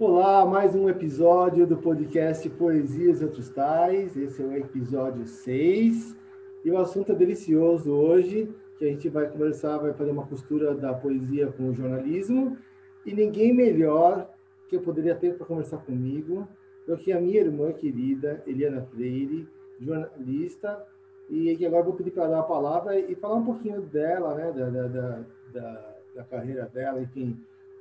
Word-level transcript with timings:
Olá, 0.00 0.46
mais 0.46 0.76
um 0.76 0.88
episódio 0.88 1.66
do 1.66 1.76
podcast 1.76 2.48
Poesias 2.50 3.20
e 3.20 3.24
Outros 3.24 3.48
Tais. 3.48 4.16
Esse 4.16 4.40
é 4.40 4.46
o 4.46 4.56
episódio 4.56 5.26
6 5.26 6.16
e 6.64 6.70
o 6.70 6.78
assunto 6.78 7.10
é 7.10 7.16
delicioso 7.16 7.90
hoje, 7.90 8.48
que 8.78 8.84
a 8.84 8.88
gente 8.88 9.08
vai 9.08 9.28
conversar, 9.28 9.76
vai 9.78 9.92
fazer 9.92 10.12
uma 10.12 10.24
costura 10.24 10.72
da 10.72 10.94
poesia 10.94 11.50
com 11.50 11.70
o 11.70 11.74
jornalismo. 11.74 12.56
E 13.04 13.12
ninguém 13.12 13.52
melhor 13.52 14.32
que 14.68 14.76
eu 14.76 14.82
poderia 14.82 15.16
ter 15.16 15.34
para 15.34 15.44
conversar 15.44 15.78
comigo 15.78 16.46
do 16.86 16.96
que 16.96 17.12
a 17.12 17.20
minha 17.20 17.40
irmã 17.40 17.72
querida, 17.72 18.40
Eliana 18.46 18.82
Freire, 18.82 19.48
jornalista, 19.80 20.86
e 21.28 21.56
que 21.56 21.66
agora 21.66 21.82
vou 21.82 21.94
pedir 21.94 22.12
para 22.12 22.28
dar 22.28 22.38
a 22.38 22.44
palavra 22.44 22.96
e 22.96 23.16
falar 23.16 23.34
um 23.34 23.44
pouquinho 23.44 23.82
dela, 23.82 24.36
né, 24.36 24.52
da, 24.52 24.70
da, 24.70 25.24
da, 25.52 25.94
da 26.14 26.22
carreira 26.22 26.70
dela, 26.72 27.02
enfim, 27.02 27.36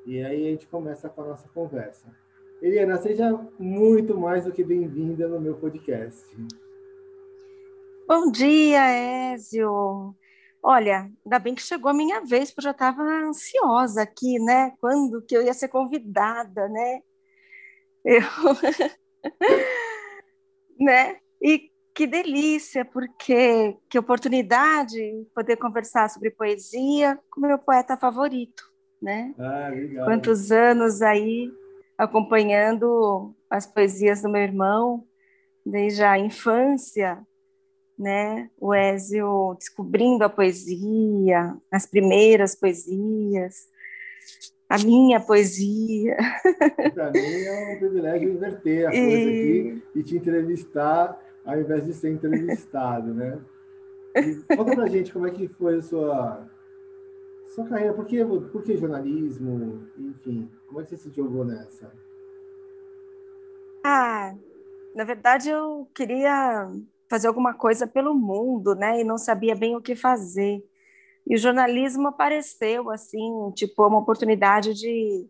e 0.07 0.23
aí 0.23 0.47
a 0.47 0.51
gente 0.51 0.65
começa 0.67 1.09
com 1.09 1.21
a 1.21 1.25
nossa 1.25 1.49
conversa. 1.49 2.07
Eliana, 2.61 2.95
seja 2.95 3.29
muito 3.59 4.17
mais 4.17 4.45
do 4.45 4.53
que 4.53 4.63
bem-vinda 4.63 5.27
no 5.27 5.37
meu 5.37 5.55
podcast. 5.55 6.25
Bom 8.07 8.31
dia, 8.31 8.87
Ézio. 9.33 10.15
Olha, 10.63 11.11
ainda 11.25 11.39
bem 11.39 11.53
que 11.53 11.61
chegou 11.61 11.91
a 11.91 11.93
minha 11.93 12.21
vez, 12.21 12.49
porque 12.49 12.61
eu 12.61 12.63
já 12.63 12.71
estava 12.71 13.03
ansiosa 13.03 14.01
aqui, 14.01 14.39
né? 14.39 14.71
Quando 14.79 15.21
que 15.21 15.35
eu 15.35 15.43
ia 15.43 15.53
ser 15.53 15.67
convidada, 15.67 16.69
né? 16.69 17.01
Eu... 18.05 18.21
né? 20.79 21.17
E 21.41 21.69
que 21.93 22.07
delícia, 22.07 22.85
porque 22.85 23.75
que 23.89 23.99
oportunidade 23.99 25.27
poder 25.35 25.57
conversar 25.57 26.09
sobre 26.09 26.31
poesia 26.31 27.19
com 27.29 27.41
meu 27.41 27.59
poeta 27.59 27.97
favorito 27.97 28.76
né? 29.01 29.33
Ah, 29.37 29.69
legal. 29.69 30.05
Quantos 30.05 30.51
anos 30.51 31.01
aí 31.01 31.51
acompanhando 31.97 33.33
as 33.49 33.65
poesias 33.65 34.21
do 34.21 34.29
meu 34.29 34.41
irmão, 34.41 35.03
desde 35.65 36.03
a 36.03 36.17
infância, 36.17 37.19
né? 37.97 38.49
O 38.59 38.73
Ézio 38.73 39.55
descobrindo 39.57 40.23
a 40.23 40.29
poesia, 40.29 41.55
as 41.71 41.85
primeiras 41.85 42.55
poesias, 42.55 43.67
a 44.69 44.77
minha 44.77 45.19
poesia. 45.19 46.15
Para 46.93 47.11
mim 47.11 47.43
é 47.43 47.73
um 47.73 47.79
privilégio 47.79 48.33
inverter 48.33 48.87
a 48.87 48.91
coisa 48.91 49.07
e... 49.07 49.71
aqui 49.71 49.83
e 49.95 50.03
te 50.03 50.17
entrevistar 50.17 51.19
ao 51.45 51.59
invés 51.59 51.85
de 51.85 51.93
ser 51.93 52.11
entrevistado, 52.11 53.13
né? 53.13 53.39
E 54.15 54.55
conta 54.55 54.75
pra 54.75 54.87
gente 54.87 55.13
como 55.13 55.27
é 55.27 55.31
que 55.31 55.47
foi 55.47 55.77
a 55.77 55.81
sua 55.81 56.47
sua 57.47 57.65
carreira, 57.65 57.93
por 57.93 58.05
que, 58.05 58.23
por 58.23 58.63
que 58.63 58.77
jornalismo? 58.77 59.87
Enfim, 59.97 60.51
como 60.67 60.81
é 60.81 60.83
que 60.83 60.89
você 60.89 60.97
se 60.97 61.09
jogou 61.11 61.45
nessa? 61.45 61.91
Ah, 63.83 64.35
na 64.95 65.03
verdade 65.03 65.49
eu 65.49 65.89
queria 65.95 66.67
fazer 67.09 67.27
alguma 67.27 67.53
coisa 67.53 67.87
pelo 67.87 68.13
mundo, 68.13 68.75
né? 68.75 68.99
E 68.99 69.03
não 69.03 69.17
sabia 69.17 69.55
bem 69.55 69.75
o 69.75 69.81
que 69.81 69.95
fazer. 69.95 70.63
E 71.25 71.35
o 71.35 71.37
jornalismo 71.37 72.07
apareceu 72.07 72.89
assim, 72.89 73.51
tipo, 73.53 73.85
uma 73.85 73.99
oportunidade 73.99 74.73
de 74.73 75.27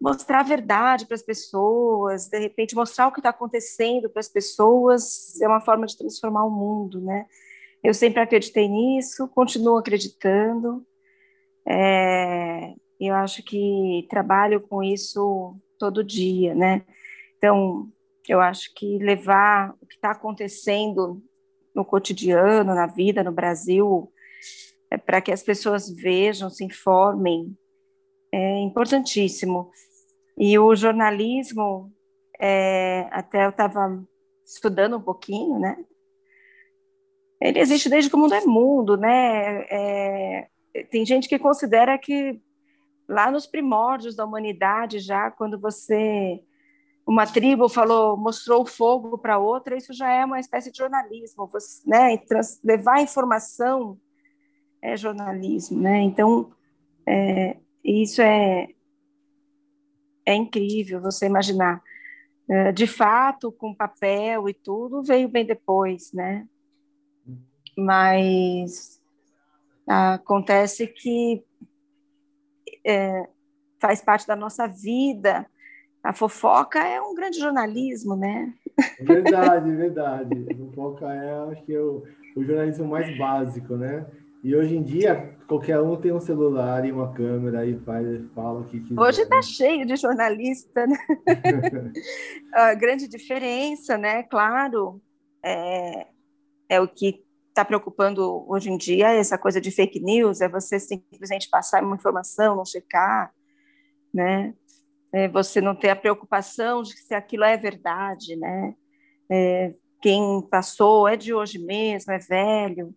mostrar 0.00 0.40
a 0.40 0.44
verdade 0.44 1.06
para 1.06 1.14
as 1.14 1.22
pessoas, 1.22 2.28
de 2.28 2.38
repente 2.38 2.74
mostrar 2.74 3.08
o 3.08 3.12
que 3.12 3.20
está 3.20 3.28
acontecendo 3.28 4.08
para 4.08 4.20
as 4.20 4.28
pessoas, 4.28 5.38
é 5.40 5.46
uma 5.46 5.60
forma 5.60 5.86
de 5.86 5.96
transformar 5.96 6.44
o 6.44 6.50
mundo, 6.50 7.00
né? 7.02 7.26
Eu 7.82 7.92
sempre 7.92 8.20
acreditei 8.20 8.68
nisso, 8.68 9.28
continuo 9.28 9.76
acreditando. 9.76 10.86
É, 11.66 12.74
eu 12.98 13.14
acho 13.14 13.42
que 13.42 14.06
trabalho 14.10 14.60
com 14.60 14.82
isso 14.82 15.56
todo 15.78 16.04
dia, 16.04 16.54
né? 16.54 16.84
Então, 17.36 17.90
eu 18.28 18.40
acho 18.40 18.72
que 18.74 18.98
levar 18.98 19.74
o 19.80 19.86
que 19.86 19.94
está 19.94 20.10
acontecendo 20.10 21.22
no 21.74 21.84
cotidiano, 21.84 22.74
na 22.74 22.86
vida, 22.86 23.24
no 23.24 23.32
Brasil, 23.32 24.12
é, 24.90 24.98
para 24.98 25.20
que 25.20 25.32
as 25.32 25.42
pessoas 25.42 25.90
vejam, 25.90 26.50
se 26.50 26.64
informem, 26.64 27.56
é 28.32 28.58
importantíssimo. 28.60 29.70
E 30.36 30.58
o 30.58 30.74
jornalismo, 30.74 31.92
é, 32.38 33.08
até 33.10 33.44
eu 33.46 33.50
estava 33.50 34.02
estudando 34.44 34.96
um 34.96 35.02
pouquinho, 35.02 35.58
né? 35.58 35.76
Ele 37.40 37.58
existe 37.58 37.88
desde 37.88 38.10
que 38.10 38.16
o 38.16 38.18
mundo 38.18 38.34
é 38.34 38.44
mundo, 38.44 38.96
né? 38.96 39.62
É, 39.70 40.48
tem 40.90 41.04
gente 41.04 41.28
que 41.28 41.38
considera 41.38 41.98
que 41.98 42.40
lá 43.08 43.30
nos 43.30 43.46
primórdios 43.46 44.14
da 44.14 44.24
humanidade, 44.24 45.00
já 45.00 45.30
quando 45.30 45.58
você 45.58 46.42
uma 47.06 47.26
tribo 47.26 47.68
falou, 47.68 48.16
mostrou 48.16 48.64
fogo 48.64 49.18
para 49.18 49.38
outra, 49.38 49.76
isso 49.76 49.92
já 49.92 50.08
é 50.08 50.24
uma 50.24 50.38
espécie 50.38 50.70
de 50.70 50.78
jornalismo, 50.78 51.48
você, 51.48 51.82
né? 51.88 52.16
Trans, 52.18 52.60
levar 52.62 53.02
informação 53.02 53.98
é 54.80 54.96
jornalismo, 54.96 55.80
né? 55.80 56.02
Então, 56.02 56.52
é, 57.06 57.56
isso 57.82 58.22
é 58.22 58.68
é 60.24 60.34
incrível 60.34 61.00
você 61.00 61.26
imaginar. 61.26 61.82
É, 62.48 62.70
de 62.70 62.86
fato, 62.86 63.50
com 63.50 63.74
papel 63.74 64.48
e 64.48 64.54
tudo, 64.54 65.02
veio 65.02 65.28
bem 65.28 65.44
depois, 65.44 66.12
né? 66.12 66.46
Mas 67.76 68.99
Acontece 69.86 70.86
que 70.86 71.42
é, 72.86 73.28
faz 73.80 74.02
parte 74.02 74.26
da 74.26 74.36
nossa 74.36 74.66
vida. 74.66 75.46
A 76.02 76.12
fofoca 76.12 76.78
é 76.78 77.00
um 77.00 77.14
grande 77.14 77.38
jornalismo, 77.38 78.16
né? 78.16 78.54
Verdade, 79.00 79.70
verdade. 79.74 80.46
A 80.50 80.56
fofoca 80.56 81.12
é, 81.12 81.52
acho 81.52 81.64
que, 81.64 81.74
é 81.74 81.80
o, 81.80 82.02
o 82.36 82.44
jornalismo 82.44 82.86
mais 82.86 83.16
básico, 83.18 83.76
né? 83.76 84.06
E 84.42 84.56
hoje 84.56 84.74
em 84.74 84.82
dia, 84.82 85.36
qualquer 85.46 85.78
um 85.80 85.96
tem 85.96 86.12
um 86.12 86.20
celular 86.20 86.86
e 86.86 86.92
uma 86.92 87.12
câmera 87.12 87.66
e 87.66 87.78
faz, 87.80 88.06
fala 88.34 88.60
o 88.60 88.64
que 88.64 88.80
quiser. 88.80 88.98
Hoje 88.98 89.22
está 89.22 89.42
cheio 89.42 89.84
de 89.84 89.96
jornalista, 89.96 90.86
né? 90.86 90.96
a 92.54 92.74
grande 92.74 93.06
diferença, 93.06 93.98
né? 93.98 94.22
Claro, 94.22 94.98
é, 95.44 96.06
é 96.70 96.80
o 96.80 96.88
que 96.88 97.22
está 97.60 97.64
preocupando 97.64 98.44
hoje 98.50 98.70
em 98.70 98.76
dia 98.76 99.12
é 99.12 99.18
essa 99.18 99.36
coisa 99.36 99.60
de 99.60 99.70
fake 99.70 100.00
news, 100.00 100.40
é 100.40 100.48
você 100.48 100.80
simplesmente 100.80 101.48
passar 101.50 101.82
uma 101.82 101.96
informação, 101.96 102.56
não 102.56 102.64
checar, 102.64 103.32
né? 104.12 104.54
É 105.12 105.28
você 105.28 105.60
não 105.60 105.74
ter 105.74 105.90
a 105.90 105.96
preocupação 105.96 106.82
de 106.82 106.96
se 106.96 107.14
aquilo 107.14 107.44
é 107.44 107.56
verdade, 107.56 108.36
né? 108.36 108.74
É, 109.30 109.74
quem 110.00 110.40
passou 110.50 111.06
é 111.06 111.16
de 111.16 111.34
hoje 111.34 111.58
mesmo, 111.58 112.12
é 112.12 112.18
velho, 112.18 112.94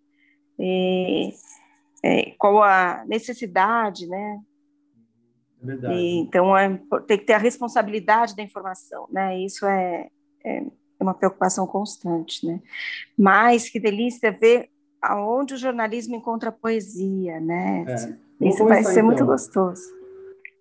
e, 0.57 1.34
é, 2.03 2.31
qual 2.38 2.63
a 2.63 3.03
necessidade, 3.06 4.07
né? 4.07 4.40
É. 5.66 5.94
E, 5.94 6.18
então, 6.19 6.56
é, 6.57 6.69
tem 7.07 7.18
que 7.18 7.25
ter 7.25 7.34
a 7.34 7.38
responsabilidade 7.38 8.35
da 8.35 8.44
informação, 8.44 9.07
né? 9.12 9.38
Isso 9.40 9.66
é, 9.66 10.07
é 11.03 11.07
uma 11.07 11.13
preocupação 11.13 11.67
constante, 11.67 12.45
né? 12.45 12.61
Mas 13.17 13.69
que 13.69 13.79
delícia 13.79 14.31
ver 14.31 14.69
aonde 15.01 15.53
o 15.53 15.57
jornalismo 15.57 16.15
encontra 16.15 16.51
poesia, 16.51 17.39
né? 17.39 17.85
É. 17.87 18.47
Isso 18.47 18.63
vai 18.65 18.83
ser 18.83 18.93
então. 18.93 19.05
muito 19.05 19.25
gostoso. 19.25 19.81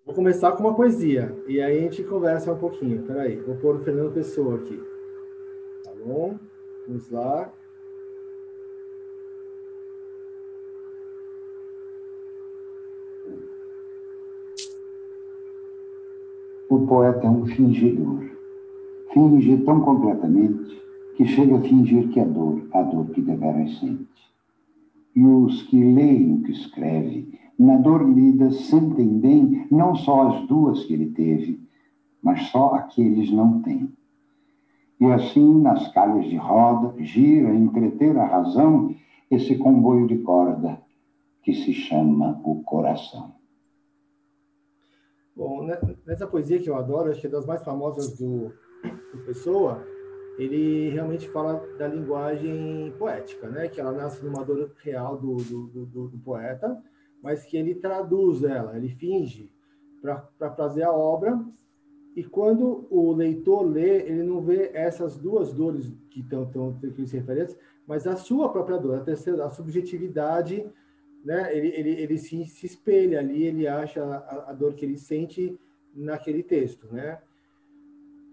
Vou 0.05 0.13
começar 0.13 0.51
com 0.51 0.63
uma 0.63 0.75
poesia 0.75 1.33
e 1.47 1.61
aí 1.61 1.79
a 1.79 1.81
gente 1.81 2.03
conversa 2.03 2.51
um 2.51 2.57
pouquinho. 2.57 3.03
Peraí, 3.03 3.37
vou 3.37 3.55
pôr 3.55 3.77
o 3.77 3.83
Fernando 3.83 4.13
Pessoa 4.13 4.57
aqui. 4.57 4.81
Tá 5.83 5.91
bom? 6.05 6.37
Vamos 6.87 7.09
lá. 7.09 7.51
O 16.69 16.87
poeta 16.87 17.27
é 17.27 17.29
um 17.29 17.45
fingidor 17.45 18.33
finge 19.13 19.57
tão 19.57 19.81
completamente 19.81 20.81
que 21.15 21.25
chega 21.25 21.57
a 21.57 21.61
fingir 21.61 22.09
que 22.09 22.19
é 22.19 22.25
dor, 22.25 22.67
a 22.73 22.81
dor 22.81 23.09
que 23.11 23.21
deveras 23.21 23.79
sente. 23.79 24.07
E 25.15 25.23
os 25.23 25.61
que 25.63 25.77
leem 25.77 26.33
o 26.33 26.41
que 26.41 26.51
escreve, 26.51 27.39
na 27.57 27.77
dor 27.77 28.09
lida, 28.09 28.51
sentem 28.51 29.19
bem 29.19 29.67
não 29.69 29.95
só 29.95 30.29
as 30.29 30.47
duas 30.47 30.83
que 30.85 30.93
ele 30.93 31.11
teve, 31.11 31.61
mas 32.21 32.47
só 32.47 32.73
a 32.73 32.81
que 32.81 33.01
eles 33.01 33.31
não 33.31 33.61
têm. 33.61 33.91
E 34.99 35.05
assim, 35.05 35.61
nas 35.61 35.91
calhas 35.93 36.25
de 36.25 36.35
roda, 36.35 36.95
gira 37.03 37.53
entreter 37.53 38.17
a 38.17 38.25
razão 38.25 38.95
esse 39.29 39.55
comboio 39.57 40.07
de 40.07 40.17
corda 40.19 40.81
que 41.43 41.53
se 41.53 41.73
chama 41.73 42.41
o 42.43 42.63
coração. 42.63 43.33
Bom, 45.35 45.67
nessa 46.05 46.27
poesia 46.27 46.59
que 46.59 46.69
eu 46.69 46.75
adoro, 46.75 47.09
acho 47.09 47.19
que 47.19 47.27
é 47.27 47.29
das 47.29 47.45
mais 47.45 47.63
famosas 47.63 48.17
do, 48.17 48.53
Pessoa, 49.25 49.85
ele 50.37 50.89
realmente 50.89 51.29
fala 51.29 51.65
da 51.77 51.87
linguagem 51.87 52.93
poética, 52.97 53.47
né? 53.49 53.67
Que 53.67 53.79
ela 53.79 53.91
nasce 53.91 54.23
numa 54.23 54.43
dor 54.43 54.71
real 54.77 55.17
do, 55.17 55.37
do, 55.37 55.85
do, 55.85 56.07
do 56.09 56.17
poeta, 56.19 56.81
mas 57.21 57.43
que 57.45 57.55
ele 57.55 57.75
traduz 57.75 58.43
ela, 58.43 58.75
ele 58.75 58.89
finge 58.89 59.49
para 60.01 60.51
fazer 60.51 60.83
a 60.83 60.91
obra 60.91 61.39
e 62.15 62.23
quando 62.23 62.85
o 62.91 63.11
leitor 63.11 63.63
lê, 63.63 64.01
ele 64.01 64.23
não 64.23 64.39
vê 64.41 64.69
essas 64.73 65.17
duas 65.17 65.51
dores 65.51 65.91
que 66.11 66.19
estão 66.19 66.43
aqui 66.43 67.03
referentes, 67.11 67.57
mas 67.87 68.05
a 68.05 68.15
sua 68.15 68.49
própria 68.49 68.77
dor, 68.77 68.99
a 68.99 69.03
terceira, 69.03 69.45
a 69.45 69.49
subjetividade, 69.49 70.65
né? 71.25 71.55
Ele, 71.55 71.69
ele, 71.69 71.89
ele 72.01 72.17
se, 72.17 72.45
se 72.45 72.65
espelha 72.65 73.19
ali, 73.19 73.43
ele 73.43 73.67
acha 73.67 74.03
a, 74.03 74.51
a 74.51 74.53
dor 74.53 74.73
que 74.73 74.85
ele 74.85 74.97
sente 74.97 75.57
naquele 75.95 76.43
texto, 76.43 76.87
né? 76.91 77.19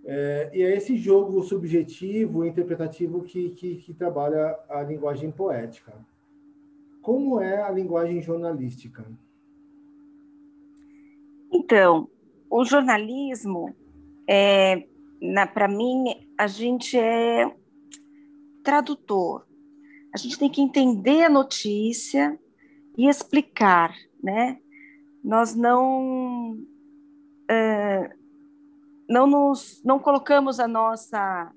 É, 0.05 0.51
e 0.55 0.63
é 0.63 0.77
esse 0.77 0.97
jogo 0.97 1.43
subjetivo, 1.43 2.45
interpretativo 2.45 3.23
que, 3.23 3.51
que, 3.51 3.77
que 3.77 3.95
trabalha 3.95 4.59
a 4.69 4.83
linguagem 4.83 5.31
poética. 5.31 5.93
Como 7.03 7.41
é 7.41 7.63
a 7.63 7.71
linguagem 7.71 8.21
jornalística? 8.23 9.07
Então, 11.53 12.09
o 12.49 12.65
jornalismo, 12.65 13.75
é, 14.27 14.87
para 15.53 15.69
mim, 15.69 16.05
a 16.39 16.47
gente 16.47 16.99
é 16.99 17.55
tradutor. 18.63 19.47
A 20.13 20.19
gente 20.19 20.39
tem 20.39 20.51
que 20.51 20.61
entender 20.61 21.25
a 21.25 21.31
notícia 21.31 22.39
e 22.97 23.09
explicar, 23.09 23.95
né? 24.23 24.59
Nós 25.23 25.55
não 25.55 26.59
não 29.11 29.27
nos 29.27 29.83
não 29.85 29.99
colocamos 29.99 30.61
a 30.61 30.69
nossa 30.69 31.53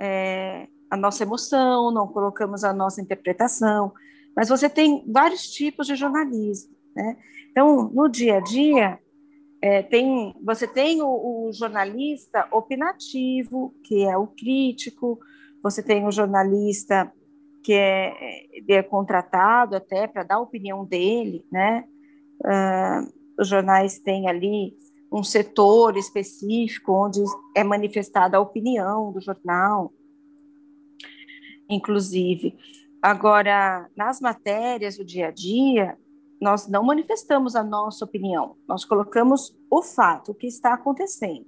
é, 0.00 0.66
a 0.90 0.96
nossa 0.96 1.22
emoção, 1.22 1.92
não 1.92 2.08
colocamos 2.08 2.64
a 2.64 2.72
nossa 2.72 3.00
interpretação, 3.00 3.92
mas 4.34 4.48
você 4.48 4.68
tem 4.68 5.04
vários 5.06 5.42
tipos 5.48 5.86
de 5.86 5.94
jornalismo, 5.94 6.74
né? 6.94 7.16
Então, 7.50 7.90
no 7.90 8.08
dia 8.08 8.38
a 8.38 8.40
dia, 8.40 8.98
é, 9.60 9.82
tem, 9.82 10.34
você 10.44 10.66
tem 10.66 11.02
o, 11.02 11.08
o, 11.08 11.52
jornalista 11.52 12.46
opinativo, 12.52 13.74
que 13.84 14.04
é 14.04 14.16
o 14.16 14.26
crítico, 14.28 15.18
você 15.62 15.82
tem 15.82 16.06
o 16.06 16.12
jornalista 16.12 17.12
que 17.64 17.72
é, 17.72 18.46
é 18.68 18.82
contratado 18.82 19.76
até 19.76 20.06
para 20.06 20.22
dar 20.22 20.36
a 20.36 20.40
opinião 20.40 20.84
dele, 20.84 21.44
né? 21.50 21.84
Uh, 22.40 23.12
os 23.38 23.48
jornais 23.48 23.98
têm 23.98 24.28
ali 24.28 24.76
um 25.10 25.22
setor 25.22 25.96
específico 25.96 26.92
onde 26.92 27.22
é 27.54 27.64
manifestada 27.64 28.36
a 28.36 28.40
opinião 28.40 29.12
do 29.12 29.20
jornal, 29.20 29.92
inclusive. 31.68 32.56
Agora, 33.00 33.88
nas 33.96 34.20
matérias 34.20 34.96
do 34.96 35.04
dia 35.04 35.28
a 35.28 35.30
dia, 35.30 35.98
nós 36.40 36.68
não 36.68 36.84
manifestamos 36.84 37.56
a 37.56 37.62
nossa 37.62 38.04
opinião, 38.04 38.56
nós 38.66 38.84
colocamos 38.84 39.56
o 39.70 39.82
fato, 39.82 40.32
o 40.32 40.34
que 40.34 40.46
está 40.46 40.74
acontecendo. 40.74 41.46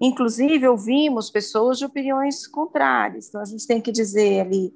Inclusive, 0.00 0.66
ouvimos 0.66 1.30
pessoas 1.30 1.78
de 1.78 1.84
opiniões 1.84 2.46
contrárias, 2.46 3.28
então 3.28 3.40
a 3.40 3.44
gente 3.44 3.66
tem 3.66 3.80
que 3.80 3.92
dizer 3.92 4.40
ali 4.40 4.74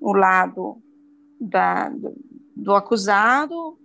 o 0.00 0.12
lado 0.12 0.82
da, 1.40 1.88
do, 1.88 2.14
do 2.54 2.74
acusado, 2.74 3.78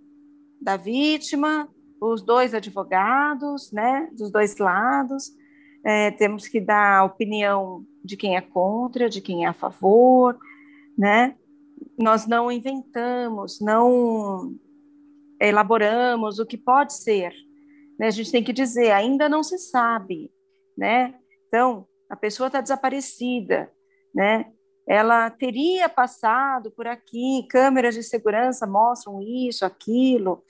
da 0.60 0.76
vítima, 0.76 1.68
os 2.00 2.22
dois 2.22 2.54
advogados, 2.54 3.72
né, 3.72 4.08
dos 4.12 4.30
dois 4.30 4.56
lados, 4.58 5.32
é, 5.84 6.10
temos 6.10 6.48
que 6.48 6.60
dar 6.60 6.98
a 6.98 7.04
opinião 7.04 7.84
de 8.04 8.16
quem 8.16 8.36
é 8.36 8.40
contra, 8.40 9.08
de 9.08 9.20
quem 9.20 9.44
é 9.44 9.48
a 9.48 9.52
favor, 9.52 10.38
né, 10.96 11.36
nós 11.98 12.26
não 12.26 12.50
inventamos, 12.50 13.60
não 13.60 14.54
elaboramos 15.40 16.38
o 16.38 16.46
que 16.46 16.56
pode 16.56 16.94
ser. 16.94 17.32
Né? 17.98 18.06
A 18.08 18.10
gente 18.10 18.30
tem 18.30 18.42
que 18.42 18.52
dizer, 18.52 18.90
ainda 18.90 19.28
não 19.28 19.42
se 19.42 19.58
sabe, 19.58 20.30
né? 20.76 21.14
Então, 21.48 21.86
a 22.10 22.16
pessoa 22.16 22.48
está 22.48 22.60
desaparecida, 22.60 23.70
né? 24.14 24.46
Ela 24.86 25.28
teria 25.30 25.88
passado 25.88 26.70
por 26.70 26.86
aqui, 26.86 27.46
câmeras 27.50 27.94
de 27.94 28.02
segurança 28.02 28.66
mostram 28.66 29.20
isso, 29.20 29.64
aquilo, 29.64 30.44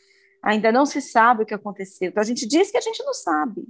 ainda 0.47 0.71
não 0.71 0.87
se 0.87 1.01
sabe 1.01 1.43
o 1.43 1.47
que 1.47 1.53
aconteceu. 1.53 2.09
Então, 2.09 2.21
a 2.21 2.25
gente 2.25 2.47
diz 2.47 2.71
que 2.71 2.79
a 2.79 2.81
gente 2.81 3.03
não 3.03 3.13
sabe, 3.13 3.67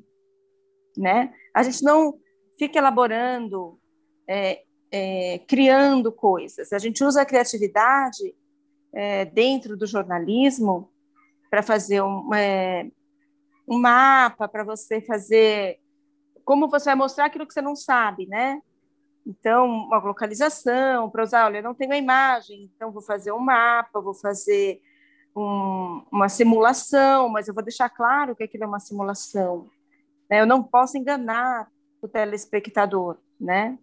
né? 0.95 1.33
A 1.55 1.63
gente 1.63 1.83
não 1.83 2.19
fica 2.59 2.79
elaborando, 2.79 3.81
é, 4.29 4.63
é, 4.93 5.39
criando 5.49 6.13
coisas. 6.13 6.75
A 6.75 6.79
gente 6.79 7.03
usa 7.03 7.23
a 7.23 7.27
criatividade 7.27 8.35
é, 8.93 9.25
dentro 9.25 9.75
do 9.75 9.87
jornalismo 9.87 10.93
para 11.49 11.63
fazer 11.63 12.03
um, 12.03 12.35
é, 12.35 12.91
um 13.67 13.79
mapa, 13.79 14.47
para 14.47 14.63
você 14.63 15.01
fazer 15.01 15.79
como 16.45 16.69
você 16.69 16.85
vai 16.85 16.95
mostrar 16.95 17.25
aquilo 17.25 17.47
que 17.47 17.55
você 17.55 17.63
não 17.63 17.75
sabe, 17.75 18.27
né? 18.27 18.61
Então, 19.27 19.65
uma 19.67 19.99
localização, 19.99 21.11
para 21.11 21.25
usar, 21.25 21.47
olha, 21.47 21.59
eu 21.59 21.63
não 21.63 21.75
tenho 21.75 21.93
a 21.93 21.97
imagem, 21.97 22.65
então 22.65 22.93
vou 22.93 23.03
fazer 23.03 23.33
um 23.33 23.41
mapa, 23.41 24.01
vou 24.01 24.15
fazer 24.15 24.81
um, 25.37 26.03
uma 26.11 26.29
simulação, 26.29 27.29
mas 27.29 27.47
eu 27.47 27.55
vou 27.55 27.63
deixar 27.63 27.89
claro 27.91 28.35
que 28.35 28.45
aquilo 28.45 28.65
é 28.65 28.67
uma 28.67 28.81
simulação. 28.81 29.69
Né? 30.31 30.41
Eu 30.41 30.47
não 30.47 30.63
posso 30.63 30.97
enganar 30.97 31.69
o 32.01 32.09
telespectador, 32.09 33.19
né? 33.39 33.79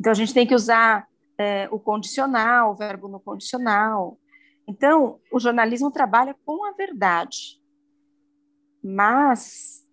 Então, 0.00 0.10
a 0.10 0.14
gente 0.14 0.34
tem 0.34 0.46
que 0.46 0.54
usar 0.54 1.06
é, 1.38 1.68
o 1.70 1.78
condicional, 1.78 2.72
o 2.72 2.74
verbo 2.74 3.08
no 3.08 3.20
condicional, 3.20 4.18
então, 4.66 5.20
o 5.30 5.38
jornalismo 5.38 5.90
trabalha 5.90 6.34
com 6.44 6.64
a 6.64 6.72
verdade, 6.72 7.60
mas 8.82 9.84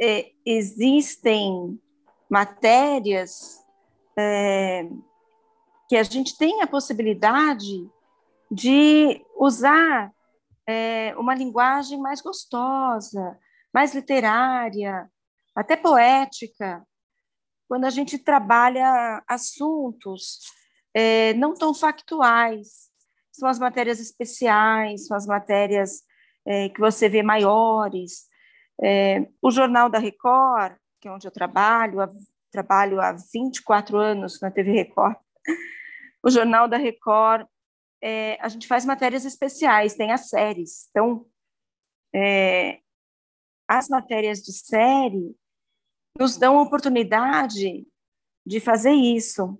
é, 0.00 0.32
existem 0.44 1.80
matérias 2.28 3.64
é, 4.18 4.88
que 5.88 5.96
a 5.96 6.02
gente 6.02 6.36
tem 6.36 6.60
a 6.60 6.66
possibilidade 6.66 7.88
de 8.50 9.24
usar 9.38 10.12
é, 10.66 11.14
uma 11.16 11.34
linguagem 11.34 11.98
mais 11.98 12.20
gostosa, 12.20 13.38
mais 13.72 13.94
literária, 13.94 15.10
até 15.54 15.76
poética, 15.76 16.84
quando 17.68 17.84
a 17.84 17.90
gente 17.90 18.18
trabalha 18.18 19.22
assuntos 19.26 20.40
é, 20.94 21.34
não 21.34 21.54
tão 21.54 21.74
factuais, 21.74 22.90
são 23.32 23.48
as 23.48 23.58
matérias 23.58 24.00
especiais, 24.00 25.06
são 25.06 25.16
as 25.16 25.26
matérias 25.26 26.02
é, 26.46 26.68
que 26.68 26.80
você 26.80 27.08
vê 27.08 27.22
maiores. 27.22 28.26
É, 28.82 29.26
o 29.42 29.50
Jornal 29.50 29.90
da 29.90 29.98
Record, 29.98 30.76
que 31.00 31.08
é 31.08 31.12
onde 31.12 31.26
eu 31.26 31.30
trabalho, 31.30 31.98
trabalho 32.50 33.00
há 33.00 33.12
24 33.12 33.98
anos 33.98 34.40
na 34.40 34.50
TV 34.50 34.72
Record, 34.72 35.16
o 36.24 36.30
Jornal 36.30 36.68
da 36.68 36.76
Record, 36.76 37.46
é, 38.02 38.38
a 38.40 38.48
gente 38.48 38.66
faz 38.66 38.84
matérias 38.84 39.24
especiais, 39.24 39.94
tem 39.94 40.12
as 40.12 40.28
séries. 40.28 40.88
Então, 40.90 41.26
é, 42.14 42.80
as 43.68 43.88
matérias 43.88 44.40
de 44.40 44.52
série 44.52 45.36
nos 46.18 46.36
dão 46.36 46.58
a 46.58 46.62
oportunidade 46.62 47.86
de 48.44 48.60
fazer 48.60 48.92
isso, 48.92 49.58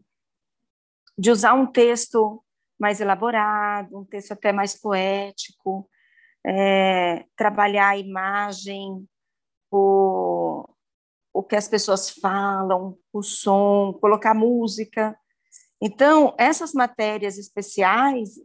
de 1.19 1.31
usar 1.31 1.55
um 1.55 1.67
texto 1.67 2.43
mais 2.79 3.01
elaborado, 3.01 3.99
um 3.99 4.05
texto 4.05 4.33
até 4.33 4.53
mais 4.53 4.79
poético, 4.79 5.89
é, 6.47 7.25
trabalhar 7.35 7.89
a 7.89 7.99
imagem, 7.99 9.09
o, 9.71 10.69
o 11.33 11.43
que 11.43 11.57
as 11.57 11.69
pessoas 11.69 12.11
falam, 12.11 12.97
o 13.13 13.23
som, 13.23 13.93
colocar 13.95 14.35
música. 14.35 15.19
Então, 15.81 16.35
essas 16.39 16.73
matérias 16.73 17.39
especiais, 17.39 18.41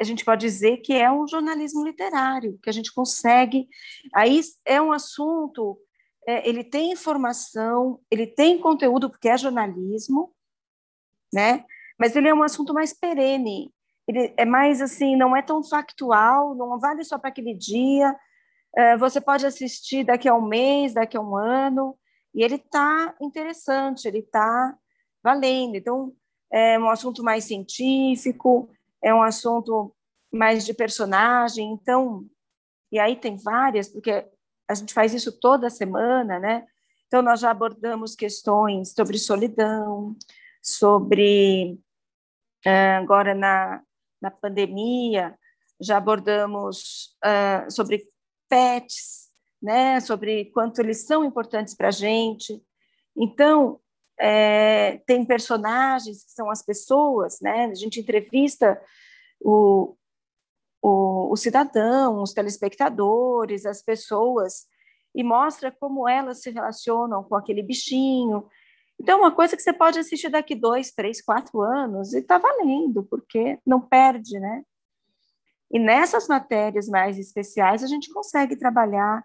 a 0.00 0.04
gente 0.04 0.24
pode 0.24 0.40
dizer 0.40 0.78
que 0.78 0.92
é 0.92 1.10
um 1.10 1.26
jornalismo 1.26 1.84
literário, 1.84 2.58
que 2.62 2.68
a 2.68 2.72
gente 2.72 2.92
consegue. 2.92 3.68
Aí 4.14 4.40
é 4.64 4.80
um 4.80 4.92
assunto, 4.92 5.78
é, 6.26 6.48
ele 6.48 6.64
tem 6.64 6.92
informação, 6.92 8.00
ele 8.10 8.26
tem 8.26 8.58
conteúdo, 8.58 9.08
porque 9.08 9.28
é 9.28 9.38
jornalismo, 9.38 10.34
né? 11.32 11.64
mas 12.02 12.16
ele 12.16 12.26
é 12.26 12.34
um 12.34 12.42
assunto 12.42 12.74
mais 12.74 12.92
perene. 12.92 13.72
Ele 14.08 14.34
é 14.36 14.44
mais 14.44 14.82
assim, 14.82 15.14
não 15.14 15.36
é 15.36 15.40
tão 15.40 15.62
factual, 15.62 16.52
não 16.52 16.80
vale 16.80 17.04
só 17.04 17.16
para 17.16 17.30
aquele 17.30 17.54
dia. 17.54 18.12
É, 18.76 18.96
você 18.96 19.20
pode 19.20 19.46
assistir 19.46 20.02
daqui 20.02 20.28
a 20.28 20.34
um 20.34 20.44
mês, 20.44 20.94
daqui 20.94 21.16
a 21.16 21.20
um 21.20 21.36
ano, 21.36 21.96
e 22.34 22.42
ele 22.42 22.56
está 22.56 23.14
interessante, 23.20 24.08
ele 24.08 24.18
está 24.18 24.76
valendo. 25.22 25.76
Então, 25.76 26.12
é 26.52 26.78
um 26.78 26.88
assunto 26.88 27.22
mais 27.22 27.44
científico, 27.44 28.68
é 29.02 29.14
um 29.14 29.22
assunto 29.22 29.94
mais 30.30 30.64
de 30.64 30.74
personagem. 30.74 31.72
Então, 31.72 32.26
e 32.90 32.98
aí 32.98 33.16
tem 33.16 33.36
várias, 33.36 33.88
porque 33.88 34.26
a 34.68 34.74
gente 34.74 34.92
faz 34.92 35.14
isso 35.14 35.32
toda 35.40 35.70
semana, 35.70 36.38
né? 36.38 36.66
Então, 37.06 37.22
nós 37.22 37.40
já 37.40 37.50
abordamos 37.50 38.14
questões 38.14 38.92
sobre 38.92 39.18
solidão, 39.18 40.16
sobre 40.62 41.78
ah, 42.64 42.98
agora, 42.98 43.34
na, 43.34 43.82
na 44.20 44.30
pandemia, 44.30 45.36
já 45.80 45.96
abordamos 45.96 47.16
uh, 47.24 47.70
sobre 47.70 48.04
pets, 48.48 49.30
né, 49.60 50.00
sobre 50.00 50.46
quanto 50.46 50.80
eles 50.80 51.04
são 51.04 51.24
importantes 51.24 51.74
para 51.74 51.88
a 51.88 51.92
gente. 51.92 52.62
Então, 53.16 53.80
é, 54.24 55.02
tem 55.04 55.24
personagens 55.24 56.24
que 56.24 56.30
são 56.30 56.48
as 56.48 56.62
pessoas, 56.62 57.40
né? 57.40 57.64
A 57.64 57.74
gente 57.74 57.98
entrevista 57.98 58.80
o, 59.40 59.96
o, 60.80 61.32
o 61.32 61.36
cidadão, 61.36 62.22
os 62.22 62.32
telespectadores, 62.32 63.66
as 63.66 63.82
pessoas, 63.82 64.64
e 65.12 65.24
mostra 65.24 65.72
como 65.72 66.08
elas 66.08 66.40
se 66.40 66.50
relacionam 66.50 67.24
com 67.24 67.34
aquele 67.34 67.64
bichinho. 67.64 68.46
Então, 69.00 69.18
uma 69.18 69.34
coisa 69.34 69.56
que 69.56 69.62
você 69.62 69.72
pode 69.72 69.98
assistir 69.98 70.28
daqui 70.28 70.54
dois, 70.54 70.92
três, 70.92 71.20
quatro 71.20 71.60
anos 71.60 72.14
e 72.14 72.20
está 72.20 72.38
valendo, 72.38 73.02
porque 73.02 73.58
não 73.66 73.80
perde, 73.80 74.38
né? 74.38 74.62
E 75.68 75.80
nessas 75.80 76.28
matérias 76.28 76.86
mais 76.86 77.18
especiais, 77.18 77.82
a 77.82 77.88
gente 77.88 78.12
consegue 78.12 78.54
trabalhar 78.54 79.24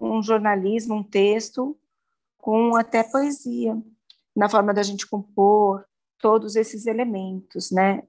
um 0.00 0.22
jornalismo, 0.22 0.94
um 0.94 1.04
texto, 1.04 1.78
com 2.38 2.74
até 2.76 3.02
poesia 3.02 3.76
na 4.38 4.48
forma 4.48 4.72
da 4.72 4.84
gente 4.84 5.04
compor 5.04 5.84
todos 6.20 6.54
esses 6.54 6.86
elementos, 6.86 7.72
né? 7.72 8.04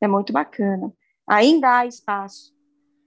É 0.00 0.06
muito 0.06 0.32
bacana. 0.32 0.92
Ainda 1.26 1.78
há 1.78 1.86
espaço 1.86 2.54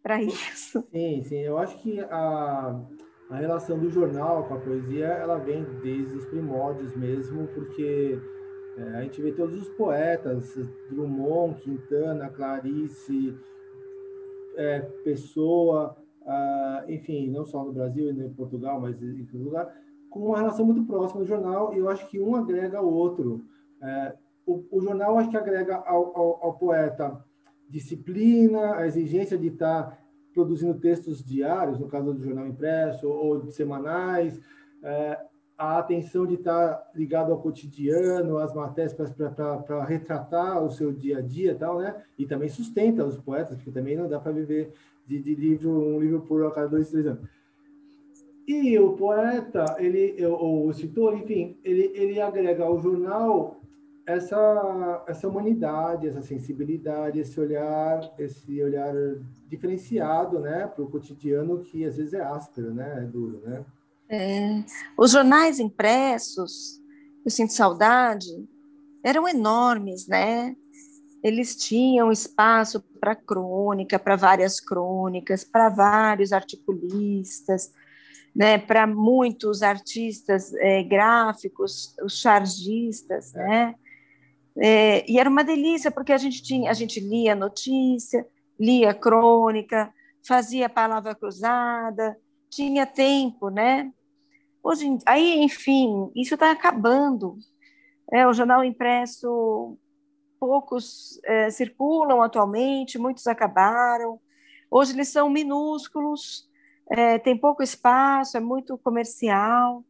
para 0.04 0.22
isso. 0.22 0.86
Sim, 0.92 1.24
sim. 1.24 1.38
Eu 1.38 1.58
acho 1.58 1.78
que 1.82 1.98
a, 2.02 2.86
a 3.30 3.36
relação 3.38 3.80
do 3.80 3.90
jornal 3.90 4.44
com 4.50 4.56
a 4.56 4.60
poesia, 4.60 5.06
ela 5.06 5.38
vem 5.38 5.64
desde 5.82 6.18
os 6.18 6.26
primórdios 6.26 6.94
mesmo, 6.94 7.48
porque 7.48 8.20
é, 8.78 8.84
a 8.98 9.02
gente 9.04 9.22
vê 9.22 9.32
todos 9.32 9.56
os 9.56 9.70
poetas, 9.70 10.54
Drummond, 10.90 11.62
Quintana, 11.62 12.30
Clarice, 12.30 13.34
é, 14.58 14.82
Pessoa, 15.06 15.96
enfim, 16.90 17.30
não 17.30 17.46
só 17.46 17.64
no 17.64 17.72
Brasil 17.72 18.12
e 18.12 18.26
em 18.26 18.34
Portugal, 18.34 18.80
mas 18.80 19.02
em 19.02 19.26
todo 19.26 19.46
lugar, 19.46 19.74
com 20.10 20.28
uma 20.28 20.38
relação 20.38 20.66
muito 20.66 20.84
próxima 20.84 21.22
do 21.22 21.28
jornal, 21.28 21.74
e 21.74 21.78
eu 21.78 21.89
acho 21.89 22.08
que 22.08 22.20
um 22.20 22.36
agrega 22.36 22.78
ao 22.78 22.92
outro. 22.92 23.44
É, 23.82 24.16
o, 24.46 24.63
o, 24.72 24.82
jornal 24.82 25.18
acho 25.18 25.30
que 25.30 25.38
agrega 25.38 25.75
ao, 25.75 26.18
ao, 26.18 26.46
ao, 26.46 26.54
poeta 26.54 27.24
disciplina, 27.70 28.75
a 28.75 28.88
exigência 28.88 29.38
de 29.38 29.48
estar 29.48 30.00
produzindo 30.34 30.74
textos 30.80 31.24
diários, 31.24 31.80
no 31.80 31.88
caso 31.88 32.13
do 32.13 32.24
jornal 32.24 32.48
impresso, 32.48 33.08
ou 33.08 33.39
de 33.39 33.51
semanais, 33.51 34.39
é, 34.82 35.20
a 35.60 35.78
atenção 35.78 36.25
de 36.25 36.36
estar 36.36 36.89
ligado 36.96 37.34
ao 37.34 37.42
cotidiano, 37.42 38.38
às 38.38 38.54
matérias 38.54 38.94
para 38.94 39.84
retratar 39.84 40.63
o 40.63 40.72
seu 40.72 40.92
dia 40.94 41.18
a 41.18 41.22
dia 41.22 41.54
tal, 41.54 41.80
né? 41.80 42.01
E 42.18 42.25
também 42.25 42.48
sustenta 42.48 43.04
os 43.04 43.18
poetas, 43.18 43.56
porque 43.56 43.70
também 43.70 43.98
não 43.98 44.08
dá 44.08 44.20
para 44.20 44.32
viver 44.32 44.74
de, 45.06 45.20
de, 45.20 45.36
livro, 45.36 45.70
um 45.70 46.00
livro 46.00 46.22
por 46.22 46.46
a 46.46 46.51
cada 46.51 46.70
dois, 46.70 46.89
três 46.89 47.06
anos. 47.06 47.28
E 48.50 48.79
o 48.79 48.94
poeta, 48.94 49.75
ele, 49.77 50.25
ou 50.25 50.65
o 50.65 50.72
escritor, 50.72 51.15
enfim, 51.15 51.56
ele, 51.63 51.91
ele 51.94 52.20
agrega 52.20 52.63
ao 52.63 52.82
jornal 52.82 53.62
essa, 54.08 55.03
essa 55.08 55.27
humanidade, 55.27 56.08
essa 56.08 56.24
sensibilidade, 56.24 57.20
esse 57.20 57.39
olhar, 57.39 58.12
esse 58.18 58.60
olhar 58.63 58.91
diferenciado, 59.48 60.39
né, 60.39 60.65
para 60.65 60.84
o 60.84 60.89
cotidiano 60.89 61.60
que 61.60 61.86
às 61.86 61.98
vezes 61.98 62.15
é 62.15 62.22
áspero, 62.22 62.74
né, 62.74 63.03
é 63.03 63.06
duro, 63.06 63.39
né? 63.46 63.63
É, 64.10 64.63
os 64.98 65.12
jornais 65.12 65.60
impressos, 65.60 66.82
eu 67.24 67.29
sinto 67.29 67.53
saudade, 67.53 68.50
eram 69.03 69.27
enormes, 69.27 70.08
né? 70.08 70.56
Eles 71.22 71.56
tinham 71.56 72.12
espaço 72.12 72.84
para 73.00 73.15
crônica, 73.15 74.00
para 74.00 74.15
várias 74.15 74.60
crônicas, 74.60 75.44
para 75.44 75.70
vários 75.70 76.34
articulistas, 76.34 77.72
né, 78.36 78.57
para 78.57 78.88
muitos 78.88 79.62
artistas 79.62 80.53
é, 80.55 80.83
gráficos, 80.83 81.95
os 82.03 82.19
chargistas, 82.19 83.36
é. 83.36 83.48
né? 83.48 83.75
É, 84.62 85.09
e 85.09 85.17
era 85.17 85.29
uma 85.29 85.43
delícia 85.43 85.89
porque 85.89 86.12
a 86.12 86.17
gente 86.17 86.43
tinha, 86.43 86.69
a 86.69 86.74
gente 86.74 87.00
lia 87.00 87.33
notícia, 87.33 88.25
lia 88.59 88.93
crônica, 88.93 89.93
fazia 90.27 90.67
palavra 90.67 91.15
cruzada, 91.15 92.17
tinha 92.50 92.86
tempo, 92.86 93.50
né? 93.50 93.91
Hoje, 94.62 94.98
aí, 95.05 95.41
enfim, 95.41 96.12
isso 96.15 96.33
está 96.33 96.51
acabando. 96.51 97.38
É, 98.12 98.27
o 98.27 98.33
jornal 98.33 98.63
impresso, 98.63 99.77
poucos 100.39 101.19
é, 101.24 101.50
circulam 101.50 102.21
atualmente, 102.21 102.98
muitos 102.98 103.27
acabaram. 103.27 104.19
Hoje 104.69 104.93
eles 104.93 105.07
são 105.07 105.29
minúsculos, 105.29 106.49
é, 106.89 107.19
tem 107.19 107.38
pouco 107.38 107.62
espaço, 107.62 108.38
é 108.38 108.39
muito 108.39 108.77
comercial. 108.77 109.84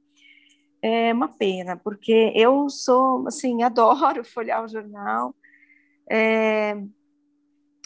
É 0.82 1.13
uma 1.13 1.27
pena, 1.27 1.75
porque 1.75 2.32
eu 2.36 2.70
sou, 2.70 3.27
assim, 3.27 3.62
adoro 3.63 4.24
folhear 4.24 4.63
o 4.63 4.68
jornal. 4.68 5.36
É, 6.10 6.75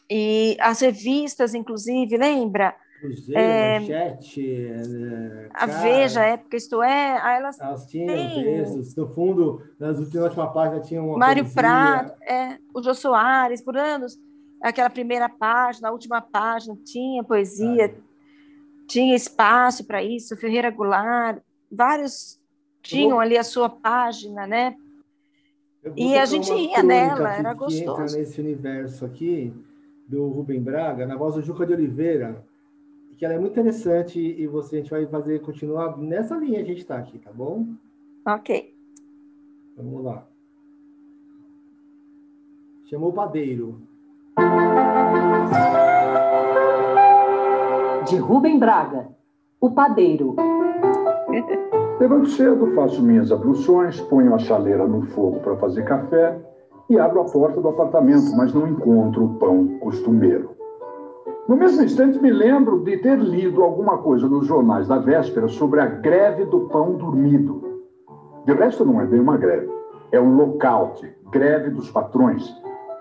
e 0.10 0.58
as 0.60 0.80
revistas, 0.82 1.54
inclusive, 1.54 2.18
lembra? 2.18 2.76
Cruzeiro, 3.00 3.42
é, 3.42 3.80
Manchete, 3.80 4.66
é, 4.66 5.50
a 5.54 5.66
Veja, 5.66 6.24
Época 6.24 6.56
Isto 6.56 6.82
É, 6.82 7.20
aí 7.22 7.38
elas, 7.38 7.60
elas 7.60 7.86
tinham 7.86 8.08
têm... 8.08 8.44
textos, 8.46 8.96
no 8.96 9.14
fundo, 9.14 9.62
nas 9.78 10.00
últimas 10.00 10.34
páginas 10.34 10.88
tinha 10.88 11.04
uma 11.04 11.18
Mário 11.18 11.44
poesia. 11.44 11.62
Prado, 11.62 12.14
é, 12.22 12.58
o 12.74 12.82
Jô 12.82 12.94
Soares, 12.94 13.62
por 13.62 13.76
anos, 13.76 14.18
aquela 14.62 14.90
primeira 14.90 15.28
página, 15.28 15.90
a 15.90 15.92
última 15.92 16.22
página, 16.22 16.78
tinha 16.86 17.22
poesia, 17.26 17.88
ah, 17.88 18.13
tinha 18.88 19.16
espaço 19.16 19.86
para 19.86 20.04
isso, 20.04 20.38
Ferreira 20.38 20.70
Goulart, 20.70 21.42
vários 21.72 22.40
tinham 22.82 23.20
ali 23.20 23.38
a 23.38 23.44
sua 23.44 23.70
página, 23.70 24.46
né? 24.46 24.76
E 25.96 26.18
a 26.18 26.26
gente 26.26 26.52
ia 26.54 26.82
nela, 26.82 27.34
era 27.34 27.54
gostoso. 27.54 28.02
entra 28.02 28.18
nesse 28.18 28.40
universo 28.40 29.06
aqui 29.06 29.54
do 30.08 30.28
Rubem 30.28 30.62
Braga, 30.62 31.06
na 31.06 31.16
voz 31.16 31.36
do 31.36 31.42
Juca 31.42 31.66
de 31.66 31.74
Oliveira, 31.74 32.44
que 33.18 33.26
ela 33.26 33.36
é 33.36 33.40
muito 33.40 33.54
interessante 33.54 34.20
e 34.20 34.46
você 34.48 34.76
a 34.76 34.80
gente 34.80 34.92
vai 34.92 35.06
fazer 35.08 35.40
continuar 35.40 35.98
nessa 35.98 36.36
linha 36.36 36.60
que 36.60 36.72
a 36.72 36.74
gente 36.74 36.82
está 36.82 36.98
aqui, 36.98 37.20
tá 37.20 37.32
bom? 37.32 37.68
Ok. 38.26 38.74
Vamos 39.78 40.04
lá. 40.04 40.28
Chamou 42.90 43.10
o 43.10 43.14
padeiro 43.14 43.82
de 48.14 48.20
Rubem 48.20 48.60
Braga, 48.60 49.08
O 49.60 49.72
Padeiro. 49.72 50.36
Levanto 52.00 52.28
cedo, 52.28 52.68
faço 52.76 53.02
minhas 53.02 53.32
abluções, 53.32 54.00
ponho 54.02 54.36
a 54.36 54.38
chaleira 54.38 54.86
no 54.86 55.02
fogo 55.08 55.40
para 55.40 55.56
fazer 55.56 55.84
café 55.84 56.40
e 56.88 57.00
abro 57.00 57.22
a 57.22 57.26
porta 57.26 57.60
do 57.60 57.70
apartamento, 57.70 58.32
mas 58.38 58.54
não 58.54 58.68
encontro 58.68 59.26
o 59.26 59.34
pão 59.40 59.80
costumeiro. 59.80 60.52
No 61.48 61.56
mesmo 61.58 61.82
instante, 61.82 62.22
me 62.22 62.30
lembro 62.30 62.84
de 62.84 62.98
ter 62.98 63.18
lido 63.18 63.64
alguma 63.64 63.98
coisa 63.98 64.28
nos 64.28 64.46
jornais 64.46 64.88
da 64.88 65.00
véspera 65.00 65.48
sobre 65.48 65.80
a 65.80 65.88
greve 65.88 66.46
do 66.46 66.68
pão 66.70 66.94
dormido. 66.94 67.64
De 68.46 68.54
resto, 68.54 68.86
não 68.86 69.02
é 69.02 69.08
bem 69.08 69.22
uma 69.22 69.38
greve, 69.38 69.72
é 70.12 70.22
um 70.22 70.36
lockout, 70.36 71.04
greve 71.32 71.72
dos 71.72 71.90
patrões, 71.90 72.48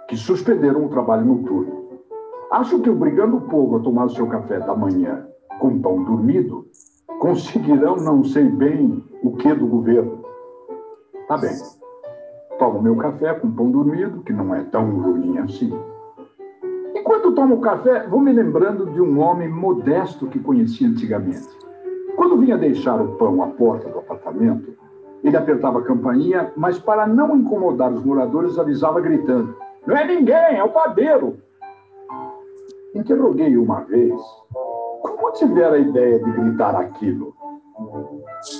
que 0.08 0.16
suspenderam 0.16 0.86
o 0.86 0.88
trabalho 0.88 1.26
noturno. 1.26 1.81
Acho 2.52 2.80
que 2.80 2.90
obrigando 2.90 3.38
o 3.38 3.40
povo 3.40 3.76
a 3.76 3.80
tomar 3.80 4.04
o 4.04 4.10
seu 4.10 4.26
café 4.26 4.60
da 4.60 4.76
manhã 4.76 5.26
com 5.58 5.80
pão 5.80 6.04
dormido, 6.04 6.66
conseguirão 7.18 7.96
não 7.96 8.22
sei 8.22 8.44
bem 8.44 9.02
o 9.22 9.34
que 9.36 9.54
do 9.54 9.66
governo. 9.66 10.22
Tá 11.26 11.38
bem. 11.38 11.54
Tomo 12.58 12.82
meu 12.82 12.94
café 12.96 13.32
com 13.32 13.50
pão 13.50 13.70
dormido, 13.70 14.20
que 14.20 14.34
não 14.34 14.54
é 14.54 14.64
tão 14.64 14.84
ruim 15.00 15.38
assim. 15.38 15.72
Enquanto 16.94 17.32
tomo 17.32 17.58
café, 17.62 18.06
vou 18.06 18.20
me 18.20 18.34
lembrando 18.34 18.84
de 18.90 19.00
um 19.00 19.18
homem 19.20 19.48
modesto 19.48 20.26
que 20.26 20.38
conheci 20.38 20.84
antigamente. 20.84 21.48
Quando 22.16 22.36
vinha 22.36 22.58
deixar 22.58 23.00
o 23.00 23.16
pão 23.16 23.42
à 23.42 23.46
porta 23.46 23.88
do 23.88 24.00
apartamento, 24.00 24.74
ele 25.24 25.38
apertava 25.38 25.78
a 25.78 25.84
campainha, 25.84 26.52
mas 26.54 26.78
para 26.78 27.06
não 27.06 27.34
incomodar 27.34 27.90
os 27.90 28.04
moradores, 28.04 28.58
avisava 28.58 29.00
gritando: 29.00 29.56
Não 29.86 29.96
é 29.96 30.06
ninguém, 30.06 30.58
é 30.58 30.62
o 30.62 30.68
padeiro. 30.68 31.38
Interroguei 32.94 33.56
uma 33.56 33.80
vez 33.80 34.20
como 35.00 35.32
tiver 35.32 35.72
a 35.72 35.78
ideia 35.78 36.18
de 36.18 36.30
gritar 36.30 36.76
aquilo. 36.76 37.34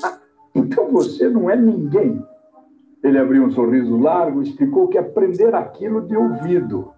Ah, 0.05 0.19
então 0.55 0.91
você 0.91 1.29
não 1.29 1.51
é 1.51 1.57
ninguém. 1.57 2.25
Ele 3.03 3.19
abriu 3.19 3.45
um 3.45 3.51
sorriso 3.51 3.99
largo 3.99 4.41
e 4.41 4.45
explicou 4.45 4.89
que 4.89 4.97
aprender 4.97 5.55
aquilo 5.55 6.03
de 6.03 6.17
ouvido. 6.17 6.93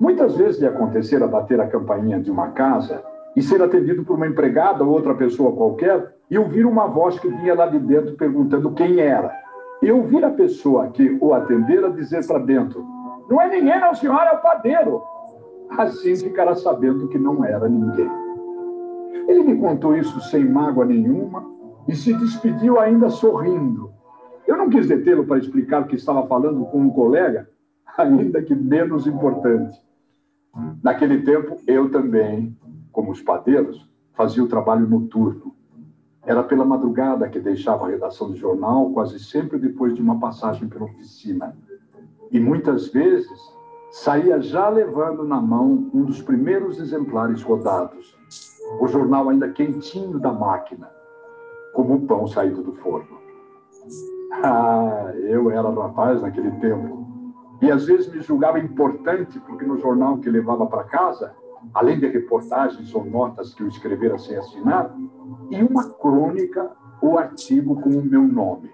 Muitas 0.00 0.36
vezes 0.36 0.60
lhe 0.60 0.66
acontecera 0.66 1.26
bater 1.26 1.60
a 1.60 1.66
campainha 1.66 2.20
de 2.20 2.30
uma 2.30 2.48
casa 2.48 3.02
e 3.34 3.42
ser 3.42 3.62
atendido 3.62 4.04
por 4.04 4.16
uma 4.16 4.26
empregada 4.26 4.84
ou 4.84 4.90
outra 4.90 5.14
pessoa 5.14 5.56
qualquer 5.56 6.14
e 6.30 6.38
ouvir 6.38 6.66
uma 6.66 6.86
voz 6.86 7.18
que 7.18 7.28
vinha 7.28 7.54
lá 7.54 7.66
de 7.66 7.78
dentro 7.78 8.16
perguntando 8.16 8.72
quem 8.72 9.00
era. 9.00 9.32
E 9.82 9.90
ouvir 9.90 10.24
a 10.24 10.30
pessoa 10.30 10.88
que 10.88 11.16
o 11.20 11.32
atendera 11.32 11.90
dizer 11.90 12.26
para 12.26 12.38
dentro: 12.38 12.84
Não 13.30 13.40
é 13.40 13.48
ninguém, 13.48 13.80
não, 13.80 13.94
senhora, 13.94 14.30
é 14.30 14.34
o 14.34 14.42
padeiro. 14.42 15.02
Assim 15.70 16.16
ficará 16.16 16.54
sabendo 16.54 17.08
que 17.08 17.18
não 17.18 17.44
era 17.44 17.68
ninguém. 17.68 18.10
Ele 19.28 19.42
me 19.42 19.58
contou 19.58 19.96
isso 19.96 20.20
sem 20.20 20.44
mágoa 20.44 20.84
nenhuma 20.84 21.44
e 21.88 21.94
se 21.94 22.14
despediu 22.14 22.78
ainda 22.78 23.10
sorrindo. 23.10 23.90
Eu 24.46 24.56
não 24.56 24.70
quis 24.70 24.86
detê-lo 24.86 25.26
para 25.26 25.38
explicar 25.38 25.86
que 25.86 25.96
estava 25.96 26.26
falando 26.26 26.64
com 26.66 26.80
um 26.80 26.90
colega, 26.90 27.48
ainda 27.98 28.40
que 28.42 28.54
menos 28.54 29.06
importante. 29.06 29.80
Naquele 30.82 31.22
tempo, 31.22 31.56
eu 31.66 31.90
também, 31.90 32.56
como 32.92 33.10
os 33.10 33.20
padeiros, 33.20 33.88
fazia 34.14 34.42
o 34.42 34.48
trabalho 34.48 34.88
noturno. 34.88 35.54
Era 36.24 36.42
pela 36.42 36.64
madrugada 36.64 37.28
que 37.28 37.38
deixava 37.38 37.86
a 37.86 37.90
redação 37.90 38.30
do 38.30 38.36
jornal, 38.36 38.90
quase 38.92 39.18
sempre 39.18 39.58
depois 39.58 39.94
de 39.94 40.00
uma 40.00 40.18
passagem 40.18 40.68
pela 40.68 40.86
oficina. 40.86 41.56
E 42.30 42.40
muitas 42.40 42.88
vezes 42.88 43.55
saía 43.96 44.40
já 44.42 44.68
levando 44.68 45.24
na 45.24 45.40
mão 45.40 45.90
um 45.94 46.04
dos 46.04 46.20
primeiros 46.20 46.78
exemplares 46.78 47.42
rodados, 47.42 48.14
o 48.78 48.86
jornal 48.86 49.30
ainda 49.30 49.48
quentinho 49.48 50.18
da 50.18 50.30
máquina, 50.30 50.90
como 51.72 51.94
o 51.94 52.06
pão 52.06 52.26
saído 52.26 52.62
do 52.62 52.74
forno. 52.74 53.16
Ah, 54.42 55.14
eu 55.16 55.50
era 55.50 55.70
rapaz 55.70 56.20
naquele 56.20 56.50
tempo. 56.60 57.06
E 57.62 57.70
às 57.70 57.86
vezes 57.86 58.12
me 58.12 58.20
julgava 58.20 58.58
importante, 58.58 59.40
porque 59.40 59.64
no 59.64 59.78
jornal 59.78 60.18
que 60.18 60.28
levava 60.28 60.66
para 60.66 60.84
casa, 60.84 61.32
além 61.72 61.98
de 61.98 62.08
reportagens 62.08 62.92
ou 62.94 63.04
notas 63.04 63.54
que 63.54 63.62
eu 63.62 63.68
escrevera 63.68 64.18
sem 64.18 64.36
assinar, 64.36 64.94
e 65.48 65.62
uma 65.62 65.88
crônica 65.90 66.70
ou 67.00 67.18
artigo 67.18 67.80
com 67.80 67.90
o 67.90 68.04
meu 68.04 68.22
nome. 68.22 68.68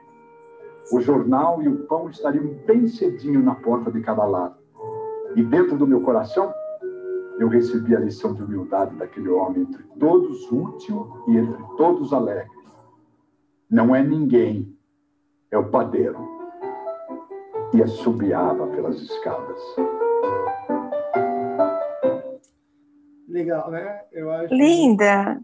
O 0.91 1.01
jornal 1.01 1.63
e 1.63 1.69
o 1.69 1.87
pão 1.87 2.09
estariam 2.09 2.47
bem 2.67 2.89
cedinho 2.89 3.41
na 3.41 3.55
porta 3.55 3.93
de 3.93 4.01
cada 4.01 4.25
lado. 4.25 4.62
E 5.35 5.43
dentro 5.43 5.79
do 5.79 5.87
meu 5.87 6.01
coração, 6.03 6.53
eu 7.39 7.49
recebi 7.49 7.97
a 7.97 8.01
lição 8.01 8.35
de 8.35 8.43
humildade 8.43 8.95
daquele 8.97 9.29
homem, 9.29 9.63
entre 9.63 9.83
todos 9.99 10.51
útil 10.53 11.25
e 11.27 11.37
entre 11.37 11.63
todos 11.77 12.13
alegre. 12.13 12.51
Não 13.71 13.97
é 13.97 14.03
ninguém, 14.03 14.77
é 15.51 15.57
o 15.57 15.71
padeiro. 15.71 16.19
E 17.75 17.83
assobiava 17.83 18.67
pelas 18.67 19.01
escadas. 19.01 19.59
Legal, 23.27 23.71
né? 23.71 24.03
Eu 24.13 24.31
acho, 24.31 24.55
Linda! 24.55 25.43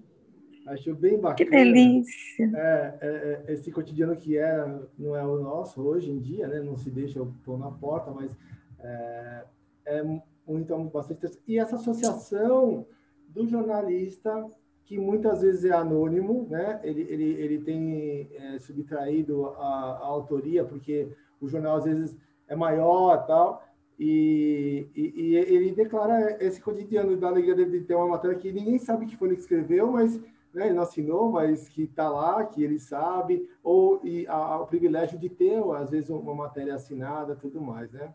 Acho 0.66 0.95
bem 0.95 1.18
bacana. 1.18 1.37
Que 1.37 1.45
delícia! 1.47 2.52
É, 2.54 2.99
é, 3.00 3.45
é, 3.49 3.52
esse 3.54 3.73
cotidiano 3.73 4.14
que 4.14 4.37
é, 4.37 4.78
não 4.99 5.16
é 5.16 5.25
o 5.25 5.38
nosso 5.38 5.80
hoje 5.80 6.11
em 6.11 6.18
dia, 6.18 6.47
né? 6.47 6.61
Não 6.61 6.76
se 6.76 6.90
deixa 6.90 7.23
o 7.23 7.33
pão 7.47 7.57
na 7.57 7.71
porta, 7.71 8.11
mas 8.11 8.37
é, 9.88 10.21
muito, 10.47 10.76
bastante. 10.92 11.38
E 11.47 11.59
essa 11.59 11.76
associação 11.76 12.87
do 13.28 13.47
jornalista, 13.47 14.47
que 14.85 14.99
muitas 14.99 15.42
vezes 15.42 15.64
é 15.64 15.73
anônimo, 15.73 16.47
né? 16.49 16.80
ele, 16.83 17.02
ele, 17.09 17.25
ele 17.25 17.59
tem 17.59 18.30
é, 18.35 18.59
subtraído 18.59 19.47
a, 19.47 19.99
a, 20.02 20.07
autoria, 20.07 20.64
porque 20.64 21.09
o 21.40 21.49
jornal 21.49 21.76
às 21.76 21.85
vezes 21.85 22.16
é 22.47 22.57
maior 22.57 23.26
tal, 23.26 23.62
e, 23.99 24.87
e, 24.95 25.12
e 25.16 25.37
ele 25.37 25.73
declara 25.73 26.42
esse 26.42 26.61
cotidiano 26.61 27.16
da 27.16 27.28
alegria 27.28 27.66
de 27.66 27.80
ter 27.80 27.95
uma 27.95 28.09
matéria 28.09 28.38
que 28.38 28.52
ninguém 28.52 28.78
sabe 28.78 29.07
que 29.07 29.16
foi 29.16 29.28
ele 29.28 29.37
que 29.37 29.42
escreveu, 29.42 29.90
mas 29.90 30.18
né, 30.54 30.66
ele 30.66 30.75
não 30.75 30.83
assinou, 30.83 31.30
mas 31.30 31.68
que 31.68 31.83
está 31.83 32.09
lá, 32.09 32.45
que 32.45 32.62
ele 32.62 32.78
sabe, 32.78 33.49
ou 33.62 34.00
e 34.04 34.26
a, 34.26 34.35
a, 34.35 34.61
o 34.62 34.66
privilégio 34.66 35.18
de 35.18 35.28
ter, 35.28 35.62
às 35.75 35.90
vezes, 35.90 36.11
uma 36.11 36.35
matéria 36.35 36.75
assinada 36.75 37.37
tudo 37.37 37.61
mais, 37.61 37.90
né? 37.92 38.12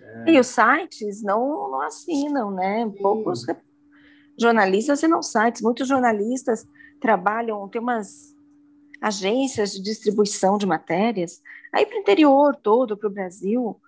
É. 0.00 0.30
E 0.30 0.40
os 0.40 0.46
sites 0.46 1.22
não, 1.22 1.70
não 1.70 1.80
assinam, 1.82 2.50
né? 2.50 2.84
Sim. 2.84 3.02
Poucos 3.02 3.44
jornalistas 4.38 4.98
assinam 4.98 5.22
sites. 5.22 5.62
Muitos 5.62 5.88
jornalistas 5.88 6.66
trabalham, 7.00 7.68
tem 7.68 7.80
umas 7.80 8.34
agências 9.00 9.72
de 9.72 9.82
distribuição 9.82 10.56
de 10.56 10.66
matérias, 10.66 11.42
aí 11.72 11.84
para 11.84 11.96
o 11.96 12.00
interior 12.00 12.56
todo, 12.56 12.96
para 12.96 13.08
o 13.08 13.12
Brasil, 13.12 13.78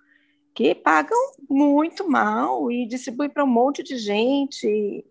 que 0.53 0.75
pagam 0.75 1.17
muito 1.49 2.09
mal 2.09 2.71
e 2.71 2.85
distribuem 2.85 3.29
para 3.29 3.43
um 3.43 3.47
monte 3.47 3.83
de 3.83 3.97
gente. 3.97 4.67
E, 4.67 5.05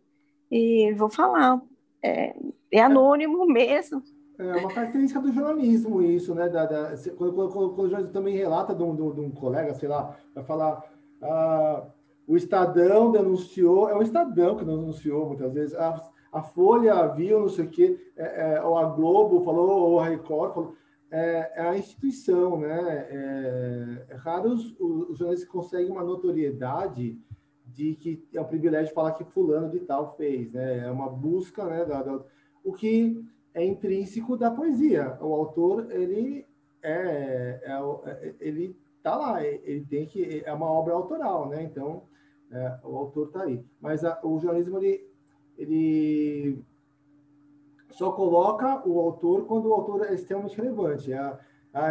e 0.50 0.92
vou 0.94 1.08
falar, 1.08 1.60
é, 2.02 2.34
é 2.70 2.80
anônimo 2.80 3.46
mesmo. 3.50 4.02
É 4.38 4.56
uma 4.56 4.68
característica 4.68 5.20
do 5.20 5.32
jornalismo 5.32 6.00
isso, 6.00 6.34
né? 6.34 6.48
Da, 6.48 6.64
da, 6.64 6.94
quando, 7.16 7.34
quando, 7.34 7.50
quando, 7.50 7.78
o 7.78 7.88
jornalista 7.88 8.12
também 8.12 8.36
relata 8.36 8.72
de 8.74 8.82
um, 8.82 8.94
de 8.94 9.20
um 9.20 9.30
colega, 9.30 9.74
sei 9.74 9.88
lá, 9.88 10.16
vai 10.32 10.44
falar 10.44 10.84
ah, 11.20 11.86
o 12.26 12.36
Estadão 12.36 13.10
denunciou, 13.10 13.88
é 13.88 13.96
o 13.96 14.02
Estadão 14.02 14.56
que 14.56 14.64
denunciou 14.64 15.26
muitas 15.26 15.52
vezes, 15.52 15.74
a, 15.74 16.00
a 16.30 16.42
Folha 16.42 17.06
viu, 17.08 17.40
não 17.40 17.48
sei 17.48 17.64
o 17.64 17.70
quê, 17.70 17.98
é, 18.16 18.54
é, 18.54 18.62
ou 18.62 18.76
a 18.76 18.84
Globo 18.84 19.44
falou, 19.44 19.90
ou 19.90 19.98
a 19.98 20.08
Record 20.08 20.54
falou, 20.54 20.74
é, 21.10 21.52
é 21.56 21.62
a 21.62 21.76
instituição, 21.76 22.58
né? 22.60 23.08
É, 23.10 24.06
é 24.10 24.14
raro 24.16 24.50
os, 24.50 24.78
os 24.78 25.18
jornalistas 25.18 25.48
conseguem 25.50 25.90
uma 25.90 26.04
notoriedade 26.04 27.18
de 27.66 27.94
que 27.94 28.22
é 28.34 28.40
um 28.40 28.44
privilégio 28.44 28.92
falar 28.94 29.12
que 29.12 29.24
fulano 29.24 29.70
de 29.70 29.80
tal 29.80 30.14
fez, 30.16 30.52
né? 30.52 30.86
É 30.86 30.90
uma 30.90 31.08
busca, 31.08 31.64
né? 31.64 31.84
Da, 31.86 32.02
da, 32.02 32.20
o 32.62 32.72
que 32.74 33.24
é 33.58 33.66
intrínseco 33.66 34.36
da 34.36 34.50
poesia. 34.50 35.18
O 35.20 35.34
autor, 35.34 35.90
ele 35.90 36.46
é, 36.80 37.60
é, 37.62 37.72
é 38.06 38.34
ele 38.40 38.76
tá 39.02 39.16
lá, 39.16 39.44
ele 39.44 39.84
tem 39.84 40.06
que 40.06 40.42
é 40.44 40.52
uma 40.52 40.70
obra 40.70 40.94
autoral, 40.94 41.48
né? 41.48 41.62
Então 41.64 42.04
é, 42.52 42.78
o 42.84 42.96
autor 42.96 43.30
tá 43.30 43.42
aí. 43.42 43.64
Mas 43.80 44.04
a, 44.04 44.18
o 44.22 44.38
jornalismo 44.38 44.78
ele, 44.78 45.04
ele 45.56 46.64
só 47.90 48.12
coloca 48.12 48.88
o 48.88 49.00
autor 49.00 49.44
quando 49.46 49.66
o 49.66 49.72
autor 49.72 50.06
é 50.06 50.14
extremamente 50.14 50.56
relevante. 50.56 51.12
É 51.12 51.18
a, 51.18 51.38
a, 51.74 51.88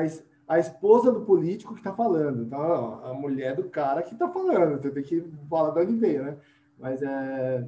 a 0.48 0.60
esposa 0.60 1.12
do 1.12 1.26
político 1.26 1.74
que 1.74 1.82
está 1.82 1.94
falando, 1.94 2.44
então, 2.44 3.04
a 3.04 3.14
mulher 3.14 3.56
do 3.56 3.70
cara 3.70 4.02
que 4.02 4.14
está 4.14 4.30
falando. 4.30 4.82
Você 4.82 4.90
tem 4.90 5.04
que 5.04 5.22
falar 5.50 5.72
de 5.72 5.82
onde 5.82 6.00
veio, 6.00 6.24
né? 6.24 6.38
Mas 6.80 7.02
é, 7.02 7.68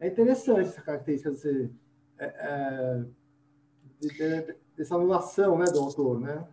é 0.00 0.08
interessante 0.08 0.68
essa 0.68 0.82
característica 0.82 1.30
desse, 1.30 1.70
é, 2.18 2.26
é, 2.26 3.04
de, 4.00 4.08
de, 4.08 4.54
dessa 4.76 4.94
anulação 4.94 5.58
né, 5.58 5.66
do 5.66 5.80
autor, 5.80 6.20
né? 6.20 6.44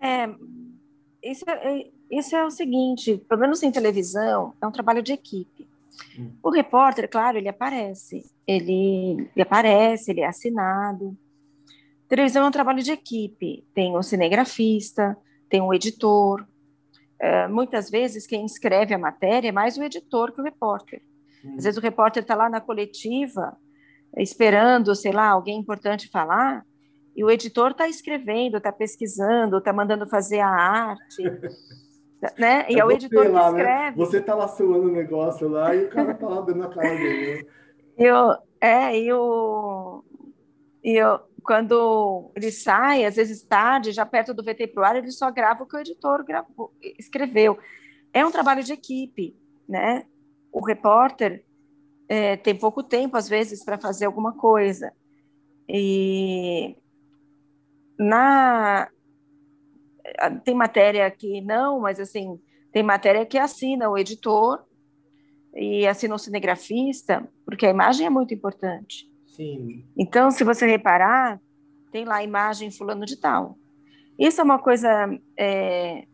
É, 0.00 0.28
isso 1.22 1.44
é, 1.48 1.90
isso 2.10 2.36
é 2.36 2.44
o 2.44 2.50
seguinte, 2.50 3.18
pelo 3.28 3.40
menos 3.40 3.62
em 3.62 3.72
televisão, 3.72 4.54
é 4.60 4.66
um 4.66 4.70
trabalho 4.70 5.02
de 5.02 5.12
equipe. 5.12 5.68
Hum. 6.18 6.30
O 6.42 6.50
repórter, 6.50 7.08
claro, 7.08 7.38
ele 7.38 7.48
aparece, 7.48 8.24
ele, 8.46 9.28
ele 9.34 9.42
aparece, 9.42 10.10
ele 10.10 10.20
é 10.20 10.26
assinado. 10.26 11.16
Televisão 12.08 12.44
é 12.44 12.48
um 12.48 12.52
trabalho 12.52 12.82
de 12.82 12.92
equipe, 12.92 13.64
tem 13.74 13.96
um 13.96 14.02
cinegrafista, 14.02 15.16
tem 15.48 15.60
um 15.60 15.74
editor. 15.74 16.46
É, 17.18 17.48
muitas 17.48 17.90
vezes 17.90 18.26
quem 18.26 18.44
escreve 18.44 18.94
a 18.94 18.98
matéria 18.98 19.48
é 19.48 19.52
mais 19.52 19.76
o 19.76 19.82
editor 19.82 20.32
que 20.32 20.40
o 20.40 20.44
repórter. 20.44 21.02
Hum. 21.44 21.56
Às 21.56 21.64
vezes 21.64 21.78
o 21.78 21.82
repórter 21.82 22.22
está 22.22 22.34
lá 22.34 22.48
na 22.48 22.60
coletiva, 22.60 23.56
esperando, 24.16 24.94
sei 24.94 25.12
lá, 25.12 25.28
alguém 25.28 25.58
importante 25.58 26.08
falar, 26.08 26.64
e 27.14 27.24
o 27.24 27.30
editor 27.30 27.70
está 27.70 27.88
escrevendo, 27.88 28.58
está 28.58 28.70
pesquisando, 28.70 29.58
está 29.58 29.72
mandando 29.72 30.06
fazer 30.06 30.40
a 30.40 30.48
arte. 30.48 31.22
né? 32.38 32.66
E 32.68 32.76
é, 32.76 32.78
é 32.80 32.84
o 32.84 32.90
editor 32.90 33.22
que 33.22 33.28
lá, 33.28 33.50
né? 33.50 33.58
escreve. 33.58 33.98
Né? 33.98 34.04
Você 34.04 34.18
está 34.18 34.34
lá 34.34 34.48
suando 34.48 34.88
o 34.88 34.92
negócio 34.92 35.48
lá 35.48 35.74
e 35.74 35.84
o 35.84 35.88
cara 35.88 36.12
está 36.12 36.28
lá 36.28 36.40
dando 36.42 36.64
a 36.64 36.68
cara 36.68 36.88
dele. 36.90 37.42
Né? 37.42 37.48
Eu, 37.96 38.36
é, 38.60 38.98
e 38.98 39.10
o, 39.12 40.04
e 40.84 40.92
eu, 40.96 41.20
quando 41.42 42.30
ele 42.36 42.50
sai, 42.50 43.04
às 43.04 43.16
vezes 43.16 43.42
tarde, 43.42 43.92
já 43.92 44.04
perto 44.04 44.34
do 44.34 44.42
VT 44.42 44.66
para 44.66 44.82
o 44.82 44.84
ar, 44.84 44.96
ele 44.96 45.10
só 45.10 45.30
grava 45.30 45.62
o 45.62 45.66
que 45.66 45.76
o 45.76 45.80
editor 45.80 46.22
gravou, 46.22 46.72
escreveu. 46.98 47.58
É 48.12 48.26
um 48.26 48.30
trabalho 48.30 48.62
de 48.62 48.72
equipe, 48.72 49.34
né? 49.66 50.04
O 50.52 50.64
repórter 50.64 51.44
é, 52.08 52.36
tem 52.36 52.54
pouco 52.54 52.82
tempo, 52.82 53.16
às 53.16 53.28
vezes, 53.28 53.64
para 53.64 53.78
fazer 53.78 54.06
alguma 54.06 54.32
coisa. 54.32 54.92
E 55.68 56.76
na 57.98 58.88
tem 60.44 60.54
matéria 60.54 61.10
que 61.10 61.40
não, 61.40 61.80
mas 61.80 61.98
assim, 61.98 62.40
tem 62.72 62.82
matéria 62.82 63.26
que 63.26 63.38
assina 63.38 63.88
o 63.88 63.98
editor 63.98 64.64
e 65.54 65.86
assina 65.86 66.14
o 66.14 66.18
cinegrafista, 66.18 67.28
porque 67.44 67.66
a 67.66 67.70
imagem 67.70 68.06
é 68.06 68.10
muito 68.10 68.32
importante. 68.32 69.10
Sim. 69.26 69.84
Então, 69.96 70.30
se 70.30 70.44
você 70.44 70.66
reparar, 70.66 71.40
tem 71.90 72.04
lá 72.04 72.16
a 72.16 72.24
imagem 72.24 72.70
fulano 72.70 73.04
de 73.04 73.16
tal. 73.16 73.58
Isso 74.18 74.40
é 74.40 74.44
uma 74.44 74.58
coisa 74.58 74.88
é, 75.36 76.04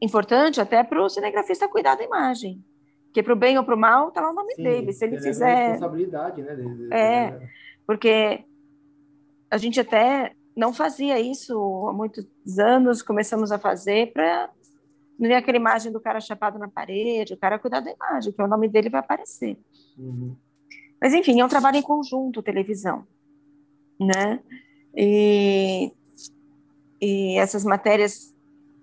importante 0.00 0.60
até 0.60 0.82
para 0.82 1.02
o 1.02 1.08
cinegrafista 1.08 1.68
cuidar 1.68 1.96
da 1.96 2.04
imagem. 2.04 2.62
Porque 3.10 3.24
para 3.24 3.32
o 3.32 3.36
bem 3.36 3.58
ou 3.58 3.64
para 3.64 3.74
o 3.74 3.78
mal, 3.78 4.08
está 4.08 4.20
lá 4.20 4.30
o 4.30 4.34
nome 4.34 4.54
Sim, 4.54 4.62
dele. 4.62 4.92
Se 4.92 5.04
ele 5.04 5.20
fizer. 5.20 5.50
É 5.50 5.68
responsabilidade, 5.72 6.42
né? 6.42 6.56
É, 6.92 7.48
porque 7.84 8.44
a 9.50 9.58
gente 9.58 9.80
até 9.80 10.32
não 10.56 10.72
fazia 10.72 11.18
isso 11.18 11.88
há 11.88 11.92
muitos 11.92 12.24
anos, 12.58 13.02
começamos 13.02 13.50
a 13.50 13.58
fazer 13.58 14.12
para 14.12 14.48
não 15.18 15.28
ver 15.28 15.34
aquela 15.34 15.56
imagem 15.56 15.90
do 15.90 16.00
cara 16.00 16.20
chapado 16.20 16.58
na 16.58 16.68
parede, 16.68 17.34
o 17.34 17.36
cara 17.36 17.58
cuidar 17.58 17.80
da 17.80 17.90
imagem, 17.90 18.32
que 18.32 18.40
o 18.40 18.46
nome 18.46 18.68
dele 18.68 18.88
vai 18.88 19.00
aparecer. 19.00 19.58
Uhum. 19.98 20.36
Mas, 21.00 21.12
enfim, 21.12 21.40
é 21.40 21.44
um 21.44 21.48
trabalho 21.48 21.78
em 21.78 21.82
conjunto, 21.82 22.42
televisão, 22.42 23.06
né? 23.98 24.40
E, 24.94 25.92
e 27.00 27.38
essas 27.38 27.64
matérias 27.64 28.34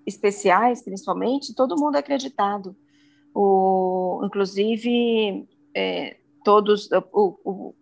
especiais, 0.06 0.82
principalmente, 0.82 1.56
todo 1.56 1.80
mundo 1.80 1.96
é 1.96 2.00
acreditado. 2.00 2.76
O, 3.40 4.24
inclusive, 4.26 5.48
é, 5.72 6.18
todos, 6.44 6.90
o, 7.14 7.40
o, 7.46 7.76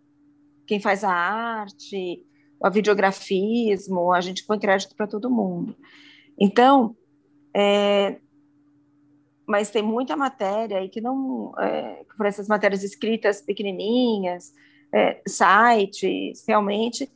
quem 0.66 0.78
faz 0.78 1.02
a 1.02 1.10
arte, 1.10 2.26
o 2.60 2.70
videografismo, 2.70 4.12
a 4.12 4.20
gente 4.20 4.44
põe 4.44 4.58
crédito 4.58 4.94
para 4.94 5.06
todo 5.06 5.30
mundo. 5.30 5.74
Então, 6.38 6.94
é, 7.54 8.18
mas 9.46 9.70
tem 9.70 9.82
muita 9.82 10.14
matéria 10.14 10.76
aí 10.76 10.90
que 10.90 11.00
não, 11.00 11.54
é, 11.58 12.04
por 12.18 12.26
essas 12.26 12.48
matérias 12.48 12.82
escritas 12.82 13.40
pequenininhas, 13.40 14.52
é, 14.92 15.22
sites, 15.26 16.44
realmente, 16.46 17.10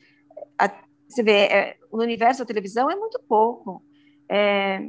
a, 0.59 0.72
você 1.07 1.22
vê, 1.22 1.44
é, 1.44 1.76
o 1.90 1.98
universo 1.98 2.40
da 2.40 2.46
televisão 2.46 2.90
é 2.90 2.96
muito 2.96 3.20
pouco. 3.29 3.83
É, 4.31 4.88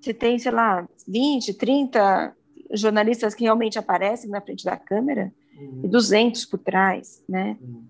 você 0.00 0.14
tem, 0.14 0.38
sei 0.38 0.52
lá, 0.52 0.88
20, 1.06 1.52
30 1.54 2.35
jornalistas 2.72 3.34
que 3.34 3.44
realmente 3.44 3.78
aparecem 3.78 4.30
na 4.30 4.40
frente 4.40 4.64
da 4.64 4.76
câmera 4.76 5.32
uhum. 5.56 5.82
e 5.84 5.88
200 5.88 6.44
por 6.46 6.58
trás, 6.58 7.22
né? 7.28 7.56
Uhum. 7.60 7.86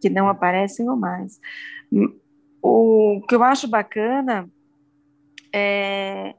Que 0.00 0.08
não 0.08 0.28
aparecem 0.28 0.88
ou 0.88 0.96
mais. 0.96 1.40
O 2.62 3.22
que 3.28 3.34
eu 3.34 3.42
acho 3.42 3.68
bacana 3.68 4.48
é 5.52 6.34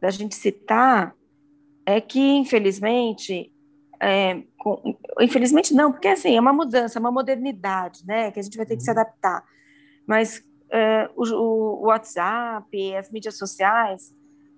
da 0.00 0.10
gente 0.10 0.34
citar 0.34 1.14
é 1.86 2.00
que, 2.00 2.20
infelizmente, 2.20 3.52
é, 4.00 4.42
com, 4.58 4.96
infelizmente 5.20 5.72
não, 5.72 5.92
porque 5.92 6.08
assim, 6.08 6.36
é 6.36 6.40
uma 6.40 6.52
mudança, 6.52 6.98
é 6.98 7.00
uma 7.00 7.12
modernidade, 7.12 8.04
né, 8.04 8.32
que 8.32 8.40
a 8.40 8.42
gente 8.42 8.56
vai 8.56 8.66
ter 8.66 8.76
que 8.76 8.82
se 8.82 8.90
uhum. 8.90 8.98
adaptar. 8.98 9.44
Mas 10.06 10.44
é, 10.70 11.08
o, 11.14 11.22
o, 11.22 11.86
WhatsApp, 11.86 12.96
as 12.96 13.10
mídias 13.10 13.38
sociais, 13.38 14.12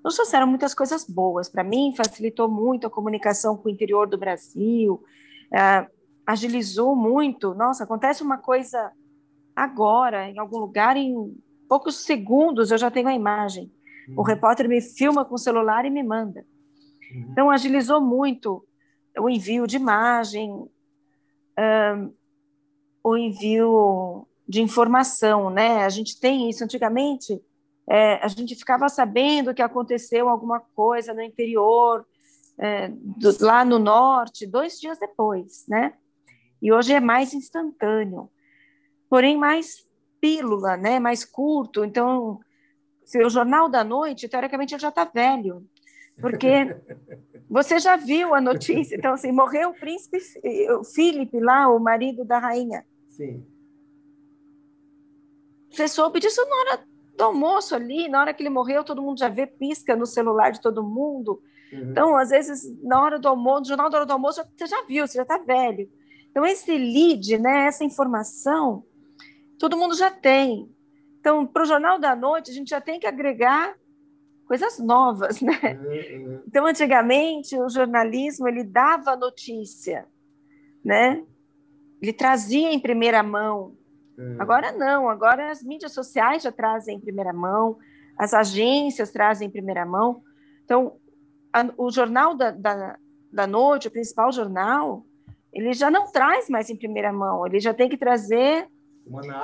nos 0.05 0.17
trouxeram 0.17 0.47
muitas 0.47 0.75
coisas 0.75 1.05
boas. 1.05 1.49
Para 1.49 1.65
mim, 1.65 1.95
facilitou 1.97 2.47
muito 2.47 2.87
a 2.87 2.91
comunicação 2.91 3.57
com 3.57 3.69
o 3.69 3.73
interior 3.73 4.07
do 4.07 4.19
Brasil, 4.19 5.03
é, 5.51 5.89
agilizou 6.27 6.95
muito. 6.95 7.55
Nossa, 7.55 7.85
acontece 7.85 8.23
uma 8.23 8.37
coisa 8.37 8.93
agora, 9.57 10.29
em 10.29 10.39
algum 10.39 10.59
lugar, 10.59 10.97
em 10.97 11.35
poucos 11.69 12.05
segundos 12.05 12.71
eu 12.71 12.77
já 12.77 12.91
tenho 12.91 13.09
a 13.09 13.15
imagem. 13.15 13.73
O 14.11 14.21
uhum. 14.21 14.23
repórter 14.23 14.69
me 14.69 14.83
filma 14.83 15.25
com 15.25 15.37
o 15.37 15.39
celular 15.39 15.87
e 15.87 15.91
me 15.91 16.03
manda. 16.03 16.45
Uhum. 17.15 17.29
Então, 17.31 17.51
agilizou 17.51 18.01
muito 18.01 18.63
o 19.19 19.31
envio 19.31 19.67
de 19.67 19.77
imagem, 19.77 20.51
um, 21.59 22.13
o 23.03 23.17
envio 23.17 24.27
de 24.47 24.61
informação, 24.61 25.49
né? 25.49 25.85
A 25.85 25.89
gente 25.89 26.21
tem 26.21 26.51
isso. 26.51 26.63
Antigamente, 26.63 27.41
é, 27.89 28.15
a 28.25 28.29
gente 28.29 28.55
ficava 28.55 28.89
sabendo 28.89 29.55
que 29.55 29.63
aconteceu 29.63 30.29
alguma 30.29 30.61
coisa 30.61 31.13
no 31.13 31.23
interior, 31.23 32.07
é, 32.59 32.89
do, 32.89 33.37
lá 33.41 33.65
no 33.65 33.79
norte, 33.79 34.47
dois 34.47 34.79
dias 34.79 34.99
depois, 34.99 35.65
né? 35.69 35.95
E 36.63 36.73
hoje 36.73 36.95
é 36.95 37.01
mais 37.01 37.35
instantâneo, 37.35 38.31
porém 39.09 39.37
mais 39.37 39.87
pílula, 40.21 40.77
né? 40.77 40.99
Mais 40.99 41.25
curto. 41.25 41.85
Então, 41.85 42.41
se 43.05 43.23
o 43.23 43.29
jornal 43.29 43.69
da 43.69 43.85
noite, 43.85 44.29
teoricamente, 44.29 44.75
ele 44.75 44.81
já 44.81 44.89
está 44.89 45.05
velho 45.05 45.67
porque 46.21 46.49
você 47.49 47.79
já 47.79 47.97
viu 47.97 48.35
a 48.35 48.41
notícia. 48.41 48.97
Então, 48.97 49.15
assim, 49.15 49.33
morreu 49.33 49.71
o 49.71 49.75
príncipe 49.75 50.19
o 50.79 50.85
Felipe 50.85 51.41
lá, 51.41 51.69
o 51.69 51.79
marido 51.79 52.25
da 52.25 52.39
rainha. 52.39 52.85
Sim. 53.09 53.45
Você 55.71 55.89
soube 55.89 56.21
disso 56.21 56.41
na 56.49 56.57
hora 56.57 56.94
do 57.17 57.25
almoço 57.25 57.75
ali, 57.75 58.09
na 58.09 58.21
hora 58.21 58.35
que 58.35 58.43
ele 58.43 58.51
morreu, 58.51 58.85
todo 58.85 59.03
mundo 59.03 59.19
já 59.19 59.29
vê 59.29 59.47
pisca 59.47 59.95
no 59.95 60.07
celular 60.07 60.51
de 60.51 60.61
todo 60.61 60.83
mundo. 60.83 61.41
Uhum. 61.73 61.91
Então, 61.91 62.17
às 62.17 62.31
vezes, 62.31 62.63
na 62.83 63.03
hora 63.03 63.19
do 63.19 63.29
almoço, 63.29 63.61
no 63.61 63.69
jornal 63.69 63.91
da 63.91 63.99
hora 63.99 64.07
do 64.07 64.13
almoço, 64.13 64.43
você 64.57 64.67
já 64.67 64.85
viu, 64.87 65.07
você 65.07 65.17
já 65.17 65.23
está 65.23 65.39
velho. 65.39 65.89
Então, 66.31 66.45
esse 66.45 66.77
lead, 66.77 67.39
né, 67.39 67.67
essa 67.67 67.85
informação, 67.85 68.85
todo 69.59 69.77
mundo 69.77 69.95
já 69.95 70.11
tem. 70.11 70.69
Então, 71.21 71.47
para 71.47 71.63
o 71.63 71.67
Jornal 71.67 71.99
da 71.99 72.15
Noite, 72.15 72.51
a 72.51 72.55
gente 72.55 72.71
já 72.71 72.81
tem 72.81 72.99
que 72.99 73.07
agregar 73.07 73.75
coisas 74.47 74.79
novas, 74.79 75.41
né? 75.41 75.81
Uhum. 75.81 76.43
Então, 76.47 76.67
antigamente, 76.67 77.57
o 77.57 77.69
jornalismo 77.69 78.49
ele 78.49 78.65
dava 78.65 79.17
notícia, 79.17 80.07
né? 80.85 81.25
Ele 82.03 82.13
trazia 82.13 82.73
em 82.73 82.79
primeira 82.79 83.23
mão. 83.23 83.75
Agora 84.39 84.73
não, 84.73 85.09
agora 85.09 85.51
as 85.51 85.63
mídias 85.63 85.93
sociais 85.93 86.43
já 86.43 86.53
trazem 86.53 86.97
em 86.97 87.01
primeira 87.01 87.33
mão, 87.33 87.79
as 88.17 88.33
agências 88.33 89.11
trazem 89.11 89.49
em 89.49 89.51
primeira 89.51 89.85
mão. 89.85 90.23
Então, 90.65 90.97
a, 91.53 91.69
o 91.77 91.91
jornal 91.91 92.35
da, 92.37 92.51
da, 92.51 92.99
da 93.33 93.47
noite, 93.47 93.89
o 93.89 93.91
principal 93.91 94.31
jornal, 94.33 95.05
ele 95.53 95.73
já 95.73 95.91
não 95.91 96.11
traz 96.11 96.49
mais 96.49 96.71
em 96.71 96.77
primeira 96.77 97.13
mão, 97.13 97.47
ele 97.47 97.61
já 97.61 97.75
tem 97.75 97.89
que 97.89 97.97
trazer 97.97 98.69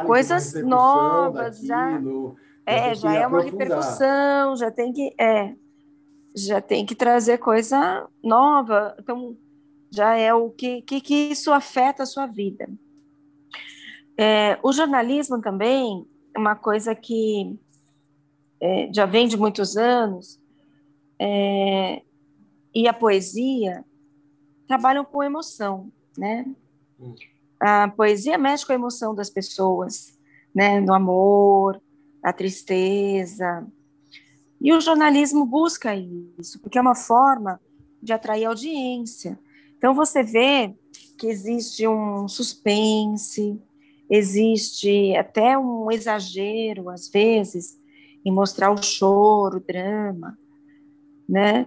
coisas 0.07 0.55
novas, 0.63 1.61
daquilo. 1.61 1.67
já 1.67 2.01
é, 2.67 2.95
já 2.95 3.15
é 3.15 3.27
uma 3.27 3.43
repercussão, 3.43 4.57
já 4.57 4.71
tem 4.71 4.93
que 4.93 5.15
é, 5.19 5.55
já 6.35 6.61
tem 6.61 6.87
que 6.87 6.95
trazer 6.95 7.39
coisa 7.39 8.09
nova. 8.23 8.97
Então, 9.01 9.37
já 9.91 10.17
é 10.17 10.33
o 10.33 10.51
que 10.51 10.83
que, 10.83 11.01
que 11.01 11.15
isso 11.33 11.53
afeta 11.53 12.05
a 12.05 12.07
sua 12.07 12.27
vida. 12.27 12.69
É, 14.23 14.59
o 14.63 14.71
jornalismo 14.71 15.41
também 15.41 16.07
é 16.37 16.39
uma 16.39 16.55
coisa 16.55 16.95
que 16.95 17.59
é, 18.61 18.93
já 18.93 19.07
vem 19.07 19.27
de 19.27 19.35
muitos 19.35 19.79
anos, 19.79 20.39
é, 21.19 22.03
e 22.75 22.87
a 22.87 22.93
poesia 22.93 23.83
trabalham 24.69 25.07
com 25.07 25.23
emoção, 25.23 25.91
né? 26.19 26.45
Hum. 27.01 27.15
A 27.59 27.89
poesia 27.89 28.37
mexe 28.37 28.67
com 28.67 28.73
a 28.73 28.75
emoção 28.75 29.15
das 29.15 29.31
pessoas, 29.31 30.19
né? 30.55 30.81
No 30.81 30.93
amor, 30.93 31.81
a 32.23 32.31
tristeza. 32.31 33.67
E 34.61 34.71
o 34.71 34.83
jornalismo 34.83 35.47
busca 35.47 35.97
isso, 35.97 36.61
porque 36.61 36.77
é 36.77 36.83
uma 36.83 36.95
forma 36.95 37.59
de 38.03 38.13
atrair 38.13 38.45
audiência. 38.45 39.39
Então 39.79 39.95
você 39.95 40.23
vê 40.23 40.75
que 41.17 41.27
existe 41.27 41.89
um 41.89 42.29
suspense, 42.29 43.59
existe 44.11 45.15
até 45.17 45.57
um 45.57 45.91
exagero, 45.91 46.91
às 46.91 47.09
vezes, 47.09 47.81
em 48.25 48.33
mostrar 48.33 48.73
o 48.73 48.83
choro, 48.83 49.59
o 49.59 49.65
drama, 49.65 50.37
né? 51.29 51.67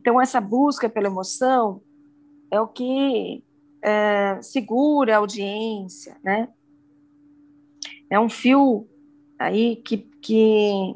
Então 0.00 0.20
essa 0.20 0.40
busca 0.40 0.88
pela 0.88 1.08
emoção 1.08 1.82
é 2.50 2.60
o 2.60 2.66
que 2.66 3.44
é, 3.82 4.40
segura 4.40 5.14
a 5.14 5.18
audiência, 5.18 6.16
né? 6.24 6.48
É 8.08 8.18
um 8.18 8.28
fio 8.28 8.88
aí 9.38 9.76
que, 9.76 9.98
que 10.20 10.94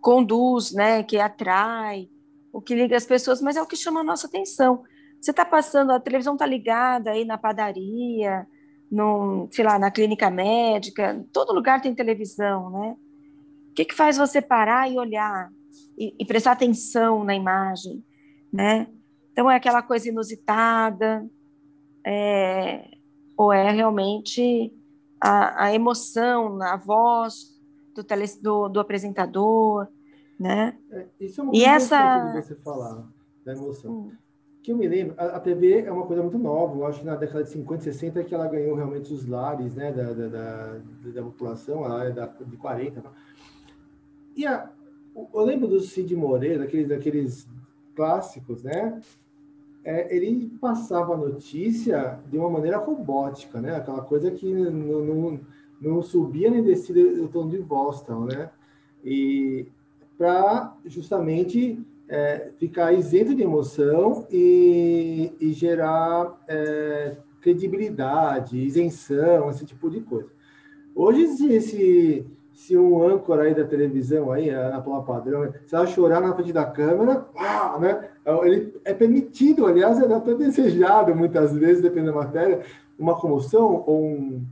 conduz, 0.00 0.72
né, 0.72 1.02
que 1.02 1.18
atrai, 1.18 2.08
o 2.52 2.60
que 2.60 2.74
liga 2.74 2.96
as 2.96 3.06
pessoas, 3.06 3.40
mas 3.40 3.56
é 3.56 3.62
o 3.62 3.66
que 3.66 3.76
chama 3.76 4.00
a 4.00 4.04
nossa 4.04 4.26
atenção. 4.26 4.82
Você 5.20 5.30
está 5.30 5.44
passando, 5.44 5.92
a 5.92 6.00
televisão 6.00 6.34
está 6.34 6.46
ligada 6.46 7.10
aí 7.10 7.24
na 7.24 7.36
padaria, 7.36 8.46
no, 8.90 9.48
sei 9.52 9.64
lá, 9.64 9.78
na 9.78 9.90
clínica 9.90 10.30
médica, 10.30 11.24
todo 11.32 11.54
lugar 11.54 11.80
tem 11.80 11.94
televisão, 11.94 12.70
né? 12.70 12.96
O 13.70 13.74
que, 13.74 13.84
que 13.84 13.94
faz 13.94 14.16
você 14.16 14.42
parar 14.42 14.90
e 14.90 14.98
olhar 14.98 15.50
e, 15.96 16.14
e 16.18 16.24
prestar 16.24 16.52
atenção 16.52 17.22
na 17.22 17.34
imagem, 17.34 18.04
né? 18.52 18.88
Então 19.32 19.50
é 19.50 19.56
aquela 19.56 19.80
coisa 19.80 20.08
inusitada, 20.08 21.24
é, 22.04 22.90
ou 23.36 23.52
é 23.52 23.70
realmente 23.70 24.74
a, 25.20 25.66
a 25.66 25.74
emoção, 25.74 26.60
a 26.62 26.76
voz, 26.76 27.56
do, 27.94 28.02
tele, 28.02 28.24
do, 28.42 28.68
do 28.68 28.80
apresentador, 28.80 29.86
né? 30.38 30.76
É, 30.90 31.06
isso 31.20 31.40
é 31.40 31.44
uma 31.44 31.50
coisa 31.52 31.66
e 31.66 31.68
essa... 31.68 32.32
você 32.42 32.56
falar, 32.56 33.08
da 33.44 33.52
emoção. 33.52 33.92
Hum. 33.92 34.12
Que 34.62 34.72
eu 34.72 34.76
me 34.76 34.86
lembro, 34.86 35.14
a, 35.16 35.36
a, 35.36 35.40
TV 35.40 35.80
é 35.80 35.92
uma 35.92 36.06
coisa 36.06 36.22
muito 36.22 36.38
nova, 36.38 36.76
eu 36.76 36.86
acho 36.86 37.00
que 37.00 37.06
na 37.06 37.16
década 37.16 37.44
de 37.44 37.50
50, 37.50 37.82
60 37.82 38.20
é 38.20 38.24
que 38.24 38.34
ela 38.34 38.46
ganhou 38.46 38.74
realmente 38.74 39.12
os 39.12 39.26
lares, 39.26 39.74
né, 39.74 39.90
da, 39.90 40.12
da, 40.12 40.28
da, 40.28 40.80
da 41.14 41.22
população, 41.22 41.84
ela 41.84 42.04
é 42.04 42.10
da, 42.10 42.26
de 42.26 42.56
40. 42.56 43.02
E 44.36 44.46
a, 44.46 44.70
eu 45.14 45.40
lembro 45.42 45.66
do 45.66 45.80
Cid 45.80 46.14
Moreira, 46.14 46.58
daqueles, 46.58 46.88
daqueles 46.88 47.48
clássicos, 47.96 48.62
né? 48.62 49.00
É, 49.82 50.14
ele 50.14 50.50
passava 50.60 51.14
a 51.14 51.16
notícia 51.16 52.20
de 52.30 52.36
uma 52.36 52.50
maneira 52.50 52.76
robótica, 52.76 53.60
né? 53.60 53.76
Aquela 53.76 54.02
coisa 54.02 54.30
que 54.30 54.52
não, 54.52 55.04
não 55.04 55.40
não 55.80 56.02
subia 56.02 56.50
nem 56.50 56.62
descia 56.62 57.24
o 57.24 57.28
tom 57.28 57.48
de 57.48 57.58
Boston, 57.58 58.26
né? 58.26 58.50
E 59.02 59.66
para 60.18 60.76
justamente 60.84 61.82
é, 62.10 62.50
ficar 62.58 62.92
isento 62.92 63.34
de 63.36 63.42
emoção 63.42 64.26
e, 64.28 65.32
e 65.40 65.52
gerar 65.52 66.42
é, 66.48 67.16
credibilidade, 67.40 68.58
isenção, 68.58 69.48
esse 69.48 69.64
tipo 69.64 69.88
de 69.88 70.00
coisa. 70.00 70.28
Hoje, 70.92 71.28
se, 71.28 71.52
esse, 71.52 72.26
se 72.52 72.76
um 72.76 73.00
âncora 73.00 73.44
aí 73.44 73.54
da 73.54 73.64
televisão, 73.64 74.32
aí, 74.32 74.50
na 74.50 74.80
Paula 74.80 75.04
Padrão, 75.04 75.54
se 75.64 75.72
ela 75.72 75.86
chorar 75.86 76.20
na 76.20 76.34
frente 76.34 76.52
da 76.52 76.64
câmera, 76.64 77.26
ah, 77.36 77.78
né? 77.80 78.08
ele 78.42 78.74
é 78.84 78.92
permitido, 78.92 79.64
aliás, 79.64 80.00
é 80.00 80.12
até 80.12 80.34
desejado 80.34 81.14
muitas 81.14 81.56
vezes, 81.56 81.80
dependendo 81.80 82.12
da 82.12 82.24
matéria, 82.24 82.60
uma 82.98 83.18
comoção 83.18 83.84
ou 83.86 84.04
um, 84.04 84.44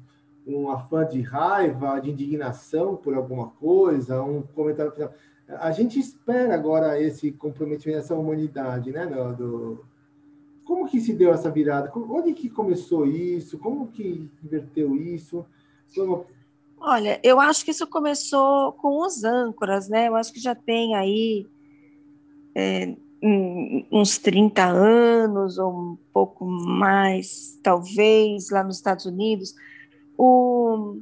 um 0.47 0.71
afã 0.71 1.05
de 1.05 1.21
raiva, 1.21 1.99
de 1.99 2.11
indignação 2.13 2.95
por 2.95 3.15
alguma 3.15 3.49
coisa, 3.49 4.23
um 4.23 4.43
comentário 4.43 4.93
final. 4.93 5.11
A 5.49 5.71
gente 5.73 5.99
espera 5.99 6.55
agora 6.55 7.01
esse 7.01 7.33
comprometimento, 7.33 7.99
essa 7.99 8.15
humanidade, 8.15 8.93
né? 8.93 9.07
Do. 9.07 9.85
Como 10.65 10.87
que 10.87 11.01
se 11.01 11.15
deu 11.15 11.33
essa 11.33 11.51
virada? 11.51 11.91
Onde 11.97 12.35
que 12.35 12.51
começou 12.51 13.07
isso? 13.07 13.59
Como 13.59 13.89
que 13.89 14.31
inverteu 14.45 14.95
isso? 14.95 15.47
Olha, 16.79 17.19
eu 17.23 17.41
acho 17.41 17.65
que 17.65 17.71
isso 17.71 17.87
começou 17.87 18.73
com 18.73 19.01
os 19.05 19.25
âncoras, 19.25 19.89
né? 19.89 20.09
Eu 20.09 20.15
acho 20.15 20.33
que 20.33 20.39
já 20.39 20.55
tem 20.55 20.95
aí 20.95 21.47
é, 22.55 22.95
uns 23.91 24.19
30 24.19 24.65
anos, 24.65 25.59
ou 25.59 25.73
um 25.73 25.99
pouco 26.13 26.45
mais, 26.45 27.59
talvez, 27.63 28.51
lá 28.51 28.63
nos 28.63 28.77
Estados 28.77 29.07
Unidos. 29.07 29.55
O, 30.17 31.01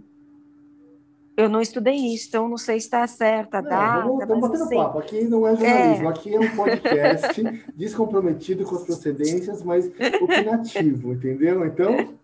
eu 1.37 1.49
não 1.49 1.61
estudei 1.61 1.95
isso, 1.95 2.29
então 2.29 2.49
não 2.49 2.57
sei 2.57 2.81
se 2.81 2.87
está 2.87 3.07
certa 3.07 3.59
a 3.59 3.61
data. 3.61 4.07
Vamos, 4.07 4.23
estamos 4.23 4.41
batendo 4.41 4.65
assim, 4.65 4.77
papo. 4.77 4.99
Aqui 4.99 5.25
não 5.25 5.47
é 5.47 5.55
jornalismo, 5.55 6.07
é... 6.07 6.09
aqui 6.09 6.35
é 6.35 6.41
um 6.41 6.57
podcast 6.57 7.43
descomprometido 7.77 8.65
com 8.65 8.77
as 8.77 8.85
procedências, 8.85 9.63
mas 9.63 9.91
opinativo, 10.21 11.13
entendeu? 11.13 11.67
Então, 11.67 12.15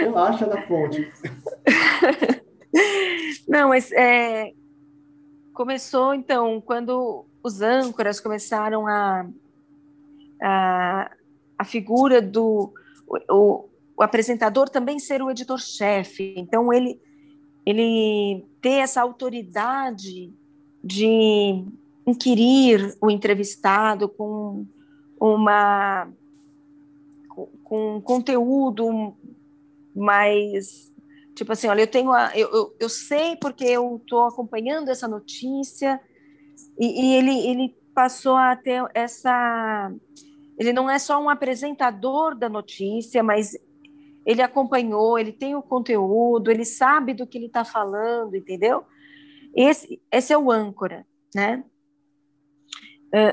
relaxa 0.00 0.46
da 0.46 0.60
fonte. 0.62 1.10
Não, 3.48 3.70
mas 3.70 3.90
é, 3.92 4.52
começou, 5.52 6.14
então, 6.14 6.60
quando 6.60 7.26
os 7.42 7.60
âncoras 7.62 8.20
começaram 8.20 8.86
a. 8.86 9.26
a, 10.42 11.10
a 11.58 11.64
figura 11.64 12.20
do. 12.20 12.72
O, 13.28 13.68
o 13.96 14.02
apresentador 14.02 14.68
também 14.68 14.98
ser 14.98 15.20
o 15.22 15.30
editor-chefe. 15.30 16.34
Então, 16.36 16.72
ele, 16.72 17.00
ele 17.70 18.44
ter 18.60 18.80
essa 18.80 19.00
autoridade 19.00 20.32
de 20.82 21.64
inquirir 22.06 22.96
o 23.00 23.10
entrevistado 23.10 24.08
com 24.08 24.66
uma 25.20 26.08
com 27.64 28.00
conteúdo 28.00 29.14
mais 29.94 30.90
tipo 31.34 31.52
assim, 31.52 31.68
olha, 31.68 31.82
eu 31.82 31.86
tenho 31.86 32.12
a, 32.12 32.36
eu, 32.36 32.50
eu, 32.52 32.76
eu 32.80 32.88
sei 32.88 33.36
porque 33.36 33.64
eu 33.64 33.96
estou 33.96 34.26
acompanhando 34.26 34.90
essa 34.90 35.08
notícia 35.08 36.00
e, 36.78 36.86
e, 36.86 37.14
ele 37.14 37.46
ele 37.48 37.76
passou 37.94 38.36
a 38.36 38.56
ter 38.56 38.82
essa 38.94 39.92
ele 40.58 40.72
não 40.72 40.90
é 40.90 40.98
só 40.98 41.18
um 41.22 41.30
apresentador 41.30 42.34
da 42.34 42.48
notícia, 42.48 43.22
mas 43.22 43.56
ele 44.24 44.42
acompanhou, 44.42 45.18
ele 45.18 45.32
tem 45.32 45.54
o 45.54 45.62
conteúdo, 45.62 46.50
ele 46.50 46.64
sabe 46.64 47.14
do 47.14 47.26
que 47.26 47.38
ele 47.38 47.46
está 47.46 47.64
falando, 47.64 48.36
entendeu? 48.36 48.84
Esse, 49.54 50.00
esse 50.12 50.32
é 50.32 50.38
o 50.38 50.50
âncora, 50.50 51.06
né? 51.34 51.64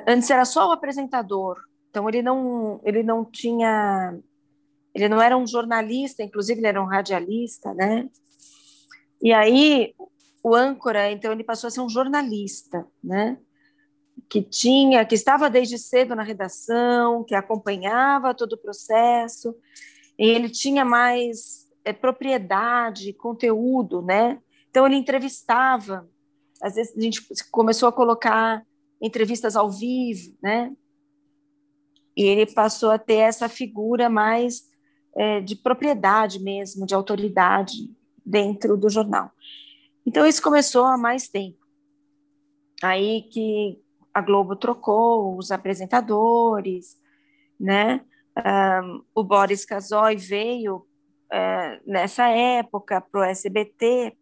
Antes 0.07 0.29
era 0.29 0.43
só 0.43 0.69
o 0.69 0.71
apresentador, 0.71 1.61
então 1.89 2.09
ele 2.09 2.21
não, 2.21 2.81
ele 2.83 3.03
não 3.03 3.23
tinha, 3.23 4.17
ele 4.93 5.07
não 5.07 5.21
era 5.21 5.37
um 5.37 5.45
jornalista, 5.45 6.23
inclusive 6.23 6.59
ele 6.59 6.67
era 6.67 6.81
um 6.81 6.87
radialista, 6.87 7.73
né? 7.75 8.09
E 9.21 9.31
aí 9.31 9.93
o 10.43 10.55
âncora, 10.55 11.11
então 11.11 11.31
ele 11.31 11.43
passou 11.43 11.67
a 11.67 11.71
ser 11.71 11.81
um 11.81 11.89
jornalista, 11.89 12.87
né? 13.03 13.37
Que 14.27 14.41
tinha, 14.41 15.05
que 15.05 15.13
estava 15.13 15.47
desde 15.47 15.77
cedo 15.77 16.15
na 16.15 16.23
redação, 16.23 17.23
que 17.23 17.35
acompanhava 17.35 18.33
todo 18.33 18.53
o 18.53 18.57
processo 18.57 19.55
ele 20.17 20.49
tinha 20.49 20.83
mais 20.83 21.67
é, 21.85 21.93
propriedade, 21.93 23.13
conteúdo, 23.13 24.01
né? 24.01 24.41
Então 24.69 24.85
ele 24.85 24.95
entrevistava. 24.95 26.09
Às 26.61 26.75
vezes 26.75 26.97
a 26.97 27.01
gente 27.01 27.21
começou 27.51 27.87
a 27.87 27.93
colocar 27.93 28.65
entrevistas 29.01 29.55
ao 29.55 29.69
vivo, 29.69 30.35
né? 30.41 30.75
E 32.15 32.23
ele 32.23 32.47
passou 32.47 32.89
a 32.89 32.97
ter 32.97 33.17
essa 33.17 33.47
figura 33.47 34.09
mais 34.09 34.63
é, 35.15 35.39
de 35.39 35.55
propriedade 35.55 36.39
mesmo, 36.39 36.85
de 36.85 36.95
autoridade 36.95 37.95
dentro 38.25 38.75
do 38.75 38.89
jornal. 38.89 39.31
Então 40.05 40.25
isso 40.25 40.41
começou 40.41 40.85
há 40.85 40.97
mais 40.97 41.27
tempo. 41.27 41.59
Aí 42.81 43.23
que 43.23 43.79
a 44.13 44.21
Globo 44.21 44.55
trocou 44.55 45.37
os 45.37 45.51
apresentadores, 45.51 46.97
né? 47.59 48.03
Um, 48.37 49.01
o 49.15 49.23
Boris 49.23 49.65
Kazoy 49.65 50.15
veio 50.15 50.75
uh, 50.77 51.81
nessa 51.85 52.27
época 52.29 53.01
para 53.01 53.21
o 53.21 53.23
SBT, 53.23 54.13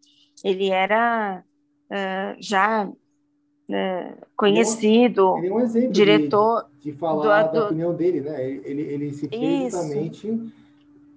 ele 0.42 0.70
era 0.70 1.44
uh, 1.90 2.36
já 2.40 2.86
uh, 2.86 4.26
conhecido, 4.34 5.36
ele 5.38 5.48
é 5.48 5.52
um 5.52 5.60
exemplo 5.60 5.92
diretor 5.92 6.66
de, 6.80 6.92
de 6.92 6.98
falar 6.98 7.42
do, 7.42 7.52
da 7.52 7.60
do... 7.60 7.66
opinião 7.66 7.94
dele, 7.94 8.20
né? 8.22 8.42
Ele, 8.42 8.82
ele 8.82 9.12
se 9.12 9.28
fez 9.28 9.74
exatamente 9.74 10.52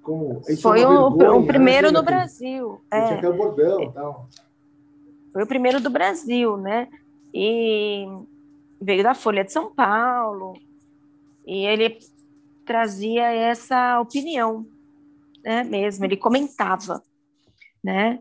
como 0.02 0.42
foi 0.62 0.84
o, 0.84 1.12
vergonha, 1.12 1.40
o, 1.40 1.46
primeiro 1.46 1.92
né? 1.92 2.00
no 2.00 2.04
Brasil. 2.04 2.82
Ele 2.92 3.02
é. 3.02 3.08
tinha 3.08 3.18
até 3.20 3.30
o 3.30 3.34
bordão 3.34 3.84
e 3.84 3.92
tal. 3.92 4.28
Foi 5.32 5.44
o 5.44 5.48
primeiro 5.48 5.80
do 5.80 5.90
Brasil, 5.90 6.58
né? 6.58 6.88
E 7.34 8.08
veio 8.82 9.04
da 9.04 9.14
Folha 9.14 9.44
de 9.44 9.52
São 9.52 9.72
Paulo. 9.72 10.54
E 11.46 11.66
ele 11.66 12.00
trazia 12.70 13.32
essa 13.32 14.00
opinião, 14.00 14.64
né, 15.44 15.64
mesmo, 15.64 16.06
ele 16.06 16.16
comentava, 16.16 17.02
né, 17.84 18.20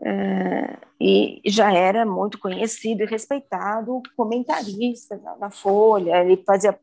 é, 0.00 0.78
e 0.98 1.42
já 1.44 1.70
era 1.70 2.06
muito 2.06 2.38
conhecido 2.38 3.02
e 3.02 3.06
respeitado 3.06 4.00
comentarista 4.16 5.18
na, 5.18 5.36
na 5.36 5.50
Folha, 5.50 6.16
ele 6.16 6.42
fazia 6.46 6.74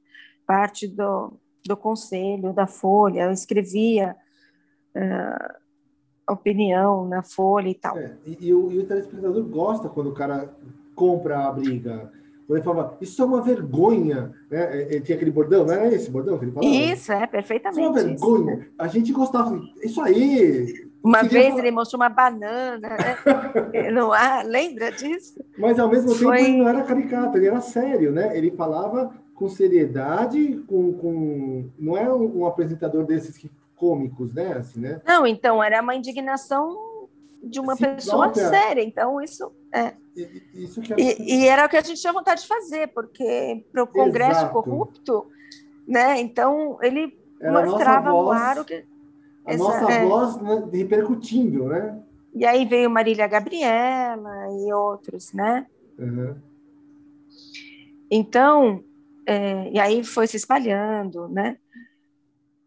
parte 0.46 0.88
do, 0.88 1.34
do 1.66 1.76
conselho 1.76 2.54
da 2.54 2.68
Folha, 2.68 3.32
escrevia 3.32 4.16
uh, 4.96 6.32
opinião 6.32 7.08
na 7.08 7.24
Folha 7.24 7.70
e 7.70 7.76
tal. 7.76 7.98
É, 7.98 8.16
e, 8.28 8.38
e, 8.46 8.54
o, 8.54 8.72
e 8.72 8.78
o 8.78 8.86
telespectador 8.86 9.44
gosta 9.46 9.90
quando 9.90 10.12
o 10.12 10.14
cara 10.14 10.54
compra 10.94 11.48
a 11.48 11.52
briga, 11.52 12.12
quando 12.52 12.58
ele 12.58 12.66
falava, 12.66 12.98
isso 13.00 13.22
é 13.22 13.26
uma 13.26 13.42
vergonha, 13.42 14.34
né? 14.50 14.82
Ele 14.90 15.00
tinha 15.00 15.16
aquele 15.16 15.32
bordão, 15.32 15.66
não 15.66 15.74
era 15.74 15.96
esse 15.96 16.12
bordão 16.12 16.38
que 16.38 16.44
ele 16.44 16.52
falava? 16.52 16.76
Isso, 16.76 17.10
é, 17.14 17.26
perfeitamente. 17.26 17.80
Isso 17.80 17.88
é 17.88 17.90
uma 17.90 18.10
vergonha. 18.10 18.54
Isso. 18.56 18.72
A 18.78 18.88
gente 18.88 19.14
gostava, 19.14 19.62
isso 19.82 20.02
aí. 20.02 20.92
Uma 21.02 21.24
vez 21.24 21.48
falar... 21.48 21.60
ele 21.60 21.72
mostrou 21.72 22.02
uma 22.02 22.10
banana, 22.10 22.90
né? 22.90 23.18
não 23.94 24.12
há, 24.12 24.44
lembra 24.44 24.92
disso? 24.92 25.42
Mas 25.58 25.80
ao 25.80 25.88
mesmo 25.88 26.10
tempo 26.10 26.26
Foi... 26.26 26.44
ele 26.44 26.58
não 26.58 26.68
era 26.68 26.84
caricato, 26.84 27.38
ele 27.38 27.48
era 27.48 27.62
sério, 27.62 28.12
né? 28.12 28.38
Ele 28.38 28.52
falava 28.52 29.16
com 29.34 29.48
seriedade, 29.48 30.62
com, 30.68 30.92
com... 30.92 31.70
não 31.80 31.98
é 31.98 32.14
um, 32.14 32.40
um 32.40 32.46
apresentador 32.46 33.06
desses 33.06 33.38
que 33.38 33.50
cômicos, 33.78 34.34
né? 34.34 34.58
Assim, 34.58 34.82
né? 34.82 35.02
Não, 35.08 35.26
então 35.26 35.64
era 35.64 35.82
uma 35.82 35.96
indignação 35.96 36.91
de 37.42 37.60
uma 37.60 37.76
pessoa 37.76 38.34
séria. 38.34 38.84
Então, 38.84 39.22
isso 39.22 39.52
é. 39.74 39.94
Isso 40.54 40.82
é... 40.82 40.96
E, 40.98 41.42
e, 41.42 41.48
era 41.48 41.66
o 41.66 41.70
que 41.70 41.78
a 41.78 41.82
gente 41.82 42.00
tinha 42.00 42.14
vontade 42.14 42.42
de 42.42 42.48
fazer, 42.48 42.88
porque 42.88 43.66
para 43.72 43.84
o 43.84 43.88
Congresso 43.88 44.42
Exato. 44.42 44.54
corrupto, 44.54 45.28
né? 45.88 46.20
Então, 46.20 46.78
ele 46.82 47.18
era 47.40 47.66
mostrava 47.66 48.12
voz, 48.12 48.38
claro 48.38 48.66
que. 48.66 48.86
A 49.46 49.54
essa, 49.54 49.64
nossa 49.64 49.92
é... 49.92 50.06
voz 50.06 50.42
né, 50.42 50.70
repercutindo, 50.72 51.66
né? 51.66 52.00
E 52.34 52.46
aí 52.46 52.66
veio 52.66 52.90
Marília 52.90 53.28
Gabriela 53.28 54.48
e 54.52 54.72
outros, 54.72 55.34
né? 55.34 55.66
Uhum. 55.98 56.36
Então, 58.10 58.84
é, 59.26 59.70
e 59.72 59.80
aí 59.80 60.04
foi 60.04 60.28
se 60.28 60.38
espalhando, 60.38 61.28
né? 61.28 61.58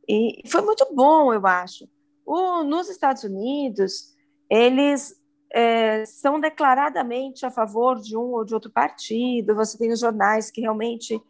E 0.08 0.42
foi 0.46 0.62
muito 0.62 0.86
bom, 0.94 1.32
eu 1.32 1.46
acho. 1.46 1.88
O, 2.26 2.62
nos 2.62 2.88
Estados 2.88 3.24
Unidos, 3.24 4.13
eles 4.50 5.14
é, 5.52 6.04
são 6.04 6.40
declaradamente 6.40 7.46
a 7.46 7.50
favor 7.50 8.00
de 8.00 8.16
um 8.16 8.32
ou 8.32 8.44
de 8.44 8.54
outro 8.54 8.70
partido. 8.70 9.54
Você 9.54 9.78
tem 9.78 9.92
os 9.92 10.00
jornais 10.00 10.50
que 10.50 10.60
realmente 10.60 11.20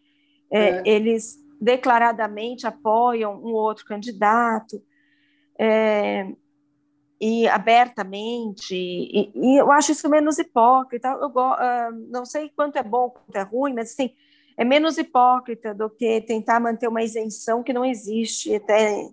é, 0.51 0.69
é. 0.69 0.83
eles 0.85 1.37
declaradamente 1.61 2.67
apoiam 2.67 3.35
um 3.35 3.53
ou 3.53 3.55
outro 3.55 3.85
candidato 3.85 4.83
é, 5.59 6.27
e 7.21 7.47
abertamente. 7.49 8.75
E, 8.75 9.33
e, 9.35 9.61
eu 9.61 9.71
acho 9.71 9.93
isso 9.93 10.09
menos 10.09 10.39
hipócrita. 10.39 11.09
Eu 11.09 11.29
uh, 11.29 12.11
não 12.11 12.25
sei 12.25 12.51
quanto 12.55 12.77
é 12.77 12.83
bom, 12.83 13.11
quanto 13.11 13.37
é 13.37 13.43
ruim, 13.43 13.75
mas 13.75 13.93
assim 13.93 14.11
é 14.57 14.65
menos 14.65 14.99
hipócrita 14.99 15.75
do 15.75 15.91
que 15.91 16.21
tentar 16.21 16.61
manter 16.61 16.89
uma 16.89 17.03
isenção 17.03 17.63
que 17.63 17.73
não 17.73 17.85
existe 17.85 18.55
até 18.55 19.09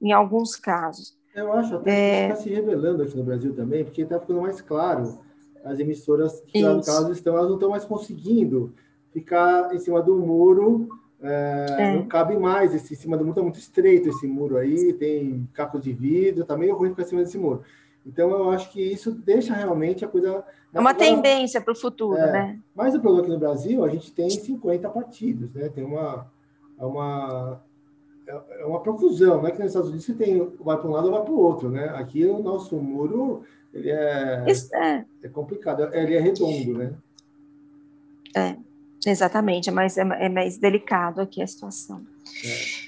em 0.00 0.12
alguns 0.12 0.56
casos. 0.56 1.14
Eu 1.36 1.52
acho 1.52 1.76
até 1.76 1.90
é... 1.90 2.26
que 2.26 2.32
está 2.32 2.42
se 2.42 2.48
revelando 2.48 3.02
aqui 3.02 3.14
no 3.14 3.22
Brasil 3.22 3.54
também, 3.54 3.84
porque 3.84 4.02
está 4.02 4.18
ficando 4.18 4.40
mais 4.40 4.60
claro. 4.62 5.18
As 5.62 5.78
emissoras 5.78 6.40
que, 6.46 6.62
no 6.62 6.82
caso, 6.82 7.12
estão, 7.12 7.36
elas 7.36 7.48
não 7.48 7.56
estão 7.56 7.70
mais 7.70 7.84
conseguindo 7.84 8.72
ficar 9.12 9.74
em 9.74 9.78
cima 9.78 10.02
do 10.02 10.16
muro. 10.16 10.88
É, 11.20 11.66
é. 11.78 11.94
Não 11.96 12.06
cabe 12.06 12.36
mais, 12.36 12.74
esse, 12.74 12.94
em 12.94 12.96
cima 12.96 13.16
do 13.16 13.24
muro 13.24 13.32
está 13.32 13.42
muito 13.42 13.58
estreito 13.58 14.08
esse 14.08 14.26
muro 14.26 14.56
aí, 14.56 14.92
tem 14.92 15.48
caco 15.52 15.78
de 15.78 15.92
vidro, 15.92 16.42
está 16.42 16.56
meio 16.56 16.76
ruim 16.76 16.90
ficar 16.90 17.02
em 17.02 17.06
cima 17.06 17.22
desse 17.22 17.36
muro. 17.36 17.62
Então, 18.06 18.30
eu 18.30 18.50
acho 18.50 18.70
que 18.70 18.80
isso 18.80 19.10
deixa 19.10 19.52
realmente 19.52 20.04
a 20.04 20.08
coisa. 20.08 20.44
É 20.72 20.80
uma 20.80 20.94
tendência 20.94 21.60
para 21.60 21.72
o 21.72 21.76
futuro, 21.76 22.16
é, 22.16 22.32
né? 22.32 22.60
Mas 22.74 22.94
o 22.94 23.00
problema 23.00 23.24
aqui 23.24 23.32
no 23.32 23.40
Brasil, 23.40 23.84
a 23.84 23.88
gente 23.88 24.12
tem 24.12 24.30
50 24.30 24.88
partidos, 24.90 25.52
né? 25.52 25.68
Tem 25.68 25.84
uma, 25.84 26.30
uma, 26.78 27.60
é, 28.26 28.62
é 28.62 28.66
uma 28.66 28.80
profusão, 28.80 29.40
não 29.40 29.46
é 29.46 29.52
que 29.52 29.58
nos 29.58 29.68
Estados 29.68 29.88
Unidos 29.88 30.06
você 30.06 30.14
tem, 30.14 30.38
vai 30.60 30.76
para 30.76 30.88
um 30.88 30.92
lado 30.92 31.06
ou 31.06 31.12
vai 31.12 31.22
para 31.22 31.32
o 31.32 31.38
outro, 31.38 31.70
né? 31.70 31.88
Aqui 31.90 32.24
o 32.24 32.42
nosso 32.42 32.76
muro, 32.76 33.44
ele 33.72 33.90
é, 33.90 34.44
é. 34.74 35.04
é 35.22 35.28
complicado, 35.28 35.82
ele 35.94 36.14
é 36.14 36.20
redondo, 36.20 36.78
né? 36.78 36.94
É, 38.34 38.56
exatamente, 39.06 39.68
é 39.68 39.72
mais, 39.72 39.96
é, 39.96 40.28
mais 40.28 40.58
delicado 40.58 41.20
aqui 41.20 41.40
a 41.40 41.46
situação. 41.46 42.04
É. 42.44 42.86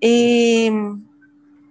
E 0.00 0.70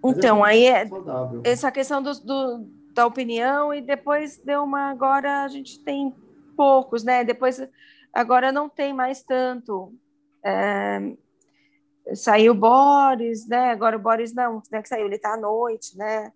então, 0.03 0.43
aí 0.43 0.65
é 0.65 0.85
saudável. 0.85 1.41
essa 1.43 1.71
questão 1.71 2.01
do, 2.01 2.13
do, 2.19 2.65
da 2.93 3.05
opinião, 3.05 3.73
e 3.73 3.81
depois 3.81 4.37
deu 4.43 4.63
uma. 4.63 4.89
Agora 4.89 5.43
a 5.43 5.47
gente 5.47 5.79
tem 5.79 6.13
poucos, 6.55 7.03
né? 7.03 7.23
Depois, 7.23 7.65
agora 8.13 8.51
não 8.51 8.67
tem 8.67 8.93
mais 8.93 9.23
tanto. 9.23 9.93
É, 10.43 11.13
saiu 12.13 12.53
Boris, 12.53 13.47
né? 13.47 13.71
Agora 13.71 13.95
o 13.95 13.99
Boris 13.99 14.33
não, 14.33 14.61
né? 14.71 14.81
Que 14.81 14.89
saiu, 14.89 15.05
ele 15.05 15.15
está 15.15 15.33
à 15.33 15.37
noite, 15.37 15.97
né? 15.97 16.31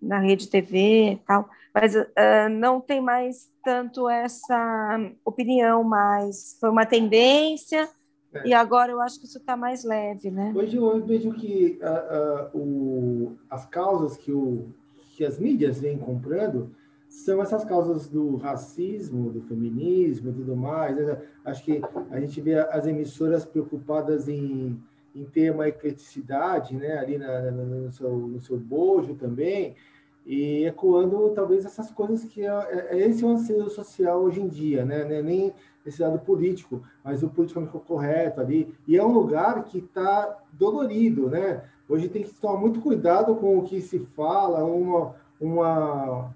Na 0.00 0.18
rede 0.18 0.48
TV 0.48 1.12
e 1.12 1.16
tal, 1.26 1.48
mas 1.72 1.94
uh, 1.94 2.48
não 2.50 2.80
tem 2.80 3.00
mais 3.00 3.48
tanto 3.64 4.08
essa 4.08 4.98
opinião 5.24 5.84
mais. 5.84 6.56
Foi 6.60 6.70
uma 6.70 6.84
tendência 6.84 7.88
é. 8.34 8.48
E 8.48 8.54
agora 8.54 8.90
eu 8.90 9.00
acho 9.00 9.20
que 9.20 9.26
isso 9.26 9.38
está 9.38 9.56
mais 9.56 9.84
leve, 9.84 10.30
né? 10.30 10.52
Hoje 10.54 10.76
eu 10.76 11.04
vejo 11.04 11.32
que 11.32 11.78
uh, 11.82 12.56
uh, 12.56 12.58
o, 12.58 13.36
as 13.50 13.66
causas 13.66 14.16
que, 14.16 14.32
o, 14.32 14.70
que 15.14 15.24
as 15.24 15.38
mídias 15.38 15.80
vêm 15.80 15.98
comprando 15.98 16.74
são 17.08 17.42
essas 17.42 17.62
causas 17.62 18.08
do 18.08 18.36
racismo, 18.36 19.30
do 19.30 19.42
feminismo 19.42 20.30
e 20.30 20.32
tudo 20.32 20.56
mais. 20.56 20.96
Né? 20.96 21.20
Acho 21.44 21.62
que 21.62 21.82
a 22.10 22.18
gente 22.18 22.40
vê 22.40 22.54
as 22.54 22.86
emissoras 22.86 23.44
preocupadas 23.44 24.28
em, 24.28 24.82
em 25.14 25.24
ter 25.24 25.52
uma 25.52 25.68
ecleticidade 25.68 26.74
né? 26.74 26.98
ali 26.98 27.18
na, 27.18 27.42
na, 27.42 27.50
no, 27.50 27.92
seu, 27.92 28.10
no 28.10 28.40
seu 28.40 28.58
bojo 28.58 29.14
também, 29.14 29.76
e 30.24 30.64
ecoando 30.64 31.30
talvez 31.30 31.64
essas 31.64 31.90
coisas 31.90 32.24
que 32.24 32.46
é, 32.46 32.48
é, 32.48 32.88
é 32.92 33.08
esse 33.08 33.24
é 33.24 33.26
o 33.26 33.30
anseio 33.30 33.68
social 33.68 34.22
hoje 34.22 34.40
em 34.40 34.48
dia, 34.48 34.84
né? 34.84 35.18
É 35.18 35.22
nem 35.22 35.52
esse 35.84 36.00
lado 36.00 36.18
político, 36.20 36.82
mas 37.02 37.22
o 37.22 37.28
politicamente 37.28 37.76
correto 37.86 38.40
ali. 38.40 38.72
E 38.86 38.96
é 38.96 39.04
um 39.04 39.12
lugar 39.12 39.64
que 39.64 39.78
está 39.78 40.38
dolorido, 40.52 41.28
né? 41.28 41.64
Hoje 41.88 42.08
tem 42.08 42.22
que 42.22 42.32
tomar 42.34 42.58
muito 42.58 42.80
cuidado 42.80 43.34
com 43.34 43.58
o 43.58 43.64
que 43.64 43.80
se 43.80 43.98
fala, 44.16 44.64
uma, 44.64 45.14
uma, 45.40 46.34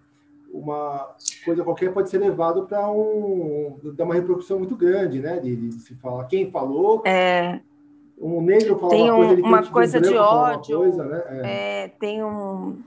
uma 0.53 1.15
coisa 1.45 1.63
qualquer 1.63 1.93
pode 1.93 2.11
ser 2.11 2.19
levado 2.19 2.67
para 2.67 2.91
um, 2.91 3.79
dar 3.95 4.05
uma 4.05 4.15
repercussão 4.15 4.59
muito 4.59 4.75
grande, 4.75 5.21
né? 5.21 5.39
De, 5.39 5.55
de, 5.55 5.73
se 5.75 5.95
falar 5.95 6.25
quem 6.25 6.51
falou. 6.51 7.03
É. 7.07 7.61
Um 8.19 8.41
negro 8.41 8.79
fala 8.79 8.91
tem 8.91 9.11
uma 9.11 9.27
coisa, 9.27 9.43
uma 9.43 9.67
coisa 9.67 10.01
de 10.01 10.15
ódio. 10.17 10.79
Coisa, 10.79 11.05
né? 11.05 11.23
É. 11.29 11.85
é. 11.85 11.89
tem 11.89 12.25
um 12.25 12.83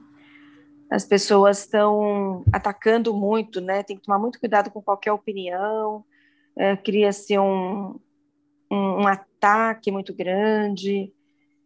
as 0.91 1.05
pessoas 1.05 1.59
estão 1.59 2.43
atacando 2.51 3.13
muito, 3.13 3.61
né? 3.61 3.83
Tem 3.83 3.95
que 3.95 4.01
tomar 4.01 4.17
muito 4.17 4.39
cuidado 4.39 4.71
com 4.71 4.81
qualquer 4.81 5.11
opinião 5.11 6.03
é, 6.59 6.75
cria-se 6.75 7.39
um, 7.39 7.97
um, 8.69 8.75
um, 8.75 9.07
ataque 9.07 9.91
muito 9.91 10.13
grande. 10.13 11.09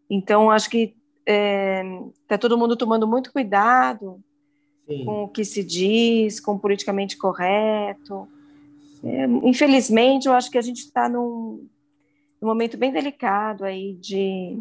Então, 0.08 0.52
acho 0.52 0.70
que 0.70 0.96
está 1.26 2.36
é, 2.36 2.38
todo 2.38 2.58
mundo 2.58 2.78
tomando 2.78 3.08
muito 3.08 3.34
cuidado 3.34 4.24
Sim. 4.88 5.04
com 5.04 5.24
o 5.24 5.28
que 5.28 5.44
se 5.44 5.64
diz, 5.64 6.40
com 6.40 6.54
o 6.54 6.60
politicamente 6.60 7.18
correto. 7.18 8.28
É, 9.04 9.26
infelizmente, 9.26 10.28
eu 10.28 10.34
acho 10.34 10.52
que 10.52 10.60
a 10.60 10.62
gente 10.62 10.82
está 10.82 11.10
num, 11.10 11.68
num 12.44 12.50
momento 12.50 12.78
bem 12.78 12.92
delicado 12.92 13.64
aí 13.64 13.94
de, 13.94 14.60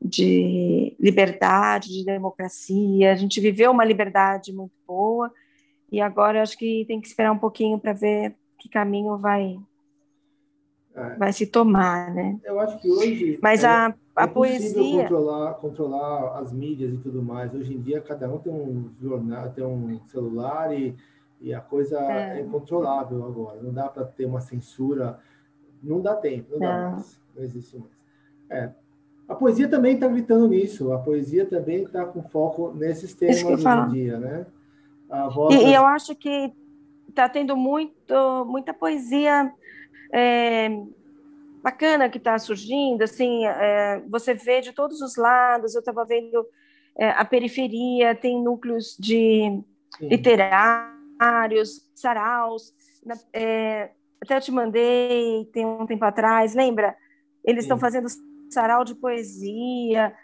de 0.00 0.96
liberdade, 0.98 1.90
de 1.90 2.06
democracia. 2.06 3.12
A 3.12 3.14
gente 3.14 3.38
viveu 3.38 3.70
uma 3.70 3.84
liberdade 3.84 4.50
muito 4.50 4.72
boa 4.86 5.30
e 5.92 6.00
agora 6.00 6.40
acho 6.40 6.56
que 6.56 6.86
tem 6.88 6.98
que 6.98 7.06
esperar 7.06 7.32
um 7.32 7.38
pouquinho 7.38 7.78
para 7.78 7.92
ver 7.92 8.34
que 8.58 8.66
caminho 8.66 9.18
vai 9.18 9.60
é. 10.94 11.16
vai 11.16 11.34
se 11.34 11.46
tomar, 11.46 12.14
né? 12.14 12.40
Eu 12.42 12.58
acho 12.58 12.80
que 12.80 12.90
hoje 12.90 13.38
mas 13.42 13.62
é, 13.62 13.66
a, 13.66 13.94
a 14.16 14.24
é 14.24 14.26
poesia 14.26 15.02
controlar 15.02 15.54
controlar 15.54 16.38
as 16.38 16.50
mídias 16.50 16.94
e 16.94 16.96
tudo 16.96 17.22
mais. 17.22 17.54
Hoje 17.54 17.74
em 17.74 17.80
dia 17.80 18.00
cada 18.00 18.26
um 18.32 18.38
tem 18.38 18.52
um 18.52 18.90
jornal, 18.98 19.50
tem 19.50 19.66
um 19.66 20.00
celular 20.06 20.74
e, 20.74 20.96
e 21.42 21.52
a 21.52 21.60
coisa 21.60 22.00
é, 22.00 22.38
é 22.38 22.40
incontrolável 22.40 23.22
agora. 23.26 23.60
Não 23.62 23.70
dá 23.70 23.86
para 23.86 24.06
ter 24.06 24.24
uma 24.24 24.40
censura, 24.40 25.20
não 25.82 26.00
dá 26.00 26.14
tempo, 26.16 26.52
não, 26.52 26.58
dá 26.60 26.90
mais, 26.90 27.20
não 27.34 27.42
existe 27.42 27.76
mais. 27.76 27.90
É. 28.50 28.70
A 29.28 29.34
poesia 29.34 29.68
também 29.68 29.94
está 29.94 30.08
gritando 30.08 30.48
nisso. 30.48 30.92
A 30.92 30.98
poesia 30.98 31.46
também 31.46 31.84
está 31.84 32.04
com 32.04 32.20
foco 32.22 32.72
nesses 32.74 33.14
temas 33.14 33.44
hoje 33.44 33.68
em 33.68 33.88
dia, 33.88 34.18
né? 34.18 34.46
e, 35.50 35.56
das... 35.56 35.62
e 35.62 35.72
eu 35.72 35.86
acho 35.86 36.16
que 36.16 36.52
está 37.08 37.28
tendo 37.28 37.56
muito, 37.56 38.44
muita 38.46 38.74
poesia 38.74 39.52
é, 40.12 40.68
bacana 41.62 42.08
que 42.08 42.18
está 42.18 42.38
surgindo, 42.38 43.02
assim, 43.02 43.46
é, 43.46 44.02
você 44.08 44.34
vê 44.34 44.60
de 44.60 44.72
todos 44.72 45.00
os 45.00 45.16
lados, 45.16 45.74
eu 45.74 45.80
estava 45.80 46.04
vendo 46.04 46.46
é, 46.96 47.10
a 47.10 47.24
periferia, 47.24 48.14
tem 48.14 48.42
núcleos 48.42 48.96
de 48.98 49.62
Sim. 49.98 50.08
literários, 50.08 51.88
saraus, 51.94 52.74
é, 53.32 53.90
até 54.22 54.36
eu 54.36 54.40
te 54.40 54.52
mandei, 54.52 55.48
tem 55.52 55.64
um 55.64 55.86
tempo 55.86 56.04
atrás, 56.04 56.54
lembra? 56.54 56.96
Eles 57.44 57.64
estão 57.64 57.78
fazendo 57.78 58.06
sarau 58.50 58.84
de 58.84 58.94
poesia, 58.94 60.14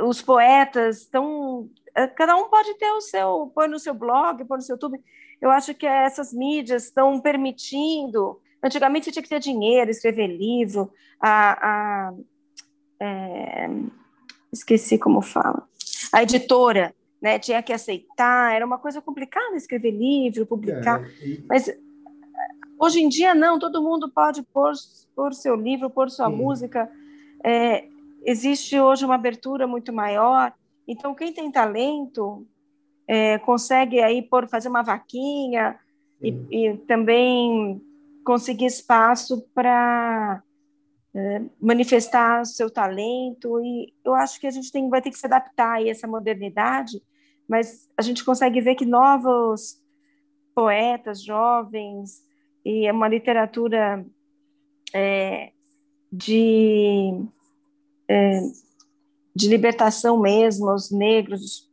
os 0.00 0.22
poetas 0.22 1.02
estão 1.02 1.68
é, 1.94 2.08
cada 2.08 2.36
um 2.36 2.48
pode 2.48 2.74
ter 2.74 2.90
o 2.90 3.00
seu, 3.00 3.52
põe 3.54 3.68
no 3.68 3.78
seu 3.78 3.94
blog, 3.94 4.44
põe 4.44 4.56
no 4.56 4.62
seu 4.62 4.74
YouTube. 4.74 5.00
Eu 5.40 5.50
acho 5.50 5.74
que 5.74 5.86
essas 5.86 6.32
mídias 6.32 6.84
estão 6.84 7.20
permitindo. 7.20 8.40
Antigamente 8.62 9.04
você 9.04 9.12
tinha 9.12 9.22
que 9.22 9.28
ter 9.28 9.38
dinheiro, 9.38 9.90
escrever 9.90 10.26
livro, 10.26 10.90
a, 11.20 12.08
a 12.08 12.14
é, 13.00 13.68
esqueci 14.52 14.98
como 14.98 15.20
fala, 15.20 15.68
a 16.12 16.22
editora, 16.22 16.94
né, 17.20 17.38
tinha 17.38 17.62
que 17.62 17.72
aceitar, 17.72 18.54
era 18.54 18.64
uma 18.64 18.78
coisa 18.78 19.02
complicada 19.02 19.56
escrever 19.56 19.90
livro, 19.90 20.46
publicar, 20.46 21.02
é, 21.02 21.26
e... 21.26 21.44
mas 21.48 21.68
hoje 22.78 23.00
em 23.00 23.08
dia 23.08 23.34
não, 23.34 23.58
todo 23.58 23.82
mundo 23.82 24.10
pode 24.10 24.42
pôr, 24.42 24.72
pôr 25.14 25.32
seu 25.32 25.54
livro, 25.54 25.90
pôr 25.90 26.10
sua 26.10 26.28
Sim. 26.28 26.36
música, 26.36 26.90
é, 27.42 27.86
existe 28.24 28.78
hoje 28.78 29.04
uma 29.04 29.14
abertura 29.14 29.66
muito 29.66 29.92
maior, 29.92 30.52
então 30.86 31.14
quem 31.14 31.32
tem 31.32 31.50
talento 31.50 32.46
é, 33.06 33.38
consegue 33.38 34.00
aí 34.00 34.22
por 34.22 34.48
fazer 34.48 34.68
uma 34.68 34.82
vaquinha 34.82 35.78
e, 36.22 36.28
e, 36.50 36.76
também 36.86 37.80
conseguir 38.24 38.66
espaço 38.66 39.46
para 39.54 40.42
é, 41.14 41.42
manifestar 41.60 42.44
seu 42.46 42.70
talento. 42.70 43.60
E 43.62 43.92
eu 44.04 44.14
acho 44.14 44.40
que 44.40 44.46
a 44.46 44.50
gente 44.50 44.72
tem, 44.72 44.88
vai 44.88 45.02
ter 45.02 45.10
que 45.10 45.18
se 45.18 45.26
adaptar 45.26 45.74
a 45.74 45.86
essa 45.86 46.06
modernidade, 46.06 47.02
mas 47.46 47.88
a 47.96 48.02
gente 48.02 48.24
consegue 48.24 48.60
ver 48.60 48.74
que 48.74 48.86
novos 48.86 49.82
poetas 50.54 51.22
jovens 51.22 52.22
e 52.64 52.86
é 52.86 52.92
uma 52.92 53.08
literatura 53.08 54.04
é, 54.94 55.50
de 56.12 57.20
é, 58.08 58.40
de 59.34 59.48
libertação 59.48 60.20
mesmo, 60.20 60.72
os 60.72 60.90
negros, 60.90 61.68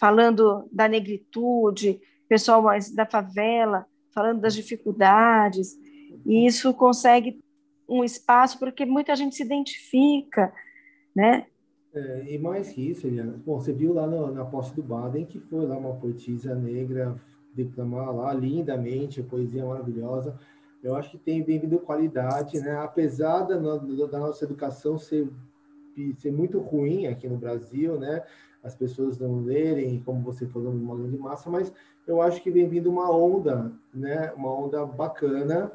falando 0.00 0.66
da 0.72 0.88
negritude, 0.88 2.00
pessoal 2.28 2.62
mais 2.62 2.90
da 2.90 3.04
favela, 3.04 3.84
falando 4.14 4.40
das 4.40 4.54
dificuldades, 4.54 5.76
e 6.24 6.46
isso 6.46 6.72
consegue 6.72 7.40
um 7.88 8.02
espaço 8.02 8.58
porque 8.58 8.86
muita 8.86 9.14
gente 9.14 9.34
se 9.34 9.42
identifica, 9.42 10.52
né? 11.14 11.46
É, 11.94 12.34
e 12.34 12.38
mais 12.38 12.70
que 12.70 12.88
isso, 12.88 13.06
Eliana, 13.06 13.38
bom, 13.44 13.60
você 13.60 13.70
viu 13.70 13.92
lá 13.92 14.06
no, 14.06 14.32
na 14.32 14.46
posse 14.46 14.74
do 14.74 14.82
Baden 14.82 15.26
que 15.26 15.38
foi 15.38 15.66
lá 15.66 15.76
uma 15.76 15.94
poetisa 15.96 16.54
negra 16.54 17.14
declamar 17.54 18.14
lá 18.14 18.32
lindamente, 18.32 19.22
poesia 19.22 19.64
maravilhosa. 19.64 20.38
Eu 20.82 20.96
acho 20.96 21.10
que 21.10 21.18
tem 21.18 21.42
vindo 21.42 21.78
qualidade, 21.78 22.58
né? 22.60 22.76
Apesar 22.76 23.42
da, 23.42 23.56
da 23.56 24.18
nossa 24.18 24.44
educação 24.44 24.98
ser 24.98 25.28
ser 26.16 26.32
muito 26.32 26.58
ruim 26.58 27.06
aqui 27.06 27.28
no 27.28 27.36
Brasil, 27.36 27.98
né? 27.98 28.22
As 28.62 28.74
pessoas 28.74 29.18
não 29.18 29.40
lerem, 29.40 30.02
como 30.04 30.22
você 30.22 30.46
falou, 30.46 30.72
uma 30.72 30.96
grande 30.96 31.18
massa, 31.18 31.50
mas 31.50 31.72
eu 32.06 32.22
acho 32.22 32.42
que 32.42 32.50
vem 32.50 32.68
vindo 32.68 32.90
uma 32.90 33.10
onda, 33.14 33.72
né? 33.92 34.32
Uma 34.36 34.52
onda 34.52 34.84
bacana 34.86 35.72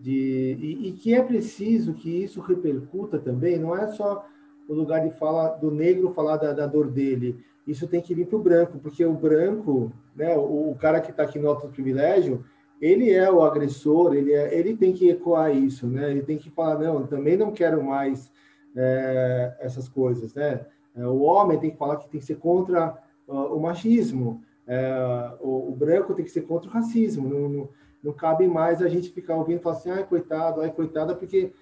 de 0.00 0.56
e, 0.58 0.88
e 0.88 0.92
que 0.92 1.14
é 1.14 1.22
preciso 1.22 1.92
que 1.92 2.22
isso 2.22 2.40
repercuta 2.40 3.18
também. 3.18 3.58
Não 3.58 3.76
é 3.76 3.88
só 3.88 4.26
o 4.68 4.74
lugar 4.74 5.06
de 5.06 5.10
falar 5.18 5.56
do 5.56 5.70
negro 5.70 6.12
falar 6.14 6.36
da, 6.36 6.52
da 6.52 6.66
dor 6.66 6.90
dele. 6.90 7.44
Isso 7.70 7.86
tem 7.86 8.00
que 8.00 8.12
vir 8.16 8.26
para 8.26 8.36
o 8.36 8.42
branco, 8.42 8.80
porque 8.80 9.04
o 9.04 9.12
branco, 9.12 9.92
né? 10.16 10.36
O, 10.36 10.72
o 10.72 10.74
cara 10.74 11.00
que 11.00 11.12
está 11.12 11.22
aqui 11.22 11.38
no 11.38 11.48
alto 11.48 11.68
privilégio, 11.68 12.44
ele 12.80 13.12
é 13.12 13.30
o 13.30 13.42
agressor, 13.42 14.12
ele, 14.12 14.32
é, 14.32 14.52
ele 14.58 14.76
tem 14.76 14.92
que 14.92 15.08
ecoar 15.08 15.54
isso, 15.54 15.86
né? 15.86 16.10
Ele 16.10 16.22
tem 16.22 16.36
que 16.36 16.50
falar, 16.50 16.80
não, 16.80 17.06
também 17.06 17.36
não 17.36 17.52
quero 17.52 17.80
mais 17.80 18.32
é, 18.74 19.56
essas 19.60 19.88
coisas, 19.88 20.34
né? 20.34 20.66
É, 20.96 21.06
o 21.06 21.20
homem 21.20 21.60
tem 21.60 21.70
que 21.70 21.76
falar 21.76 21.96
que 21.98 22.08
tem 22.08 22.18
que 22.18 22.26
ser 22.26 22.38
contra 22.38 22.98
uh, 23.28 23.54
o 23.54 23.60
machismo, 23.60 24.42
é, 24.66 25.32
o, 25.40 25.70
o, 25.70 25.76
branco 25.76 26.12
tem 26.12 26.24
que 26.24 26.30
ser 26.32 26.42
contra 26.42 26.68
o 26.68 26.72
racismo, 26.72 27.28
não, 27.28 27.48
não, 27.48 27.68
não, 28.02 28.12
cabe 28.12 28.48
mais 28.48 28.82
a 28.82 28.88
gente 28.88 29.12
ficar 29.12 29.36
ouvindo 29.36 29.60
e 29.60 29.62
falar 29.62 29.76
assim, 29.76 29.90
ai, 29.90 30.04
coitado, 30.04 30.60
ai, 30.60 30.72
coitada, 30.72 31.14
porque 31.14 31.52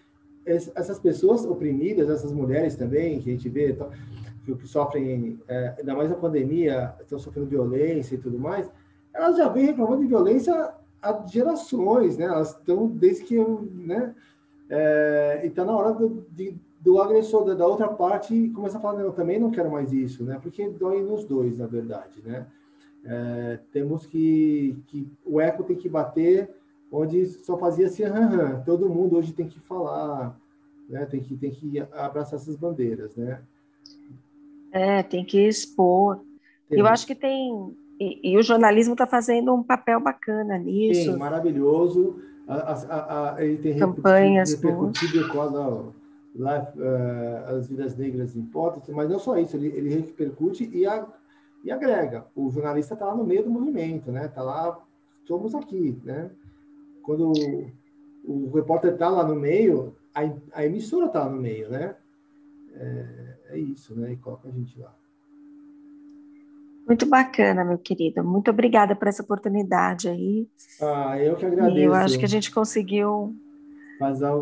essas 0.46 0.98
pessoas 0.98 1.44
oprimidas, 1.44 2.08
essas 2.08 2.32
mulheres 2.32 2.74
também, 2.74 3.20
que 3.20 3.28
a 3.28 3.32
gente 3.34 3.48
vê, 3.50 3.76
que, 4.54 4.62
que 4.62 4.68
sofrem, 4.68 5.40
é, 5.48 5.74
ainda 5.78 5.94
mais 5.94 6.10
na 6.10 6.16
pandemia, 6.16 6.94
estão 7.00 7.18
sofrendo 7.18 7.48
violência 7.48 8.14
e 8.14 8.18
tudo 8.18 8.38
mais, 8.38 8.70
elas 9.12 9.36
já 9.36 9.48
vêm 9.48 9.66
reclamando 9.66 10.02
de 10.02 10.08
violência 10.08 10.72
há 11.02 11.26
gerações, 11.26 12.16
né? 12.16 12.26
Elas 12.26 12.50
estão 12.50 12.86
desde 12.88 13.24
que 13.24 13.38
né? 13.38 14.14
É, 14.70 15.40
e 15.44 15.46
está 15.46 15.64
na 15.64 15.74
hora 15.74 15.92
do, 15.92 16.26
de, 16.30 16.56
do 16.80 17.00
agressor 17.00 17.44
da, 17.44 17.54
da, 17.54 17.66
outra 17.66 17.88
parte 17.88 18.50
começar 18.50 18.78
a 18.78 18.80
falar, 18.80 19.00
eu 19.00 19.12
também 19.12 19.38
não 19.38 19.50
quero 19.50 19.70
mais 19.70 19.92
isso, 19.92 20.24
né? 20.24 20.38
Porque 20.42 20.68
dói 20.68 21.02
nos 21.02 21.24
dois, 21.24 21.58
na 21.58 21.66
verdade, 21.66 22.22
né? 22.24 22.46
É, 23.04 23.58
temos 23.72 24.06
que, 24.06 24.76
que 24.88 25.10
o 25.24 25.40
eco 25.40 25.62
tem 25.64 25.76
que 25.76 25.88
bater 25.88 26.50
onde 26.90 27.26
só 27.26 27.56
fazia 27.56 27.86
assim, 27.86 28.04
hum, 28.04 28.62
todo 28.64 28.88
mundo 28.88 29.16
hoje 29.16 29.32
tem 29.32 29.48
que 29.48 29.60
falar, 29.60 30.38
né? 30.88 31.06
Tem 31.06 31.20
que 31.20 31.36
tem 31.36 31.50
que 31.50 31.80
abraçar 31.92 32.38
essas 32.38 32.56
bandeiras, 32.56 33.16
né? 33.16 33.40
É, 34.72 35.02
tem 35.02 35.24
que 35.24 35.46
expor. 35.46 36.20
Tem. 36.68 36.78
Eu 36.78 36.86
acho 36.86 37.06
que 37.06 37.14
tem 37.14 37.76
e, 38.00 38.32
e 38.32 38.38
o 38.38 38.42
jornalismo 38.42 38.94
está 38.94 39.06
fazendo 39.06 39.52
um 39.52 39.62
papel 39.62 40.00
bacana 40.00 40.56
nisso. 40.56 41.10
Sim, 41.10 41.16
maravilhoso. 41.16 42.16
A, 42.46 42.54
a, 42.54 43.34
a, 43.34 43.44
ele 43.44 43.58
tem 43.58 43.78
campanhas 43.78 44.54
repercutido 44.54 45.28
com 45.28 45.38
uh, 45.38 45.92
as 47.56 47.68
vidas 47.68 47.96
negras 47.96 48.36
importam, 48.36 48.94
mas 48.94 49.10
não 49.10 49.18
só 49.18 49.36
isso, 49.36 49.56
ele, 49.56 49.66
ele 49.68 49.94
repercute 49.96 50.70
e, 50.72 50.86
a, 50.86 51.06
e 51.64 51.70
agrega. 51.70 52.26
O 52.34 52.50
jornalista 52.50 52.94
está 52.94 53.06
lá 53.06 53.14
no 53.14 53.24
meio 53.24 53.42
do 53.42 53.50
movimento, 53.50 54.10
né? 54.10 54.26
Está 54.26 54.42
lá, 54.42 54.78
somos 55.26 55.54
aqui, 55.54 56.00
né? 56.04 56.30
Quando 57.02 57.32
o, 57.32 57.70
o 58.24 58.50
repórter 58.54 58.92
está 58.92 59.08
lá 59.08 59.26
no 59.26 59.34
meio, 59.34 59.94
a, 60.14 60.20
a 60.52 60.64
emissora 60.64 61.06
está 61.06 61.24
lá 61.24 61.30
no 61.30 61.40
meio, 61.40 61.68
né? 61.68 61.96
É, 62.74 63.34
é 63.48 63.58
isso, 63.58 63.94
né? 63.98 64.12
E 64.12 64.16
coloca 64.16 64.48
a 64.48 64.50
gente 64.50 64.78
lá. 64.78 64.94
Muito 66.86 67.04
bacana, 67.04 67.64
meu 67.64 67.76
querido. 67.76 68.24
Muito 68.24 68.50
obrigada 68.50 68.96
por 68.96 69.08
essa 69.08 69.22
oportunidade 69.22 70.08
aí. 70.08 70.48
Ah, 70.80 71.18
eu 71.18 71.36
que 71.36 71.44
agradeço. 71.44 71.78
E 71.78 71.82
eu 71.82 71.92
acho 71.92 72.18
que 72.18 72.24
a 72.24 72.28
gente 72.28 72.50
conseguiu 72.50 73.36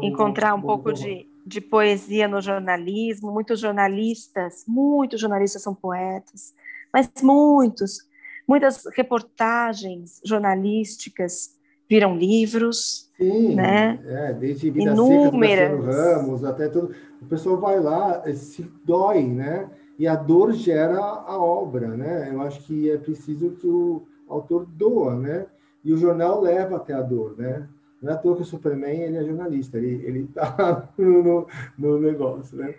encontrar 0.01 0.55
um 0.55 0.63
pouco 0.63 0.93
de, 0.93 1.27
de 1.45 1.61
poesia 1.61 2.29
no 2.29 2.41
jornalismo. 2.41 3.33
Muitos 3.33 3.59
jornalistas, 3.59 4.65
muitos 4.67 5.21
jornalistas 5.21 5.61
são 5.61 5.75
poetas, 5.75 6.55
mas 6.93 7.11
muitos, 7.21 7.99
muitas 8.47 8.85
reportagens 8.97 10.21
jornalísticas 10.25 11.57
viram 11.89 12.17
livros, 12.17 13.11
Sim, 13.17 13.55
né? 13.55 13.99
É, 14.05 14.33
desde 14.33 14.71
Vida 14.71 14.91
Inúmeras. 14.91 15.85
Seca, 15.85 16.17
Ramos, 16.17 16.45
até 16.45 16.69
tudo. 16.69 16.95
O 17.21 17.27
pessoal 17.27 17.57
vai 17.59 17.81
lá, 17.81 18.23
se 18.33 18.63
dói, 18.85 19.23
né? 19.25 19.71
e 19.99 20.07
a 20.07 20.15
dor 20.15 20.53
gera 20.53 20.99
a 20.99 21.39
obra, 21.39 21.89
né? 21.89 22.31
Eu 22.31 22.43
acho 22.43 22.63
que 22.65 22.91
é 22.91 22.99
preciso 22.99 23.51
que 23.53 23.67
o 23.67 24.07
autor 24.29 24.67
doa, 24.67 25.17
né? 25.17 25.47
E 25.83 25.93
o 25.93 25.97
jornal 25.97 26.41
leva 26.41 26.77
até 26.77 26.93
a 26.93 27.01
dor, 27.01 27.37
né? 27.39 27.67
Não 28.03 28.13
é 28.13 28.15
à 28.15 28.19
toa 28.19 28.37
que 28.37 28.43
o 28.43 28.45
Superman 28.45 29.01
ele 29.01 29.17
é 29.17 29.25
jornalista, 29.25 29.79
ele 29.79 30.05
ele 30.05 30.21
está 30.29 30.89
no, 30.99 31.47
no 31.79 31.99
negócio, 31.99 32.57
né? 32.59 32.75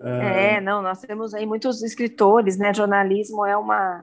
É, 0.00 0.60
não, 0.60 0.82
nós 0.82 1.00
temos 1.00 1.34
aí 1.34 1.46
muitos 1.46 1.82
escritores, 1.82 2.56
né? 2.56 2.72
Jornalismo 2.72 3.44
é 3.44 3.56
uma 3.56 4.02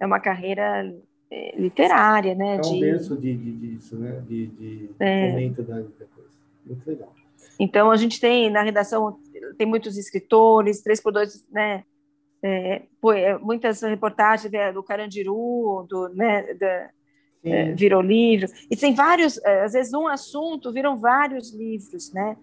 é 0.00 0.06
uma 0.06 0.18
carreira 0.18 0.92
é, 1.30 1.60
literária, 1.60 2.34
né? 2.34 2.56
É 2.56 2.58
um 2.58 2.60
de... 2.60 2.80
berço 2.80 3.16
de, 3.16 3.36
de, 3.36 3.52
disso, 3.52 3.96
né? 3.96 4.20
De, 4.26 4.46
de 4.48 4.90
é. 4.98 5.30
momento 5.30 5.62
da, 5.62 5.76
da 5.76 6.06
coisa. 6.14 6.30
Muito 6.66 6.88
legal. 6.88 7.12
Então 7.58 7.90
a 7.90 7.96
gente 7.96 8.20
tem 8.20 8.50
na 8.50 8.62
redação 8.62 9.18
tem 9.56 9.66
muitos 9.66 9.96
escritores, 9.96 10.82
três 10.82 11.00
por 11.00 11.12
dois, 11.12 11.46
né? 11.50 11.84
É, 12.42 12.82
é, 13.14 13.38
muitas 13.38 13.82
reportagens 13.82 14.50
do 14.72 14.82
Carandiru, 14.82 15.86
do, 15.86 16.08
né, 16.14 16.54
da, 16.54 16.88
é, 17.44 17.72
virou 17.72 18.00
livro, 18.00 18.48
e 18.70 18.74
tem 18.74 18.94
vários, 18.94 19.36
é, 19.44 19.64
às 19.64 19.74
vezes 19.74 19.92
um 19.92 20.08
assunto 20.08 20.72
viram 20.72 20.96
vários 20.96 21.52
livros, 21.52 22.10
né? 22.14 22.38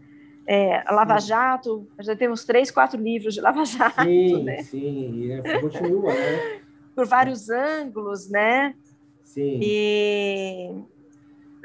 É, 0.46 0.84
Lava 0.92 1.20
Jato, 1.20 1.88
já 2.00 2.16
temos 2.16 2.46
três, 2.46 2.70
quatro 2.70 3.02
livros 3.02 3.34
de 3.34 3.42
Lava 3.42 3.66
Jato, 3.66 4.04
sim, 4.04 4.44
né? 4.44 4.62
Sim, 4.62 5.32
é, 5.32 5.60
continua, 5.60 6.14
né? 6.14 6.62
Por 6.96 7.08
vários 7.08 7.50
ângulos, 7.50 8.30
né? 8.30 8.76
Sim. 9.24 9.60
E, 9.62 10.72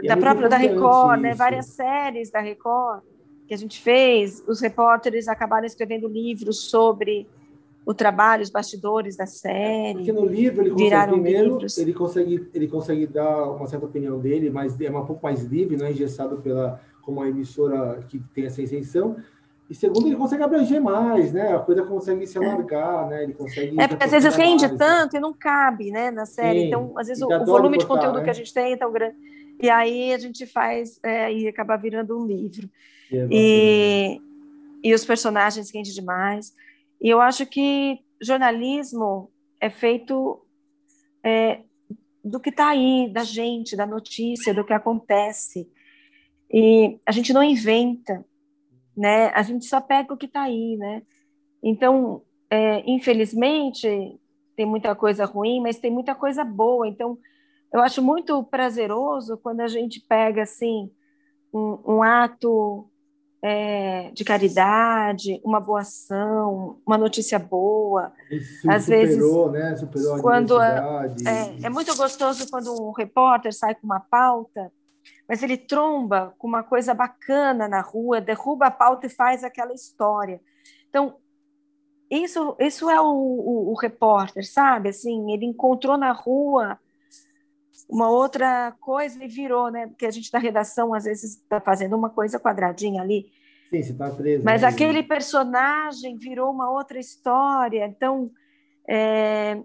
e 0.02 0.08
da 0.08 0.16
própria 0.16 0.48
da 0.48 0.56
Record, 0.56 1.20
né? 1.20 1.34
Várias 1.34 1.66
séries 1.66 2.30
da 2.30 2.40
Record 2.40 3.02
que 3.46 3.54
a 3.54 3.56
gente 3.56 3.80
fez, 3.80 4.42
os 4.46 4.60
repórteres 4.60 5.28
acabaram 5.28 5.66
escrevendo 5.66 6.08
livros 6.08 6.70
sobre 6.70 7.26
o 7.84 7.92
trabalho, 7.92 8.42
os 8.42 8.50
bastidores 8.50 9.16
da 9.16 9.26
série. 9.26 9.94
Porque 9.94 10.12
no 10.12 10.24
livro 10.24 10.62
ele 10.62 10.70
consegue 10.70 11.12
primeiro, 11.12 11.52
livros. 11.52 11.78
ele 11.78 11.92
consegue 11.92 12.48
ele 12.54 12.68
consegue 12.68 13.06
dar 13.06 13.50
uma 13.50 13.66
certa 13.66 13.86
opinião 13.86 14.18
dele, 14.18 14.50
mas 14.50 14.80
é 14.80 14.90
um 14.90 15.04
pouco 15.04 15.22
mais 15.22 15.42
livre, 15.44 15.76
não 15.76 15.86
é 15.86 15.90
engessado 15.90 16.36
pela 16.38 16.80
como 17.02 17.20
a 17.20 17.28
emissora 17.28 18.04
que 18.08 18.20
tem 18.32 18.46
essa 18.46 18.62
isenção. 18.62 19.16
E 19.68 19.74
segundo, 19.74 20.06
ele 20.06 20.16
consegue 20.16 20.42
abranger 20.42 20.80
mais, 20.82 21.32
né? 21.32 21.54
A 21.54 21.58
coisa 21.58 21.82
consegue 21.82 22.26
se 22.26 22.36
alargar, 22.36 23.08
né? 23.08 23.24
Ele 23.24 23.32
consegue. 23.32 23.80
É 23.80 23.88
porque 23.88 24.04
às 24.04 24.10
vezes 24.10 24.34
rende 24.34 24.66
mais, 24.66 24.76
tanto 24.76 25.14
né? 25.14 25.18
e 25.18 25.22
não 25.22 25.32
cabe, 25.32 25.90
né, 25.90 26.10
na 26.10 26.26
série. 26.26 26.60
Sim, 26.60 26.66
então, 26.66 26.92
às 26.96 27.08
vezes 27.08 27.22
o, 27.22 27.26
o, 27.26 27.44
volume 27.44 27.78
de 27.78 27.86
conteúdo 27.86 28.18
né? 28.18 28.24
que 28.24 28.30
a 28.30 28.34
gente 28.34 28.52
tem 28.52 28.72
é 28.72 28.76
tão 28.76 28.92
grande. 28.92 29.16
E 29.62 29.70
aí 29.70 30.12
a 30.12 30.18
gente 30.18 30.44
faz 30.44 30.98
é, 31.04 31.32
e 31.32 31.46
acaba 31.46 31.76
virando 31.76 32.18
um 32.18 32.26
livro. 32.26 32.68
É 33.12 33.28
e, 33.30 34.20
e 34.82 34.92
os 34.92 35.04
personagens 35.04 35.70
rende 35.70 35.94
demais. 35.94 36.52
E 37.00 37.08
eu 37.08 37.20
acho 37.20 37.46
que 37.46 38.00
jornalismo 38.20 39.30
é 39.60 39.70
feito 39.70 40.44
é, 41.22 41.60
do 42.24 42.40
que 42.40 42.50
está 42.50 42.70
aí, 42.70 43.08
da 43.08 43.22
gente, 43.22 43.76
da 43.76 43.86
notícia, 43.86 44.52
do 44.52 44.64
que 44.64 44.72
acontece. 44.72 45.70
E 46.52 46.98
a 47.06 47.12
gente 47.12 47.32
não 47.32 47.42
inventa, 47.42 48.24
né? 48.96 49.28
A 49.28 49.42
gente 49.42 49.64
só 49.64 49.80
pega 49.80 50.12
o 50.12 50.16
que 50.16 50.26
está 50.26 50.42
aí, 50.42 50.76
né? 50.76 51.02
Então, 51.62 52.22
é, 52.50 52.82
infelizmente, 52.84 53.88
tem 54.56 54.66
muita 54.66 54.94
coisa 54.96 55.24
ruim, 55.24 55.60
mas 55.60 55.78
tem 55.78 55.90
muita 55.90 56.16
coisa 56.16 56.44
boa. 56.44 56.88
Então, 56.88 57.16
eu 57.72 57.80
acho 57.80 58.02
muito 58.02 58.42
prazeroso 58.44 59.38
quando 59.38 59.60
a 59.60 59.68
gente 59.68 60.04
pega 60.06 60.42
assim 60.42 60.90
um, 61.52 61.78
um 61.86 62.02
ato 62.02 62.88
é, 63.42 64.10
de 64.12 64.24
caridade, 64.24 65.40
uma 65.44 65.58
boa 65.58 65.80
ação, 65.80 66.80
uma 66.86 66.96
notícia 66.96 67.38
boa. 67.38 68.12
Isso 68.30 68.70
Às 68.70 68.84
superou, 68.84 69.50
vezes, 69.50 69.70
né? 69.70 69.76
Superou 69.76 70.14
a 70.14 70.20
quando 70.20 70.60
é, 70.60 71.64
é, 71.64 71.68
muito 71.68 71.94
gostoso 71.96 72.48
quando 72.48 72.72
um 72.72 72.92
repórter 72.92 73.52
sai 73.52 73.74
com 73.74 73.84
uma 73.84 74.00
pauta, 74.00 74.72
mas 75.28 75.42
ele 75.42 75.56
tromba 75.56 76.34
com 76.38 76.46
uma 76.46 76.62
coisa 76.62 76.94
bacana 76.94 77.66
na 77.66 77.80
rua, 77.80 78.20
derruba 78.20 78.66
a 78.66 78.70
pauta 78.70 79.06
e 79.06 79.10
faz 79.10 79.42
aquela 79.42 79.72
história. 79.72 80.40
Então, 80.88 81.16
isso, 82.08 82.54
isso 82.60 82.88
é 82.88 83.00
o, 83.00 83.06
o, 83.06 83.72
o 83.72 83.74
repórter, 83.74 84.46
sabe? 84.48 84.90
Assim, 84.90 85.32
ele 85.32 85.46
encontrou 85.46 85.96
na 85.96 86.12
rua 86.12 86.78
uma 87.92 88.08
outra 88.08 88.72
coisa 88.80 89.22
e 89.22 89.28
virou, 89.28 89.70
né? 89.70 89.86
Porque 89.86 90.06
a 90.06 90.10
gente 90.10 90.32
da 90.32 90.38
redação 90.38 90.94
às 90.94 91.04
vezes 91.04 91.36
está 91.36 91.60
fazendo 91.60 91.94
uma 91.94 92.08
coisa 92.08 92.40
quadradinha 92.40 93.02
ali. 93.02 93.30
Sim, 93.68 93.82
você 93.82 93.92
está 93.92 94.10
preso. 94.10 94.42
Mas 94.44 94.62
né? 94.62 94.68
aquele 94.68 95.02
personagem 95.02 96.16
virou 96.16 96.50
uma 96.50 96.70
outra 96.70 96.98
história. 96.98 97.84
Então, 97.86 98.30
é... 98.88 99.60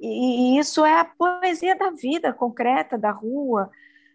e, 0.00 0.56
isso 0.56 0.84
é 0.84 1.00
a 1.00 1.04
poesia 1.04 1.76
da 1.76 1.90
vida 1.90 2.32
concreta 2.32 2.96
da 2.96 3.10
rua, 3.10 3.68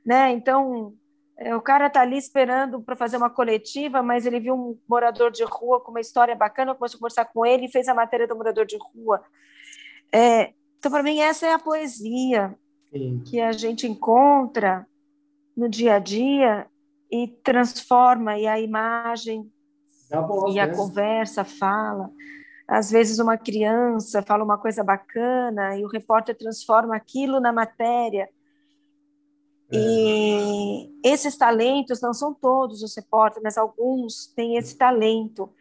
né? 0.06 0.32
Então, 0.32 0.94
É, 1.38 1.54
o 1.54 1.62
cara 1.62 1.88
está 1.88 2.00
ali 2.02 2.18
esperando 2.18 2.82
para 2.82 2.96
fazer 2.96 3.18
uma 3.18 3.30
coletiva, 3.30 4.02
mas 4.02 4.26
ele 4.26 4.40
viu 4.40 4.56
um 4.56 4.80
morador 4.88 5.30
de 5.30 5.44
rua 5.44 5.82
com 5.84 5.92
uma 5.92 6.00
história 6.00 6.34
bacana, 6.34 6.74
começou 6.74 6.98
a 6.98 7.00
conversar 7.00 7.26
com 7.26 7.46
ele 7.46 7.66
e 7.66 7.72
fez 7.72 7.90
a 7.90 7.94
matéria 7.94 8.26
do 8.26 8.38
morador 8.38 8.66
de 8.66 8.78
rua. 8.78 9.22
É, 10.14 10.54
então, 10.78 10.90
para 10.90 11.04
mim, 11.04 11.20
essa 11.20 11.46
é 11.46 11.52
a 11.52 11.60
poesia 11.60 12.56
Sim. 12.92 13.22
que 13.26 13.40
a 13.40 13.52
gente 13.52 13.88
encontra 13.88 14.88
no 15.56 15.70
dia 15.70 15.96
a 15.96 16.00
dia 16.00 16.68
e 17.12 17.28
transforma, 17.28 18.38
e 18.38 18.48
a 18.48 18.60
imagem 18.60 19.52
voz, 20.10 20.56
e 20.56 20.60
a 20.60 20.68
né? 20.68 20.76
conversa 20.76 21.44
fala. 21.44 22.10
Às 22.68 22.90
vezes, 22.90 23.20
uma 23.20 23.38
criança 23.38 24.22
fala 24.22 24.44
uma 24.44 24.58
coisa 24.58 24.84
bacana 24.84 25.78
e 25.78 25.86
o 25.86 25.88
repórter 25.88 26.36
transforma 26.36 26.96
aquilo 26.96 27.40
na 27.40 27.54
matéria 27.54 28.28
e 29.72 30.92
esses 31.04 31.38
talentos 31.38 32.02
não 32.02 32.14
são 32.14 32.34
todos 32.34 32.84
os 32.84 32.96
repórteres, 32.96 33.44
mas 33.44 33.58
alguns 33.58 34.28
têm 34.36 34.58
esse 34.58 34.78
talento 34.78 35.52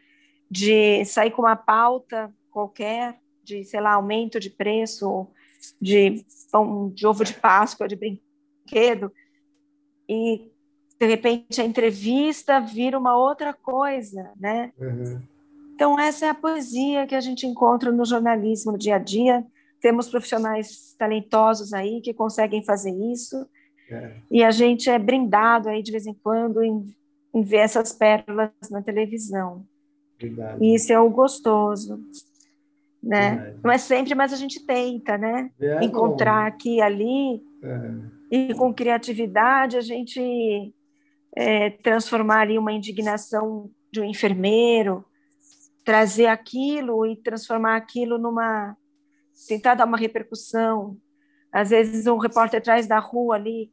de 0.51 1.05
sair 1.05 1.31
com 1.31 1.43
uma 1.43 1.57
pauta 1.57 2.33
qualquer, 2.51 3.19
de, 3.43 3.65
sei 3.65 3.81
lá, 3.81 3.95
aumento 3.95 4.39
de 4.39 4.51
preço 4.51 5.27
de 5.81 6.25
pão 6.51 6.91
de 6.91 7.07
ovo 7.07 7.25
de 7.25 7.35
Páscoa, 7.35 7.89
de 7.89 7.97
brinquedo, 7.97 9.13
e 10.09 10.51
de 10.99 11.07
repente 11.07 11.61
a 11.61 11.65
entrevista 11.65 12.61
vira 12.61 12.99
uma 12.99 13.17
outra 13.17 13.53
coisa, 13.53 14.31
né? 14.39 14.73
Uhum. 14.79 15.23
Então 15.75 15.99
essa 15.99 16.27
é 16.27 16.29
a 16.29 16.35
poesia 16.35 17.07
que 17.07 17.15
a 17.15 17.21
gente 17.21 17.47
encontra 17.47 17.91
no 17.91 18.05
jornalismo 18.05 18.73
no 18.73 18.79
dia 18.79 18.97
a 18.97 18.99
dia. 18.99 19.45
Temos 19.81 20.09
profissionais 20.09 20.95
talentosos 20.99 21.73
aí 21.73 22.01
que 22.01 22.15
conseguem 22.15 22.65
fazer 22.65 22.91
isso 23.13 23.47
é. 23.91 24.17
E 24.31 24.43
a 24.43 24.51
gente 24.51 24.89
é 24.89 24.99
brindado 24.99 25.69
aí 25.69 25.83
de 25.83 25.93
vez 25.93 26.07
em 26.07 26.15
quando 26.15 26.63
em, 26.63 26.85
em 27.33 27.43
ver 27.43 27.59
essas 27.59 27.93
pérolas 27.93 28.51
na 28.71 28.83
televisão. 28.83 29.65
Verdade. 30.19 30.65
E 30.65 30.75
isso 30.75 30.93
é 30.93 30.99
o 30.99 31.11
gostoso. 31.11 32.01
Né? 33.05 33.55
Não 33.63 33.71
é 33.71 33.79
sempre, 33.79 34.15
mas 34.15 34.33
a 34.33 34.37
gente 34.37 34.65
tenta, 34.65 35.19
né? 35.19 35.51
É 35.61 35.85
Encontrar 35.85 36.47
aqui 36.47 36.77
e 36.77 36.81
ali. 36.81 37.43
É. 37.63 38.49
E 38.49 38.55
com 38.55 38.73
criatividade 38.73 39.77
a 39.77 39.81
gente 39.81 40.73
é, 41.37 41.71
transformar 41.71 42.41
ali 42.41 42.59
uma 42.59 42.73
indignação 42.73 43.71
de 43.93 44.01
um 44.01 44.05
enfermeiro, 44.05 45.05
trazer 45.85 46.27
aquilo 46.27 47.07
e 47.07 47.17
transformar 47.17 47.77
aquilo 47.77 48.19
numa. 48.19 48.77
tentar 49.47 49.75
dar 49.75 49.85
uma 49.85 49.99
repercussão. 49.99 50.97
Às 51.53 51.71
vezes 51.71 52.07
um 52.07 52.17
repórter 52.17 52.59
atrás 52.59 52.87
da 52.87 52.99
rua 52.99 53.37
ali 53.37 53.71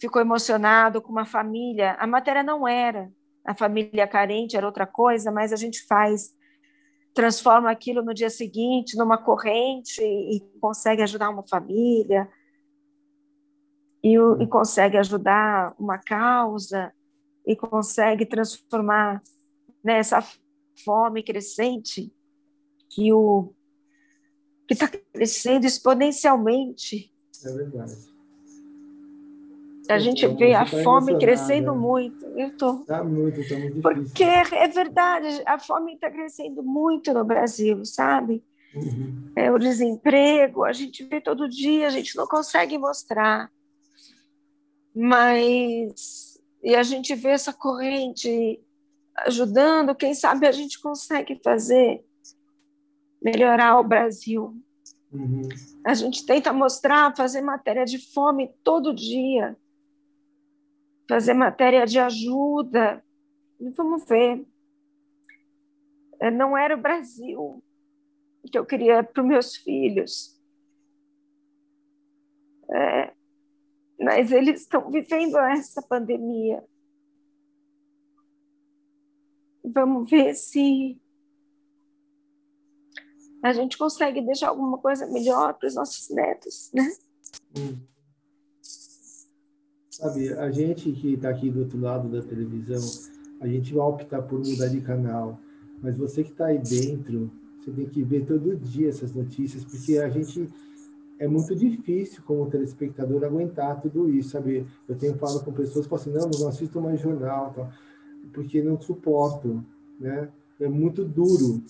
ficou 0.00 0.20
emocionado 0.20 1.00
com 1.02 1.12
uma 1.12 1.26
família. 1.26 1.92
A 1.98 2.06
matéria 2.06 2.42
não 2.42 2.66
era 2.66 3.10
a 3.44 3.54
família 3.54 4.06
carente, 4.06 4.56
era 4.56 4.66
outra 4.66 4.86
coisa, 4.86 5.30
mas 5.30 5.52
a 5.52 5.56
gente 5.56 5.84
faz, 5.86 6.30
transforma 7.14 7.70
aquilo 7.70 8.02
no 8.02 8.14
dia 8.14 8.30
seguinte 8.30 8.96
numa 8.96 9.18
corrente 9.18 10.02
e 10.02 10.40
consegue 10.60 11.02
ajudar 11.02 11.30
uma 11.30 11.46
família, 11.46 12.28
e, 14.02 14.16
e 14.16 14.46
consegue 14.46 14.96
ajudar 14.96 15.74
uma 15.78 15.98
causa, 15.98 16.92
e 17.46 17.54
consegue 17.54 18.26
transformar 18.26 19.20
nessa 19.82 20.20
né, 20.20 20.26
fome 20.84 21.22
crescente 21.22 22.12
que 22.88 23.12
o 23.12 23.52
que 24.66 24.74
está 24.74 24.88
crescendo 24.88 25.66
exponencialmente. 25.66 27.12
É 27.44 27.52
verdade. 27.52 28.11
A 29.88 29.98
gente 29.98 30.26
vê 30.28 30.54
a 30.54 30.64
fome 30.64 31.18
crescendo 31.18 31.74
muito. 31.74 32.24
Eu 32.36 32.56
tô. 32.56 32.84
Tá 32.84 33.02
muito, 33.02 33.46
tá 33.48 33.58
muito. 33.58 33.82
Porque 33.82 34.24
é 34.24 34.68
verdade, 34.68 35.42
a 35.44 35.58
fome 35.58 35.94
está 35.94 36.10
crescendo 36.10 36.62
muito 36.62 37.12
no 37.12 37.24
Brasil, 37.24 37.84
sabe? 37.84 38.44
Uhum. 38.74 39.32
É, 39.36 39.50
o 39.50 39.58
desemprego, 39.58 40.64
a 40.64 40.72
gente 40.72 41.04
vê 41.04 41.20
todo 41.20 41.48
dia, 41.48 41.86
a 41.86 41.90
gente 41.90 42.16
não 42.16 42.26
consegue 42.26 42.78
mostrar. 42.78 43.50
Mas. 44.94 46.40
E 46.62 46.76
a 46.76 46.82
gente 46.84 47.14
vê 47.14 47.30
essa 47.30 47.52
corrente 47.52 48.60
ajudando, 49.26 49.96
quem 49.96 50.14
sabe 50.14 50.46
a 50.46 50.52
gente 50.52 50.80
consegue 50.80 51.40
fazer 51.42 52.04
melhorar 53.20 53.78
o 53.80 53.84
Brasil. 53.84 54.56
Uhum. 55.12 55.48
A 55.84 55.92
gente 55.92 56.24
tenta 56.24 56.52
mostrar, 56.52 57.14
fazer 57.16 57.42
matéria 57.42 57.84
de 57.84 57.98
fome 58.12 58.54
todo 58.62 58.94
dia 58.94 59.56
fazer 61.12 61.34
matéria 61.34 61.84
de 61.84 61.98
ajuda. 61.98 63.04
Vamos 63.76 64.06
ver. 64.06 64.46
É, 66.18 66.30
não 66.30 66.56
era 66.56 66.74
o 66.74 66.80
Brasil 66.80 67.62
que 68.50 68.58
eu 68.58 68.64
queria 68.64 69.04
para 69.04 69.22
os 69.22 69.28
meus 69.28 69.56
filhos. 69.56 70.40
É, 72.70 73.12
mas 74.00 74.32
eles 74.32 74.62
estão 74.62 74.90
vivendo 74.90 75.36
essa 75.36 75.82
pandemia. 75.82 76.64
Vamos 79.62 80.08
ver 80.08 80.34
se 80.34 80.98
a 83.42 83.52
gente 83.52 83.76
consegue 83.76 84.22
deixar 84.22 84.48
alguma 84.48 84.78
coisa 84.78 85.06
melhor 85.08 85.52
para 85.58 85.68
os 85.68 85.74
nossos 85.74 86.08
netos, 86.08 86.70
né? 86.72 86.88
Hum. 87.58 87.91
Sabe, 90.02 90.32
a 90.32 90.50
gente 90.50 90.90
que 90.90 91.14
está 91.14 91.28
aqui 91.28 91.48
do 91.48 91.60
outro 91.60 91.80
lado 91.80 92.08
da 92.08 92.20
televisão, 92.20 92.82
a 93.40 93.46
gente 93.46 93.72
vai 93.72 93.86
optar 93.86 94.20
por 94.22 94.40
mudar 94.40 94.66
de 94.66 94.80
canal, 94.80 95.38
mas 95.80 95.96
você 95.96 96.24
que 96.24 96.32
está 96.32 96.46
aí 96.46 96.58
dentro, 96.58 97.30
você 97.60 97.70
tem 97.70 97.86
que 97.86 98.02
ver 98.02 98.26
todo 98.26 98.56
dia 98.56 98.88
essas 98.88 99.14
notícias, 99.14 99.64
porque 99.64 99.98
a 99.98 100.08
gente 100.08 100.48
é 101.20 101.28
muito 101.28 101.54
difícil 101.54 102.20
como 102.26 102.50
telespectador 102.50 103.22
aguentar 103.22 103.80
tudo 103.80 104.10
isso, 104.10 104.30
sabe? 104.30 104.66
Eu 104.88 104.96
tenho 104.96 105.14
falado 105.14 105.44
com 105.44 105.52
pessoas 105.52 105.86
que 105.86 105.90
falam 105.90 106.02
assim, 106.02 106.12
não, 106.12 106.40
não 106.40 106.48
assisto 106.48 106.80
mais 106.80 107.00
jornal, 107.00 107.72
porque 108.32 108.60
não 108.60 108.80
suporto, 108.80 109.64
né? 110.00 110.28
É 110.58 110.68
muito 110.68 111.04
duro. 111.04 111.62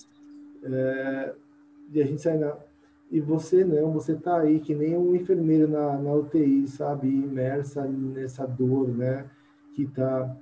É, 0.63 1.35
e 1.93 2.01
a 2.01 2.07
gente 2.07 2.23
sai 2.23 2.39
na, 2.39 2.57
e 3.13 3.21
você 3.21 3.63
não, 3.63 3.93
você 3.93 4.15
tá 4.15 4.41
aí 4.41 4.59
que 4.59 4.75
nem 4.75 4.97
um 4.97 5.15
enfermeiro 5.15 5.69
na, 5.69 5.99
na 5.99 6.15
UTI, 6.15 6.67
sabe, 6.67 7.09
imersa 7.09 7.87
nessa 7.87 8.47
dor, 8.47 8.89
né, 8.89 9.31
que 9.77 9.87
tá 9.87 10.35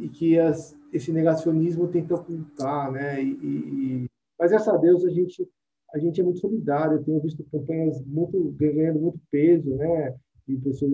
e 0.00 0.08
que 0.08 0.38
as, 0.38 0.78
esse 0.92 1.10
negacionismo 1.10 1.88
tenta 1.88 2.14
ocultar, 2.14 2.92
né, 2.92 3.20
e, 3.20 3.32
e, 3.42 4.10
mas 4.38 4.52
graças 4.52 4.72
a 4.72 4.76
Deus 4.76 5.04
a 5.04 5.10
gente 5.10 5.48
a 5.92 5.98
gente 5.98 6.20
é 6.20 6.24
muito 6.24 6.40
solidário, 6.40 6.98
eu 6.98 7.04
tenho 7.04 7.20
visto 7.20 7.44
campanhas 7.50 8.00
muito 8.04 8.40
ganhando 8.52 9.00
muito 9.00 9.18
peso, 9.28 9.74
né, 9.74 10.14
e 10.46 10.56
pessoas 10.58 10.92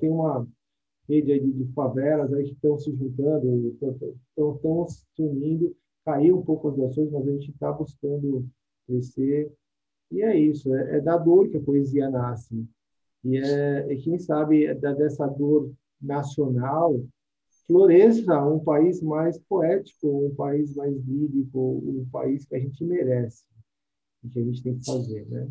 tem 0.00 0.08
uma 0.08 0.48
rede 1.06 1.30
aí 1.30 1.40
de, 1.40 1.72
favelas 1.74 2.32
aí 2.32 2.44
que 2.44 2.52
estão 2.52 2.78
se 2.78 2.90
juntando, 2.90 3.68
estão 3.68 4.88
se 4.88 5.22
unindo, 5.22 5.76
caiu 6.06 6.38
um 6.38 6.42
pouco 6.42 6.68
as 6.68 6.76
doações, 6.76 7.10
mas 7.10 7.28
a 7.28 7.32
gente 7.32 7.50
está 7.50 7.70
buscando 7.70 8.46
crescer 8.86 9.52
e 10.14 10.22
é 10.22 10.38
isso, 10.38 10.72
é, 10.74 10.98
é 10.98 11.00
da 11.00 11.16
dor 11.16 11.48
que 11.48 11.56
a 11.56 11.60
poesia 11.60 12.08
nasce. 12.08 12.64
E, 13.24 13.36
é, 13.36 13.92
e 13.92 13.96
quem 14.00 14.18
sabe, 14.18 14.66
é 14.66 14.74
da, 14.74 14.92
dessa 14.92 15.26
dor 15.26 15.72
nacional, 16.00 17.00
floresça 17.66 18.40
um 18.44 18.62
país 18.62 19.02
mais 19.02 19.38
poético, 19.38 20.26
um 20.26 20.34
país 20.34 20.74
mais 20.76 20.94
lírico, 21.04 21.82
um 21.84 22.08
país 22.12 22.44
que 22.44 22.54
a 22.54 22.60
gente 22.60 22.84
merece, 22.84 23.44
e 24.22 24.28
que 24.28 24.38
a 24.38 24.44
gente 24.44 24.62
tem 24.62 24.76
que 24.76 24.84
fazer, 24.84 25.26
né? 25.28 25.48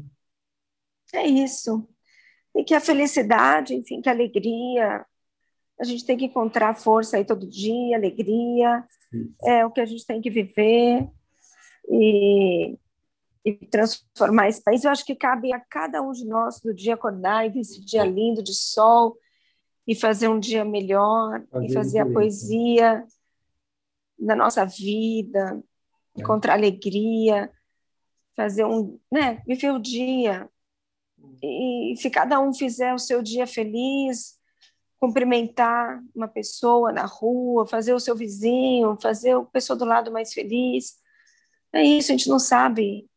É 1.13 1.27
isso. 1.27 1.87
E 2.55 2.63
que 2.63 2.73
a 2.73 2.79
felicidade, 2.79 3.75
enfim, 3.75 3.99
que 3.99 4.07
a 4.07 4.13
alegria, 4.13 5.05
a 5.79 5.83
gente 5.83 6.05
tem 6.05 6.15
que 6.15 6.25
encontrar 6.25 6.75
força 6.75 7.17
aí 7.17 7.25
todo 7.25 7.47
dia, 7.47 7.97
alegria, 7.97 8.85
isso. 9.11 9.35
é 9.45 9.65
o 9.65 9.71
que 9.71 9.81
a 9.81 9.85
gente 9.85 10.05
tem 10.05 10.21
que 10.21 10.29
viver. 10.29 11.09
E 11.89 12.77
e 13.45 13.53
transformar 13.67 14.47
esse 14.47 14.63
país. 14.63 14.83
Eu 14.83 14.91
acho 14.91 15.05
que 15.05 15.15
cabe 15.15 15.53
a 15.53 15.59
cada 15.59 16.01
um 16.01 16.11
de 16.11 16.25
nós 16.25 16.61
no 16.63 16.73
dia 16.73 16.93
acordar 16.93 17.45
e 17.45 17.49
ver 17.49 17.59
esse 17.59 17.83
dia 17.83 18.05
lindo 18.05 18.41
de 18.41 18.53
sol 18.53 19.17
e 19.85 19.93
fazer 19.93 20.29
um 20.29 20.39
dia 20.39 20.63
melhor 20.63 21.43
fazer 21.51 21.65
e 21.65 21.73
fazer 21.73 21.99
a 21.99 22.05
poesia 22.05 23.05
da 24.17 24.35
nossa 24.35 24.65
vida, 24.65 25.61
é. 26.15 26.21
encontrar 26.21 26.53
alegria, 26.53 27.51
fazer 28.35 28.65
um, 28.65 28.97
né, 29.11 29.41
viver 29.45 29.71
o 29.71 29.79
dia. 29.79 30.49
E 31.41 31.95
se 31.97 32.09
cada 32.09 32.39
um 32.39 32.53
fizer 32.53 32.93
o 32.93 32.99
seu 32.99 33.21
dia 33.21 33.45
feliz, 33.45 34.39
cumprimentar 34.99 36.01
uma 36.15 36.29
pessoa 36.29 36.93
na 36.93 37.05
rua, 37.05 37.67
fazer 37.67 37.93
o 37.93 37.99
seu 37.99 38.15
vizinho, 38.15 38.97
fazer 39.01 39.35
a 39.35 39.43
pessoa 39.43 39.77
do 39.77 39.83
lado 39.83 40.11
mais 40.11 40.33
feliz. 40.33 40.95
É 41.73 41.83
isso, 41.83 42.11
a 42.11 42.15
gente 42.15 42.29
não 42.29 42.39
sabe 42.39 43.09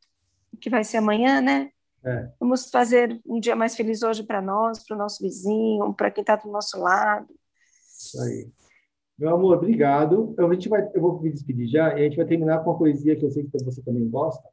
que 0.57 0.70
vai 0.70 0.84
ser 0.84 0.98
amanhã, 0.98 1.40
né? 1.40 1.70
É. 2.04 2.30
Vamos 2.38 2.70
fazer 2.70 3.20
um 3.26 3.40
dia 3.40 3.57
mais 3.57 3.74
feliz 3.74 4.02
hoje 4.02 4.22
para 4.22 4.40
nós, 4.40 4.84
para 4.84 4.94
o 4.94 4.98
nosso 4.98 5.22
vizinho, 5.22 5.92
para 5.94 6.11
quem 6.11 6.22
está 6.22 6.36
do 6.36 6.48
nosso 6.48 6.78
lado. 6.78 7.26
Isso 7.98 8.20
aí. 8.20 8.48
Meu 9.18 9.34
amor, 9.34 9.57
obrigado. 9.57 10.34
Eu, 10.36 10.48
a 10.48 10.54
gente 10.54 10.68
vai, 10.68 10.88
eu 10.94 11.00
vou 11.00 11.20
me 11.20 11.32
despedir 11.32 11.66
já 11.66 11.88
e 11.98 12.00
a 12.00 12.04
gente 12.04 12.16
vai 12.16 12.26
terminar 12.26 12.62
com 12.62 12.70
uma 12.70 12.78
poesia 12.78 13.16
que 13.16 13.24
eu 13.24 13.30
sei 13.30 13.44
que 13.44 13.64
você 13.64 13.82
também 13.82 14.09
gosta, 14.09 14.46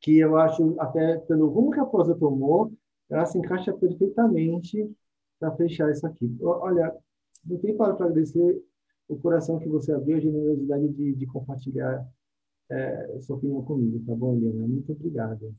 que 0.00 0.18
eu 0.18 0.36
acho, 0.36 0.74
até 0.80 1.18
pelo 1.18 1.48
rumo 1.48 1.70
que 1.70 1.80
a 1.80 1.86
prosa 1.86 2.14
tomou, 2.14 2.72
ela 3.08 3.24
se 3.24 3.38
encaixa 3.38 3.72
perfeitamente 3.72 4.90
para 5.38 5.54
fechar 5.56 5.90
isso 5.90 6.06
aqui. 6.06 6.36
Olha, 6.42 6.94
não 7.44 7.58
tem 7.58 7.76
para 7.76 7.92
agradecer 7.92 8.62
o 9.08 9.16
coração 9.16 9.58
que 9.58 9.68
você 9.68 9.92
abriu, 9.92 10.16
a 10.16 10.20
generosidade 10.20 10.88
de, 10.88 11.14
de 11.14 11.26
compartilhar 11.26 12.04
é, 12.70 13.18
sua 13.20 13.36
opinião 13.36 13.62
comigo, 13.62 14.04
tá 14.06 14.14
bom, 14.14 14.36
Eliana? 14.36 14.66
Muito 14.66 14.92
obrigado. 14.92 15.54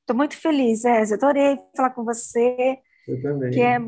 Estou 0.00 0.16
muito 0.16 0.36
feliz, 0.36 0.84
Ezio. 0.84 1.16
Adorei 1.16 1.58
falar 1.76 1.90
com 1.90 2.04
você. 2.04 2.78
Eu 3.08 3.22
também. 3.22 3.50
Que 3.50 3.60
é 3.60 3.78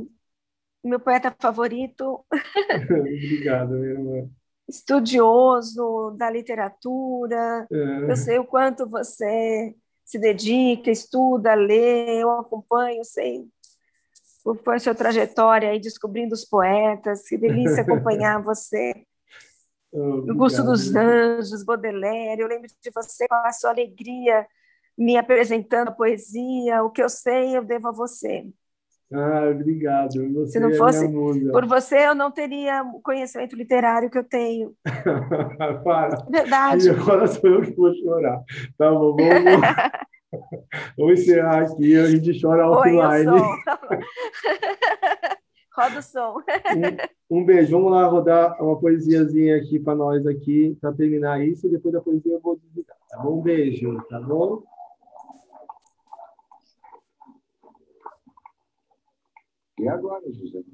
meu 0.85 1.01
poeta 1.01 1.35
favorito. 1.41 2.25
Obrigado, 2.91 3.71
minha 3.75 3.93
irmã. 3.93 4.31
Estudioso 4.69 6.15
da 6.19 6.31
literatura. 6.31 7.67
É. 7.71 8.11
Eu 8.11 8.17
sei 8.17 8.39
o 8.39 8.45
quanto 8.45 8.89
você 8.89 9.75
se 10.05 10.19
dedica, 10.19 10.91
estuda, 10.91 11.55
lê, 11.55 12.23
eu 12.23 12.31
acompanho, 12.31 13.05
sei 13.05 13.47
qual 14.43 14.57
foi 14.57 14.77
a 14.77 14.79
sua 14.79 14.95
trajetória 14.95 15.69
aí 15.69 15.81
descobrindo 15.81 16.35
os 16.35 16.45
poetas. 16.45 17.23
Que 17.29 17.37
delícia 17.37 17.83
acompanhar 17.83 18.43
você. 18.43 18.93
O 19.93 20.35
Gusto 20.35 20.63
dos 20.63 20.95
Anjos, 20.95 21.65
Baudelaire. 21.65 22.41
Eu 22.41 22.49
lembro 22.49 22.69
de 22.69 22.91
você 22.95 23.27
com 23.27 23.35
a 23.35 23.53
sua 23.53 23.71
alegria 23.71 24.47
me 24.97 25.17
apresentando 25.17 25.89
a 25.89 25.93
poesia. 25.93 26.83
O 26.83 26.91
que 26.91 27.03
eu 27.03 27.09
sei, 27.09 27.57
eu 27.57 27.65
devo 27.65 27.89
a 27.89 27.93
você. 27.93 28.47
Ah, 29.11 29.49
obrigado. 29.51 30.11
Você 30.35 30.53
Se 30.53 30.61
não 30.61 30.69
é 30.69 30.75
fosse 30.75 31.09
por 31.51 31.67
você, 31.67 32.07
eu 32.07 32.15
não 32.15 32.31
teria 32.31 32.83
o 32.83 33.01
conhecimento 33.01 33.57
literário 33.57 34.11
que 34.11 34.19
eu 34.19 34.25
tenho. 34.25 34.75
Para. 35.83 36.27
Verdade. 36.29 36.87
E 36.87 36.91
agora 36.91 37.27
sou 37.27 37.49
eu 37.49 37.63
que 37.63 37.75
vou 37.75 37.95
chorar. 37.95 38.43
Tá 38.77 38.91
bom, 38.91 39.17
vamos, 39.17 39.61
vamos 40.99 41.13
encerrar 41.21 41.63
aqui. 41.63 41.97
A 41.97 42.11
gente 42.11 42.39
chora 42.39 42.69
offline. 42.69 43.31
Roda 45.79 46.01
o 46.01 46.03
som. 46.03 46.39
Um, 47.31 47.39
um, 47.39 47.45
beijo. 47.45 47.71
Vamos 47.71 47.93
lá 47.93 48.05
rodar 48.09 48.61
uma 48.61 48.81
poesiazinha 48.81 49.57
aqui 49.57 49.79
para 49.79 49.95
nós 49.95 50.27
aqui, 50.27 50.77
para 50.81 50.93
terminar 50.93 51.47
isso. 51.47 51.69
E 51.69 51.71
depois 51.71 51.95
da 51.95 52.01
poesia 52.01 52.33
eu 52.33 52.41
vou 52.41 52.57
desligar. 52.57 52.97
Tá 53.09 53.23
bom? 53.23 53.39
Um 53.39 53.43
beijo, 53.43 54.03
tá 54.11 54.21
bom? 54.21 54.65
E 59.79 59.87
agora, 59.87 60.25
José? 60.33 60.65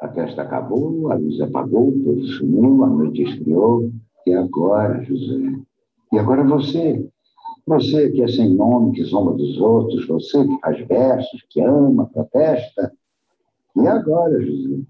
A 0.00 0.08
festa 0.08 0.42
acabou, 0.42 1.12
a 1.12 1.14
luz 1.14 1.40
apagou, 1.40 1.92
tudo 1.92 2.26
sumiu, 2.26 2.82
a 2.82 2.88
noite 2.88 3.22
esfriou. 3.22 3.92
E 4.26 4.34
agora, 4.34 5.04
José? 5.04 5.56
E 6.12 6.18
agora 6.18 6.42
você? 6.42 7.08
Você 7.64 8.10
que 8.10 8.24
é 8.24 8.26
sem 8.26 8.52
nome, 8.52 8.90
que 8.90 9.04
zomba 9.04 9.34
dos 9.34 9.60
outros, 9.60 10.04
você 10.08 10.44
que 10.44 10.58
faz 10.58 10.84
versos, 10.88 11.46
que 11.48 11.60
ama, 11.60 12.10
protesta. 12.12 12.92
E 13.76 13.86
agora, 13.86 14.40
José? 14.40 14.82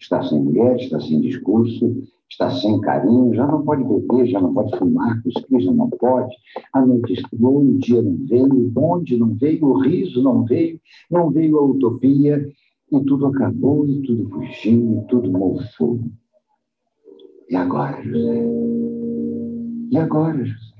Está 0.00 0.22
sem 0.22 0.40
mulher, 0.40 0.76
está 0.76 1.00
sem 1.00 1.20
discurso, 1.20 2.04
está 2.30 2.50
sem 2.50 2.80
carinho, 2.80 3.34
já 3.34 3.46
não 3.46 3.64
pode 3.64 3.82
beber, 3.82 4.26
já 4.26 4.40
não 4.40 4.54
pode 4.54 4.76
fumar, 4.78 5.20
cuspir 5.22 5.60
já 5.60 5.72
não 5.72 5.90
pode. 5.90 6.34
A 6.72 6.86
noite 6.86 7.14
esfriou, 7.14 7.62
o 7.62 7.78
dia 7.78 8.00
não 8.00 8.16
veio, 8.26 8.44
o 8.46 8.70
bonde 8.70 9.16
não 9.16 9.34
veio, 9.34 9.64
o 9.64 9.80
riso 9.80 10.22
não 10.22 10.44
veio, 10.44 10.80
não 11.10 11.30
veio 11.30 11.58
a 11.58 11.64
utopia, 11.64 12.48
e 12.92 13.00
tudo 13.04 13.26
acabou, 13.26 13.86
e 13.88 14.00
tudo 14.02 14.30
fugiu, 14.30 15.02
e 15.02 15.06
tudo 15.08 15.30
mofou. 15.32 15.98
E 17.50 17.56
agora, 17.56 18.02
José? 18.02 18.44
E 19.90 19.98
agora, 19.98 20.44
José? 20.44 20.77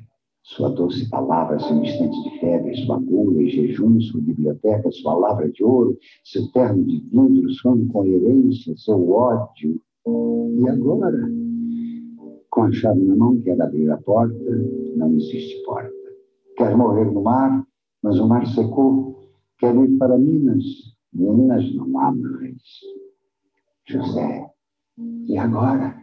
Sua 0.49 0.71
doce 0.71 1.07
palavra, 1.11 1.59
seu 1.61 1.77
instante 1.77 2.23
de 2.23 2.41
febre, 2.41 2.75
sua 2.87 2.99
gula 2.99 3.43
e 3.43 3.51
jejum, 3.51 4.01
sua 4.01 4.23
biblioteca, 4.23 4.91
sua 4.91 5.15
lavra 5.15 5.51
de 5.51 5.63
ouro, 5.63 5.99
seu 6.25 6.51
terno 6.53 6.85
de 6.85 7.01
vidro, 7.01 7.51
sua 7.51 7.77
incoerência, 7.77 8.75
seu 8.79 9.11
ódio. 9.11 9.79
E 10.07 10.69
agora? 10.71 11.31
Com 12.51 12.63
a 12.63 12.73
chave 12.73 13.03
na 13.03 13.15
mão, 13.15 13.39
quer 13.43 13.61
abrir 13.61 13.91
a 13.91 13.99
porta, 13.99 14.35
não 14.97 15.15
existe 15.17 15.63
porta. 15.65 15.93
Quer 16.57 16.75
morrer 16.75 17.13
no 17.13 17.23
mar, 17.23 17.63
mas 18.03 18.19
o 18.19 18.27
mar 18.27 18.47
secou. 18.47 19.29
Quer 19.59 19.77
ir 19.77 19.99
para 19.99 20.17
Minas, 20.17 20.65
Minas 21.13 21.75
não 21.75 22.01
há 22.01 22.11
mais. 22.11 22.63
José, 23.87 24.51
e 25.27 25.37
agora? 25.37 25.98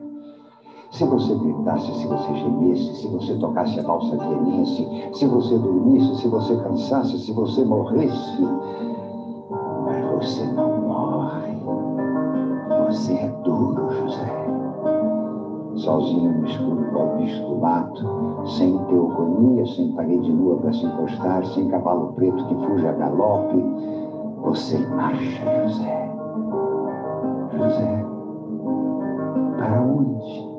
Se 0.96 1.04
você 1.04 1.36
gritasse, 1.36 1.94
se 1.94 2.08
você 2.08 2.34
gemesse, 2.36 2.96
se 2.96 3.08
você 3.10 3.36
tocasse 3.36 3.78
a 3.82 3.84
valsa 3.84 4.16
vienense, 4.16 4.88
se 5.12 5.28
você 5.28 5.58
dormisse, 5.58 6.22
se 6.22 6.28
você 6.30 6.56
cansasse, 6.56 7.20
se 7.20 7.34
você 7.34 7.66
morresse, 7.66 8.42
mas 9.84 10.06
você 10.06 10.46
não 10.54 10.82
morre. 10.88 11.54
Você 12.86 13.12
é 13.12 13.28
duro, 13.44 13.90
José. 13.92 14.48
Sozinho 15.76 16.32
no 16.32 16.48
escuro, 16.48 17.18
bicho 17.18 17.46
do 17.46 17.58
mato, 17.58 18.48
sem 18.56 18.78
teogonia, 18.86 19.66
sem 19.66 19.92
parede 19.92 20.32
nua 20.32 20.56
para 20.56 20.72
se 20.72 20.86
encostar, 20.86 21.46
sem 21.48 21.68
cavalo 21.68 22.14
preto 22.14 22.46
que 22.46 22.56
fuja 22.56 22.92
a 22.92 22.94
galope, 22.94 23.62
você 24.44 24.78
marcha, 24.96 25.44
José. 25.62 26.16
José, 27.52 28.06
para 29.58 29.82
onde? 29.82 30.55